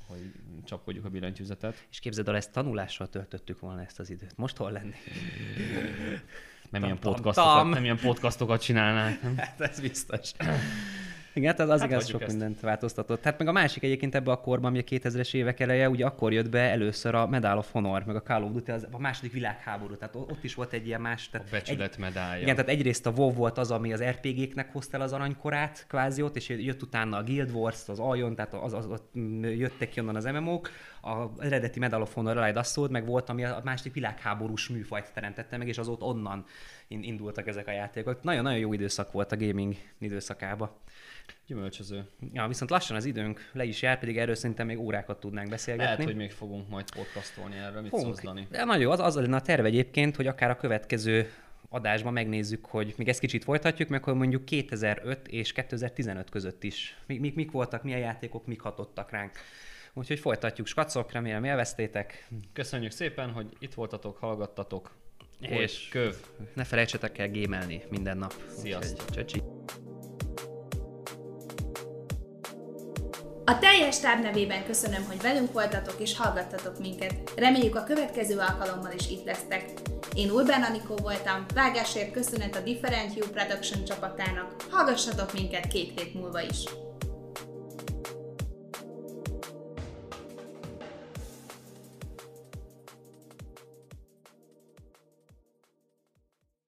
hogy 0.07 0.31
csapkodjuk 0.63 1.05
a 1.05 1.09
billentyűzetet. 1.09 1.87
És 1.89 1.99
képzeld 1.99 2.27
el, 2.27 2.35
ezt 2.35 2.51
tanulással 2.51 3.09
töltöttük 3.09 3.59
volna 3.59 3.81
ezt 3.81 3.99
az 3.99 4.09
időt. 4.09 4.37
Most 4.37 4.57
hol 4.57 4.71
lenni? 4.71 4.95
Nem 6.69 6.83
ilyen, 6.83 6.99
podcastokat, 6.99 7.53
tam. 7.53 7.69
nem 7.69 7.83
ilyen 7.83 7.97
podcastokat 7.97 8.61
csinálnánk. 8.61 9.21
nem? 9.21 9.37
Hát 9.37 9.61
ez 9.61 9.79
biztos. 9.79 10.31
Igen, 11.33 11.49
hát 11.51 11.59
az, 11.59 11.69
az 11.69 11.79
Hát 11.81 11.89
igaz 11.89 12.07
sok 12.07 12.21
ezt. 12.21 12.29
mindent 12.31 12.59
változtatott. 12.59 13.23
Hát 13.23 13.37
meg 13.37 13.47
a 13.47 13.51
másik 13.51 13.83
egyébként 13.83 14.15
ebbe 14.15 14.31
a 14.31 14.41
korban, 14.41 14.69
ami 14.69 14.79
a 14.79 14.83
2000-es 14.83 15.33
évek 15.33 15.59
eleje, 15.59 15.89
ugye 15.89 16.05
akkor 16.05 16.33
jött 16.33 16.49
be 16.49 16.59
először 16.59 17.15
a 17.15 17.27
Medal 17.27 17.57
of 17.57 17.71
Honor, 17.71 18.03
meg 18.05 18.15
a 18.15 18.21
Call 18.21 18.43
of 18.43 18.51
Duty, 18.51 18.71
az 18.71 18.87
a 18.91 18.99
második 18.99 19.31
világháború, 19.31 19.95
tehát 19.95 20.15
ott 20.15 20.43
is 20.43 20.53
volt 20.53 20.73
egy 20.73 20.87
ilyen 20.87 21.01
más... 21.01 21.27
A 21.27 21.31
Tehát 21.31 21.49
becsület 21.49 21.97
medálja. 21.97 22.41
igen, 22.41 22.55
tehát 22.55 22.69
egyrészt 22.71 23.05
a 23.05 23.09
WoW 23.09 23.33
volt 23.33 23.57
az, 23.57 23.71
ami 23.71 23.93
az 23.93 24.03
RPG-knek 24.03 24.71
hozta 24.71 24.97
el 24.97 25.03
az 25.03 25.13
aranykorát, 25.13 25.85
kvázi 25.87 26.21
ott, 26.21 26.35
és 26.35 26.49
jött 26.49 26.81
utána 26.81 27.17
a 27.17 27.23
Guild 27.23 27.51
Wars, 27.51 27.89
az 27.89 27.99
Aljon, 27.99 28.35
tehát 28.35 28.53
az, 28.53 28.73
az, 28.73 28.85
ott 28.85 29.11
jöttek 29.41 29.89
ki 29.89 29.99
onnan 29.99 30.15
az 30.15 30.23
MMO-k, 30.25 30.69
a 31.01 31.43
eredeti 31.43 31.79
Medal 31.79 32.01
of 32.01 32.13
Honor 32.13 32.37
Allied 32.37 32.57
Assault, 32.57 32.91
meg 32.91 33.05
volt, 33.05 33.29
ami 33.29 33.43
a 33.45 33.61
második 33.63 33.93
világháborús 33.93 34.69
műfajt 34.69 35.11
teremtette 35.13 35.57
meg, 35.57 35.67
és 35.67 35.77
azóta 35.77 36.05
onnan 36.05 36.45
in- 36.87 37.03
indultak 37.03 37.47
ezek 37.47 37.67
a 37.67 37.71
játékok. 37.71 38.23
Nagyon-nagyon 38.23 38.59
jó 38.59 38.73
időszak 38.73 39.11
volt 39.11 39.31
a 39.31 39.37
gaming 39.37 39.75
időszakába. 39.99 40.79
Gyümölcsöző. 41.47 42.03
Ja, 42.33 42.47
viszont 42.47 42.69
lassan 42.69 42.95
az 42.95 43.05
időnk 43.05 43.49
le 43.53 43.63
is 43.63 43.81
jár, 43.81 43.99
pedig 43.99 44.17
erről 44.17 44.35
szerintem 44.35 44.65
még 44.65 44.79
órákat 44.79 45.19
tudnánk 45.19 45.49
beszélgetni. 45.49 45.89
Lehet, 45.91 46.03
hogy 46.05 46.15
még 46.15 46.31
fogunk 46.31 46.69
majd 46.69 46.91
podcastolni 46.95 47.55
erről. 47.55 47.81
Mit 47.81 47.89
Fogunk. 47.89 48.07
szólsz, 48.07 48.21
Dani? 48.21 48.47
De 48.51 48.63
nagyon 48.63 48.81
jó, 48.81 48.91
az, 48.91 48.99
az 48.99 49.15
lenne 49.15 49.35
a 49.35 49.41
terv 49.41 49.65
egyébként, 49.65 50.15
hogy 50.15 50.27
akár 50.27 50.49
a 50.49 50.55
következő 50.55 51.31
adásban 51.69 52.13
megnézzük, 52.13 52.65
hogy 52.65 52.93
még 52.97 53.07
ezt 53.07 53.19
kicsit 53.19 53.43
folytatjuk, 53.43 53.89
meg 53.89 54.03
hogy 54.03 54.13
mondjuk 54.13 54.45
2005 54.45 55.27
és 55.27 55.51
2015 55.51 56.29
között 56.29 56.63
is. 56.63 56.97
Mik, 57.07 57.19
mik, 57.19 57.35
mik 57.35 57.51
voltak, 57.51 57.83
milyen 57.83 57.99
játékok, 57.99 58.45
mik 58.45 58.61
hatottak 58.61 59.11
ránk. 59.11 59.31
Úgyhogy 59.93 60.19
folytatjuk, 60.19 60.67
skacok, 60.67 61.11
remélem 61.11 61.43
élveztétek. 61.43 62.27
Köszönjük 62.53 62.91
szépen, 62.91 63.31
hogy 63.31 63.47
itt 63.59 63.73
voltatok, 63.73 64.17
hallgattatok. 64.17 64.91
És- 65.39 65.49
És 65.49 65.87
köv. 65.89 66.15
Ne 66.53 66.63
felejtsetek 66.63 67.17
el 67.17 67.29
gémelni 67.29 67.81
minden 67.89 68.17
nap. 68.17 68.33
Sziasztok. 68.57 68.99
Úgyhogy 69.09 69.25
Csöcsi. 69.25 69.41
A 73.45 73.59
teljes 73.59 73.99
táb 73.99 74.21
nevében 74.21 74.65
köszönöm, 74.65 75.05
hogy 75.07 75.21
velünk 75.21 75.53
voltatok 75.53 75.95
és 75.97 76.17
hallgattatok 76.17 76.79
minket. 76.79 77.13
Reméljük 77.35 77.75
a 77.75 77.83
következő 77.83 78.37
alkalommal 78.37 78.91
is 78.97 79.09
itt 79.09 79.25
lesztek. 79.25 79.65
Én 80.15 80.29
Urbán 80.29 80.63
Anikó 80.63 80.95
voltam, 80.95 81.45
vágásért 81.53 82.11
köszönet 82.11 82.55
a 82.55 82.61
Different 82.61 83.15
You 83.15 83.27
Production 83.27 83.83
csapatának. 83.85 84.55
Hallgassatok 84.69 85.33
minket 85.33 85.67
két 85.67 85.99
hét 85.99 86.13
múlva 86.13 86.41
is. 86.41 86.63